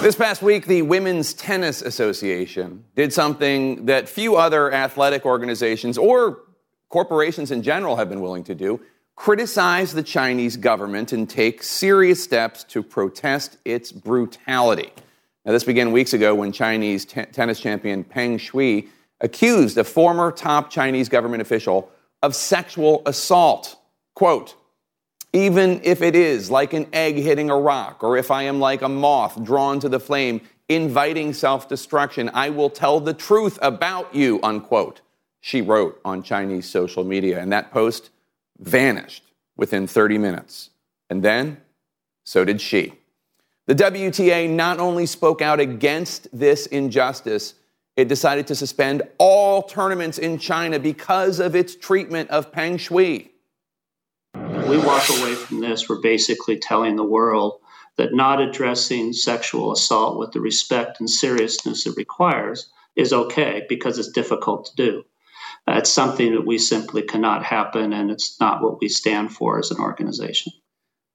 This 0.02 0.14
past 0.14 0.42
week, 0.42 0.66
the 0.66 0.82
Women's 0.82 1.32
Tennis 1.32 1.80
Association 1.82 2.84
did 2.94 3.12
something 3.12 3.86
that 3.86 4.08
few 4.08 4.36
other 4.36 4.72
athletic 4.72 5.24
organizations 5.24 5.96
or 5.96 6.42
corporations 6.90 7.50
in 7.50 7.62
general 7.62 7.96
have 7.96 8.08
been 8.08 8.20
willing 8.20 8.44
to 8.44 8.54
do 8.54 8.80
criticize 9.16 9.94
the 9.94 10.02
Chinese 10.02 10.56
government 10.58 11.12
and 11.12 11.28
take 11.28 11.62
serious 11.62 12.22
steps 12.22 12.62
to 12.64 12.82
protest 12.82 13.56
its 13.64 13.90
brutality. 13.90 14.92
Now, 15.44 15.52
this 15.52 15.64
began 15.64 15.90
weeks 15.90 16.12
ago 16.12 16.34
when 16.34 16.52
Chinese 16.52 17.06
t- 17.06 17.22
tennis 17.24 17.58
champion 17.58 18.04
Peng 18.04 18.36
Shuai 18.38 18.88
accused 19.20 19.78
a 19.78 19.84
former 19.84 20.30
top 20.30 20.70
Chinese 20.70 21.08
government 21.08 21.40
official 21.40 21.90
of 22.22 22.34
sexual 22.34 23.02
assault. 23.06 23.76
Quote, 24.14 24.54
even 25.36 25.80
if 25.84 26.00
it 26.00 26.16
is 26.16 26.50
like 26.50 26.72
an 26.72 26.86
egg 26.92 27.16
hitting 27.16 27.50
a 27.50 27.56
rock, 27.56 28.02
or 28.02 28.16
if 28.16 28.30
I 28.30 28.44
am 28.44 28.58
like 28.58 28.82
a 28.82 28.88
moth 28.88 29.42
drawn 29.44 29.78
to 29.80 29.88
the 29.88 30.00
flame, 30.00 30.40
inviting 30.68 31.34
self 31.34 31.68
destruction, 31.68 32.30
I 32.32 32.48
will 32.48 32.70
tell 32.70 33.00
the 33.00 33.14
truth 33.14 33.58
about 33.60 34.14
you, 34.14 34.40
unquote, 34.42 35.02
she 35.40 35.60
wrote 35.60 36.00
on 36.04 36.22
Chinese 36.22 36.68
social 36.68 37.04
media. 37.04 37.38
And 37.38 37.52
that 37.52 37.70
post 37.70 38.10
vanished 38.58 39.24
within 39.56 39.86
30 39.86 40.18
minutes. 40.18 40.70
And 41.10 41.22
then, 41.22 41.58
so 42.24 42.44
did 42.44 42.60
she. 42.60 42.94
The 43.66 43.74
WTA 43.74 44.48
not 44.48 44.80
only 44.80 45.06
spoke 45.06 45.42
out 45.42 45.60
against 45.60 46.28
this 46.32 46.66
injustice, 46.66 47.54
it 47.96 48.08
decided 48.08 48.46
to 48.46 48.54
suspend 48.54 49.02
all 49.18 49.62
tournaments 49.62 50.18
in 50.18 50.38
China 50.38 50.78
because 50.78 51.40
of 51.40 51.54
its 51.54 51.74
treatment 51.74 52.30
of 52.30 52.50
Peng 52.52 52.78
Shuai. 52.78 53.28
We 54.68 54.78
walk 54.78 55.08
away 55.10 55.34
from 55.36 55.60
this, 55.60 55.88
we're 55.88 56.00
basically 56.00 56.58
telling 56.58 56.96
the 56.96 57.04
world 57.04 57.60
that 57.98 58.14
not 58.14 58.40
addressing 58.40 59.12
sexual 59.12 59.70
assault 59.70 60.18
with 60.18 60.32
the 60.32 60.40
respect 60.40 60.98
and 60.98 61.08
seriousness 61.08 61.86
it 61.86 61.96
requires 61.96 62.68
is 62.96 63.12
okay 63.12 63.64
because 63.68 63.96
it's 63.96 64.10
difficult 64.10 64.64
to 64.66 64.74
do. 64.74 65.04
It's 65.68 65.90
something 65.90 66.32
that 66.32 66.44
we 66.44 66.58
simply 66.58 67.02
cannot 67.02 67.44
happen, 67.44 67.92
and 67.92 68.10
it's 68.10 68.40
not 68.40 68.60
what 68.60 68.80
we 68.80 68.88
stand 68.88 69.32
for 69.32 69.60
as 69.60 69.70
an 69.70 69.78
organization. 69.78 70.52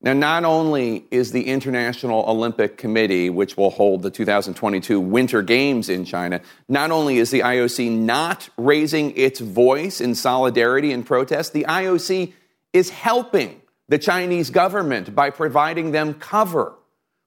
Now, 0.01 0.13
not 0.13 0.45
only 0.45 1.05
is 1.11 1.31
the 1.31 1.43
International 1.43 2.23
Olympic 2.27 2.77
Committee, 2.77 3.29
which 3.29 3.57
will 3.57 3.69
hold 3.69 4.01
the 4.01 4.09
2022 4.09 4.99
Winter 4.99 5.41
Games 5.41 5.89
in 5.89 6.05
China, 6.05 6.41
not 6.69 6.89
only 6.89 7.17
is 7.17 7.31
the 7.31 7.41
IOC 7.41 7.91
not 7.91 8.49
raising 8.57 9.15
its 9.17 9.39
voice 9.41 10.01
in 10.01 10.15
solidarity 10.15 10.91
and 10.91 11.05
protest, 11.05 11.53
the 11.53 11.65
IOC 11.65 12.33
is 12.73 12.89
helping 12.89 13.61
the 13.87 13.97
Chinese 13.97 14.49
government 14.49 15.13
by 15.13 15.29
providing 15.29 15.91
them 15.91 16.13
cover. 16.13 16.73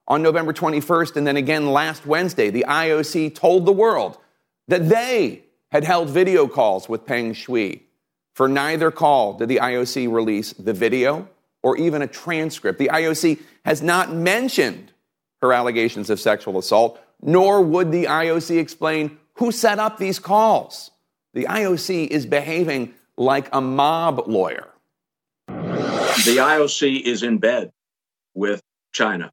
On 0.07 0.23
November 0.23 0.53
21st 0.53 1.17
and 1.17 1.27
then 1.27 1.37
again 1.37 1.73
last 1.73 2.05
Wednesday, 2.07 2.51
the 2.51 2.65
IOC 2.69 3.35
told 3.35 3.65
the 3.65 3.73
world 3.73 4.19
that 4.69 4.89
they 4.89 5.45
had 5.71 5.85
held 5.85 6.11
video 6.11 6.47
calls 6.47 6.89
with 6.89 7.07
Peng 7.07 7.33
Shuai. 7.33 7.81
For 8.35 8.49
neither 8.49 8.91
call 8.91 9.35
did 9.35 9.49
the 9.49 9.57
IOC 9.57 10.13
release 10.13 10.53
the 10.53 10.73
video 10.73 11.29
or 11.63 11.77
even 11.77 12.03
a 12.03 12.07
transcript. 12.07 12.79
The 12.79 12.91
IOC 12.93 13.41
has 13.65 13.83
not 13.83 14.13
mentioned 14.13 14.93
her 15.41 15.53
allegations 15.53 16.11
of 16.11 16.21
sexual 16.21 16.59
assault, 16.59 17.01
nor 17.23 17.63
would 17.63 17.93
the 17.93 18.05
IOC 18.05 18.59
explain 18.59 19.19
who 19.35 19.51
set 19.53 19.79
up 19.79 19.99
these 19.99 20.19
calls. 20.19 20.91
The 21.33 21.45
IOC 21.45 22.09
is 22.09 22.27
behaving 22.27 22.95
like 23.17 23.49
a 23.53 23.61
mob 23.61 24.29
lawyer. 24.29 24.74
The 26.25 26.39
IOC 26.39 27.03
is 27.03 27.23
in 27.23 27.37
bed 27.37 27.71
with 28.33 28.63
China. 28.93 29.31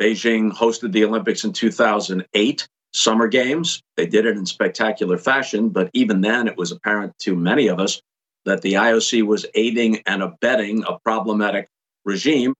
Beijing 0.00 0.52
hosted 0.52 0.92
the 0.92 1.04
Olympics 1.04 1.42
in 1.42 1.52
2008 1.52 2.68
Summer 2.92 3.26
Games. 3.26 3.82
They 3.96 4.06
did 4.06 4.24
it 4.24 4.36
in 4.36 4.46
spectacular 4.46 5.18
fashion, 5.18 5.70
but 5.70 5.90
even 5.94 6.20
then, 6.20 6.46
it 6.46 6.56
was 6.56 6.70
apparent 6.70 7.18
to 7.22 7.34
many 7.34 7.66
of 7.66 7.80
us 7.80 8.00
that 8.44 8.62
the 8.62 8.74
IOC 8.74 9.24
was 9.24 9.44
aiding 9.56 10.00
and 10.06 10.22
abetting 10.22 10.84
a 10.86 11.00
problematic 11.00 11.66
regime. 12.04 12.54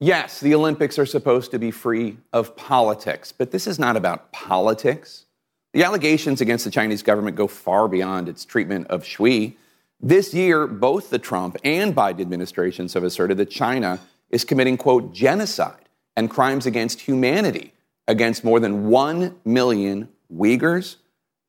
Yes, 0.00 0.40
the 0.40 0.54
Olympics 0.54 0.98
are 0.98 1.04
supposed 1.04 1.50
to 1.50 1.58
be 1.58 1.70
free 1.70 2.16
of 2.32 2.56
politics, 2.56 3.30
but 3.30 3.50
this 3.50 3.66
is 3.66 3.78
not 3.78 3.96
about 3.96 4.32
politics. 4.32 5.26
The 5.74 5.84
allegations 5.84 6.40
against 6.40 6.64
the 6.64 6.70
Chinese 6.70 7.02
government 7.02 7.36
go 7.36 7.46
far 7.46 7.88
beyond 7.88 8.26
its 8.26 8.46
treatment 8.46 8.86
of 8.86 9.04
Shuai. 9.04 9.56
This 10.02 10.32
year, 10.32 10.66
both 10.66 11.10
the 11.10 11.18
Trump 11.18 11.56
and 11.62 11.94
Biden 11.94 12.20
administrations 12.20 12.94
have 12.94 13.04
asserted 13.04 13.36
that 13.36 13.50
China 13.50 14.00
is 14.30 14.44
committing, 14.44 14.76
quote, 14.76 15.12
genocide 15.12 15.88
and 16.16 16.30
crimes 16.30 16.66
against 16.66 17.00
humanity 17.00 17.74
against 18.08 18.42
more 18.42 18.58
than 18.58 18.88
1 18.88 19.36
million 19.44 20.08
Uyghurs, 20.34 20.96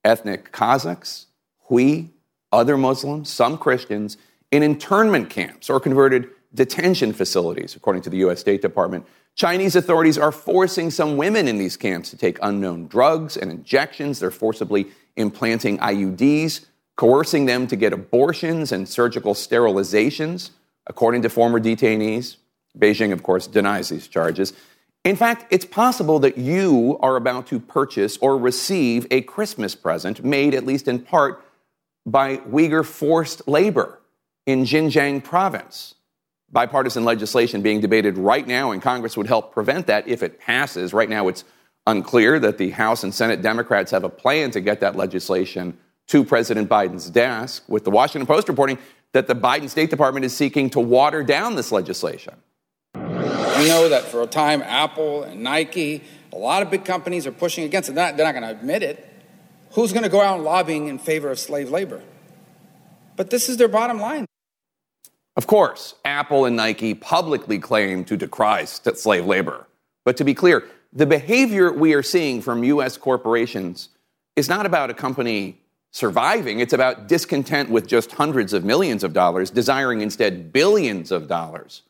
ethnic 0.04 0.52
Kazakhs, 0.52 1.26
Hui, 1.68 2.06
other 2.52 2.78
Muslims, 2.78 3.30
some 3.30 3.58
Christians, 3.58 4.18
in 4.52 4.64
internment 4.64 5.30
camps 5.30 5.70
or 5.70 5.80
converted 5.80 6.30
detention 6.54 7.14
facilities, 7.14 7.76
according 7.76 8.02
to 8.04 8.10
the 8.10 8.18
U.S. 8.18 8.40
State 8.40 8.62
Department. 8.62 9.08
Chinese 9.36 9.76
authorities 9.78 10.18
are 10.18 10.32
forcing 10.32 10.92
some 10.92 11.16
women 11.16 11.48
in 11.48 11.58
these 11.58 11.78
camps 11.78 12.10
to 12.10 12.18
take 12.18 12.38
unknown 12.42 12.88
drugs 12.88 13.38
and 13.38 13.50
injections. 13.50 14.20
They're 14.20 14.30
forcibly 14.30 14.88
implanting 15.16 15.78
IUDs, 15.78 16.66
coercing 17.02 17.48
them 17.48 17.66
to 17.66 17.76
get 17.76 17.94
abortions 17.94 18.72
and 18.72 18.88
surgical 18.88 19.34
sterilizations, 19.34 20.52
according 20.86 21.24
to 21.24 21.30
former 21.30 21.60
detainees. 21.60 22.38
Beijing, 22.78 23.12
of 23.12 23.24
course, 23.24 23.48
denies 23.48 23.90
these 23.90 24.08
charges. 24.08 24.54
In 25.04 25.16
fact, 25.16 25.52
it's 25.52 25.66
possible 25.66 26.20
that 26.20 26.38
you 26.38 27.00
are 27.02 27.16
about 27.16 27.48
to 27.48 27.60
purchase 27.60 28.18
or 28.18 28.38
receive 28.38 29.08
a 29.10 29.22
Christmas 29.22 29.74
present 29.74 30.24
made, 30.24 30.54
at 30.54 30.64
least 30.64 30.88
in 30.88 31.00
part, 31.00 31.44
by 32.06 32.38
Uyghur 32.38 32.86
forced 32.86 33.48
labor 33.48 34.00
in 34.46 34.64
Xinjiang 34.64 35.24
province. 35.24 35.96
Bipartisan 36.52 37.04
legislation 37.04 37.64
being 37.64 37.82
debated 37.82 38.16
right 38.16 38.46
now 38.46 38.70
in 38.70 38.80
Congress 38.80 39.18
would 39.18 39.26
help 39.26 39.56
prevent 39.56 39.88
that 39.88 40.08
if 40.08 40.22
it 40.22 40.40
passes. 40.40 40.94
Right 40.94 41.10
now, 41.10 41.30
it's 41.30 41.46
unclear 41.88 42.38
that 42.38 42.60
the 42.60 42.70
House 42.70 43.04
and 43.04 43.12
Senate 43.12 43.42
Democrats 43.42 43.90
have 43.90 44.04
a 44.04 44.10
plan 44.10 44.52
to 44.52 44.62
get 44.62 44.82
that 44.82 44.96
legislation 44.96 45.80
to 46.12 46.26
President 46.26 46.68
Biden's 46.68 47.10
desk, 47.10 47.64
with 47.70 47.86
the 47.86 47.90
Washington 47.90 48.28
Post 48.28 48.50
reporting 48.50 48.78
that 49.14 49.28
the 49.28 49.34
Biden 49.34 49.70
State 49.70 49.90
Department 49.90 50.26
is 50.26 50.36
seeking 50.36 50.70
to 50.72 50.80
water 50.82 51.24
down 51.24 51.56
this 51.56 51.72
legislation. 51.72 52.34
We 52.94 53.68
know 53.70 53.88
that 53.88 54.04
for 54.04 54.22
a 54.22 54.28
time, 54.28 54.62
Apple 54.62 55.24
and 55.24 55.42
Nike, 55.42 56.04
a 56.34 56.38
lot 56.38 56.64
of 56.64 56.70
big 56.70 56.84
companies 56.84 57.26
are 57.28 57.32
pushing 57.32 57.64
against 57.64 57.88
it. 57.88 57.96
They're 57.96 58.12
not, 58.12 58.18
not 58.18 58.32
going 58.34 58.44
to 58.44 58.50
admit 58.50 58.84
it. 58.84 59.08
Who's 59.72 59.94
going 59.94 60.04
to 60.04 60.10
go 60.10 60.20
out 60.20 60.42
lobbying 60.42 60.90
in 60.90 61.00
favor 61.00 61.32
of 61.32 61.40
slave 61.40 61.70
labor? 61.70 62.02
But 63.16 63.30
this 63.30 63.48
is 63.48 63.56
their 63.56 63.70
bottom 63.70 64.02
line. 64.02 64.26
Of 65.38 65.48
course, 65.48 65.96
Apple 66.04 66.44
and 66.44 66.58
Nike 66.58 66.94
publicly 66.94 67.58
claim 67.58 68.04
to 68.06 68.18
decry 68.18 68.66
slave 68.66 69.26
labor. 69.26 69.66
But 70.04 70.18
to 70.18 70.26
be 70.26 70.34
clear, 70.34 70.66
the 70.92 71.06
behavior 71.06 71.72
we 71.72 71.94
are 71.94 72.04
seeing 72.04 72.42
from 72.42 72.66
U.S. 72.66 72.98
corporations 72.98 73.88
is 74.36 74.50
not 74.50 74.66
about 74.66 74.90
a 74.90 74.94
company 74.94 75.61
surviving, 75.92 76.60
it's 76.60 76.74
about 76.74 77.08
discontent 77.08 77.70
with 77.70 77.88
just 77.88 78.12
hundreds 78.14 78.54
of 78.54 78.64
millions 78.64 79.04
of 79.04 79.14
dollars, 79.14 79.50
desiring 79.50 80.02
instead 80.02 80.52
billions 80.52 81.12
of 81.12 81.28
dollars. 81.28 81.84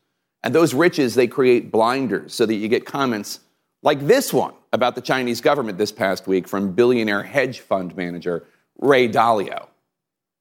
And 0.44 0.56
those 0.56 0.74
riches, 0.74 1.16
they 1.16 1.28
create 1.28 1.72
blinders 1.72 2.34
so 2.34 2.46
that 2.46 2.56
you 2.56 2.68
get 2.68 2.86
comments 2.86 3.40
like 3.84 4.06
this 4.08 4.34
one 4.34 4.54
about 4.74 4.96
the 4.96 5.02
Chinese 5.02 5.42
government 5.42 5.78
this 5.78 5.92
past 5.92 6.28
week 6.28 6.48
from 6.48 6.74
billionaire 6.74 7.24
hedge 7.24 7.60
fund 7.60 7.96
manager 7.96 8.46
Ray 8.80 9.08
Dalio. 9.08 9.68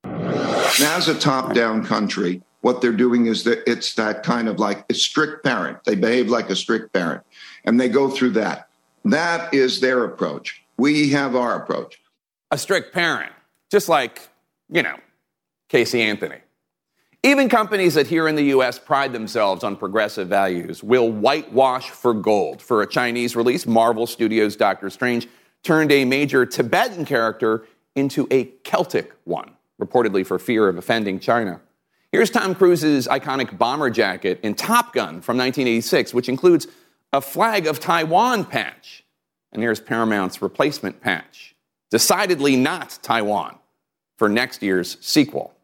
As 0.05 1.09
a 1.09 1.19
top 1.19 1.55
down 1.55 1.85
country, 1.85 2.43
what 2.63 2.81
they're 2.81 2.93
doing 2.93 3.27
is 3.27 3.45
that 3.45 3.69
it's 3.71 3.95
that 3.95 4.23
kind 4.23 4.49
of 4.49 4.59
like 4.59 4.85
a 4.91 4.95
strict 4.95 5.45
parent. 5.45 5.85
They 5.85 5.95
behave 5.95 6.29
like 6.29 6.49
a 6.51 6.57
strict 6.57 6.93
parent 6.93 7.23
and 7.65 7.81
they 7.81 7.89
go 7.89 8.09
through 8.09 8.31
that. 8.31 8.69
That 9.05 9.53
is 9.53 9.81
their 9.81 10.05
approach. 10.05 10.63
We 10.77 11.11
have 11.11 11.35
our 11.35 11.63
approach. 11.63 12.01
A 12.51 12.59
strict 12.59 12.93
parent, 12.93 13.33
just 13.71 13.89
like, 13.89 14.29
you 14.69 14.83
know, 14.83 14.97
Casey 15.69 16.03
Anthony. 16.03 16.39
Even 17.23 17.51
companies 17.51 17.95
that 17.95 18.07
here 18.07 18.29
in 18.29 18.35
the 18.35 18.45
US 18.45 18.79
pride 18.79 19.13
themselves 19.13 19.63
on 19.63 19.77
progressive 19.77 20.29
values 20.29 20.83
will 20.83 21.11
whitewash 21.11 21.91
for 21.91 22.15
gold. 22.15 22.63
For 22.63 22.83
a 22.83 22.87
Chinese 22.87 23.37
release, 23.37 23.67
Marvel 23.67 24.07
Studios' 24.07 24.57
Doctor 24.57 24.89
Strange 24.91 25.29
turned 25.63 25.93
a 25.93 26.05
major 26.05 26.47
Tibetan 26.47 27.05
character 27.05 27.67
into 27.95 28.27
a 28.31 28.45
Celtic 28.65 29.13
one, 29.25 29.53
reportedly 29.81 30.27
for 30.27 30.39
fear 30.39 30.67
of 30.69 30.79
offending 30.79 31.21
China. 31.21 31.61
Here's 32.11 32.31
Tom 32.31 32.55
Cruise's 32.55 33.07
iconic 33.07 33.57
bomber 33.57 33.91
jacket 33.91 34.41
in 34.43 34.55
Top 34.55 34.95
Gun 34.95 35.21
from 35.21 35.37
1986, 35.37 36.15
which 36.15 36.29
includes 36.29 36.67
a 37.13 37.21
flag 37.21 37.67
of 37.67 37.79
Taiwan 37.79 38.45
patch. 38.45 39.05
And 39.53 39.63
here's 39.63 39.79
Paramount's 39.81 40.41
replacement 40.41 41.01
patch. 41.01 41.55
Decidedly 41.91 42.57
not 42.57 42.99
Taiwan 43.03 43.60
for 44.21 44.29
next 44.29 44.63
year's 44.63 44.99
sequel. 45.01 45.55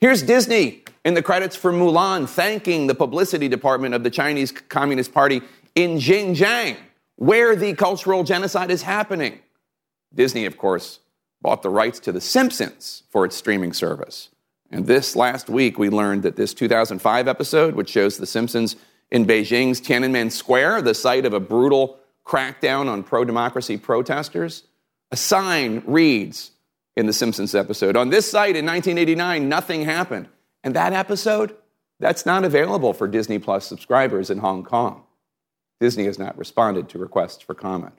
Here's 0.00 0.20
Disney 0.20 0.82
in 1.04 1.14
the 1.14 1.22
credits 1.22 1.54
for 1.54 1.72
Mulan 1.72 2.28
thanking 2.28 2.88
the 2.88 2.94
publicity 2.96 3.46
department 3.46 3.94
of 3.94 4.02
the 4.02 4.10
Chinese 4.10 4.50
Communist 4.50 5.14
Party 5.14 5.42
in 5.76 5.98
Xinjiang, 5.98 6.76
where 7.14 7.54
the 7.54 7.72
cultural 7.74 8.24
genocide 8.24 8.72
is 8.72 8.82
happening. 8.82 9.38
Disney, 10.12 10.44
of 10.44 10.58
course, 10.58 10.98
bought 11.40 11.62
the 11.62 11.70
rights 11.70 12.00
to 12.00 12.10
The 12.10 12.20
Simpsons 12.20 13.04
for 13.10 13.24
its 13.24 13.36
streaming 13.36 13.72
service. 13.72 14.30
And 14.72 14.88
this 14.88 15.14
last 15.14 15.48
week, 15.48 15.78
we 15.78 15.88
learned 15.88 16.24
that 16.24 16.34
this 16.34 16.52
2005 16.52 17.28
episode, 17.28 17.76
which 17.76 17.90
shows 17.90 18.16
The 18.18 18.26
Simpsons 18.26 18.74
in 19.12 19.24
Beijing's 19.24 19.80
Tiananmen 19.80 20.32
Square, 20.32 20.82
the 20.82 20.94
site 20.94 21.26
of 21.26 21.32
a 21.32 21.38
brutal 21.38 22.00
crackdown 22.26 22.88
on 22.88 23.04
pro 23.04 23.24
democracy 23.24 23.76
protesters, 23.76 24.64
a 25.12 25.16
sign 25.16 25.80
reads, 25.86 26.50
in 26.96 27.06
the 27.06 27.12
Simpsons 27.12 27.54
episode. 27.54 27.96
On 27.96 28.10
this 28.10 28.30
site 28.30 28.56
in 28.56 28.66
1989, 28.66 29.48
nothing 29.48 29.84
happened. 29.84 30.28
And 30.62 30.74
that 30.76 30.92
episode, 30.92 31.54
that's 32.00 32.24
not 32.24 32.44
available 32.44 32.92
for 32.92 33.08
Disney 33.08 33.38
Plus 33.38 33.66
subscribers 33.66 34.30
in 34.30 34.38
Hong 34.38 34.64
Kong. 34.64 35.02
Disney 35.80 36.04
has 36.04 36.18
not 36.18 36.38
responded 36.38 36.88
to 36.90 36.98
requests 36.98 37.42
for 37.42 37.54
comment. 37.54 37.94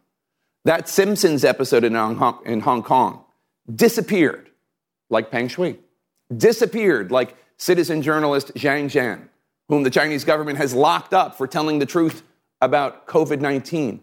That 0.64 0.90
Simpsons 0.90 1.44
episode 1.44 1.84
in 1.84 1.94
Hong, 1.94 2.40
in 2.46 2.62
Hong 2.62 2.82
Kong 2.82 3.24
disappeared 3.74 4.50
like 5.10 5.30
Peng 5.30 5.48
Shuai, 5.48 5.78
disappeared 6.36 7.12
like 7.12 7.36
citizen 7.58 8.02
journalist 8.02 8.54
Zhang 8.56 8.86
Zhan, 8.86 9.28
whom 9.70 9.84
the 9.84 9.92
Chinese 9.92 10.24
government 10.24 10.58
has 10.58 10.74
locked 10.74 11.14
up 11.14 11.38
for 11.38 11.48
telling 11.48 11.80
the 11.80 11.86
truth 11.86 12.24
about 12.62 13.06
COVID 13.06 13.42
19, 13.42 14.02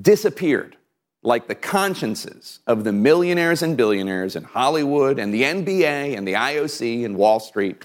disappeared 0.00 0.76
like 1.22 1.48
the 1.48 1.54
consciences 1.54 2.60
of 2.66 2.84
the 2.84 2.92
millionaires 2.92 3.62
and 3.62 3.76
billionaires 3.76 4.36
in 4.36 4.44
Hollywood 4.44 5.18
and 5.18 5.34
the 5.34 5.42
NBA 5.42 6.16
and 6.16 6.26
the 6.26 6.34
IOC 6.34 7.04
and 7.04 7.16
Wall 7.16 7.40
Street 7.40 7.84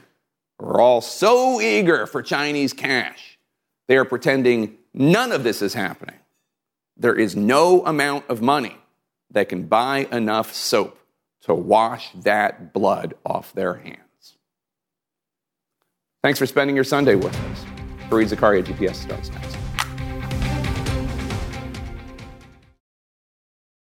are 0.60 0.80
all 0.80 1.02
so 1.02 1.60
eager 1.60 2.08
for 2.08 2.22
Chinese 2.22 2.72
cash. 2.72 3.38
They 3.88 3.98
are 3.98 4.06
pretending 4.06 4.78
none 4.94 5.32
of 5.32 5.44
this 5.44 5.62
is 5.62 5.74
happening. 5.74 6.16
There 6.98 7.16
is 7.16 7.36
no 7.36 7.86
amount 7.86 8.30
of 8.30 8.42
money 8.42 8.78
that 9.32 9.50
can 9.50 9.64
buy 9.64 10.08
enough 10.12 10.54
soap 10.54 10.98
to 11.42 11.54
wash 11.54 12.12
that 12.16 12.74
blood 12.74 13.16
off 13.26 13.54
their 13.54 13.76
hands. 13.76 14.00
Thanks 16.24 16.40
for 16.40 16.46
spending 16.46 16.76
your 16.76 16.86
Sunday 16.86 17.16
with 17.16 17.36
us. 17.36 17.66
Fareed 18.10 18.30
Zakaria, 18.30 18.64
GPS 18.64 18.96
starts 18.96 19.30
next. 19.30 19.65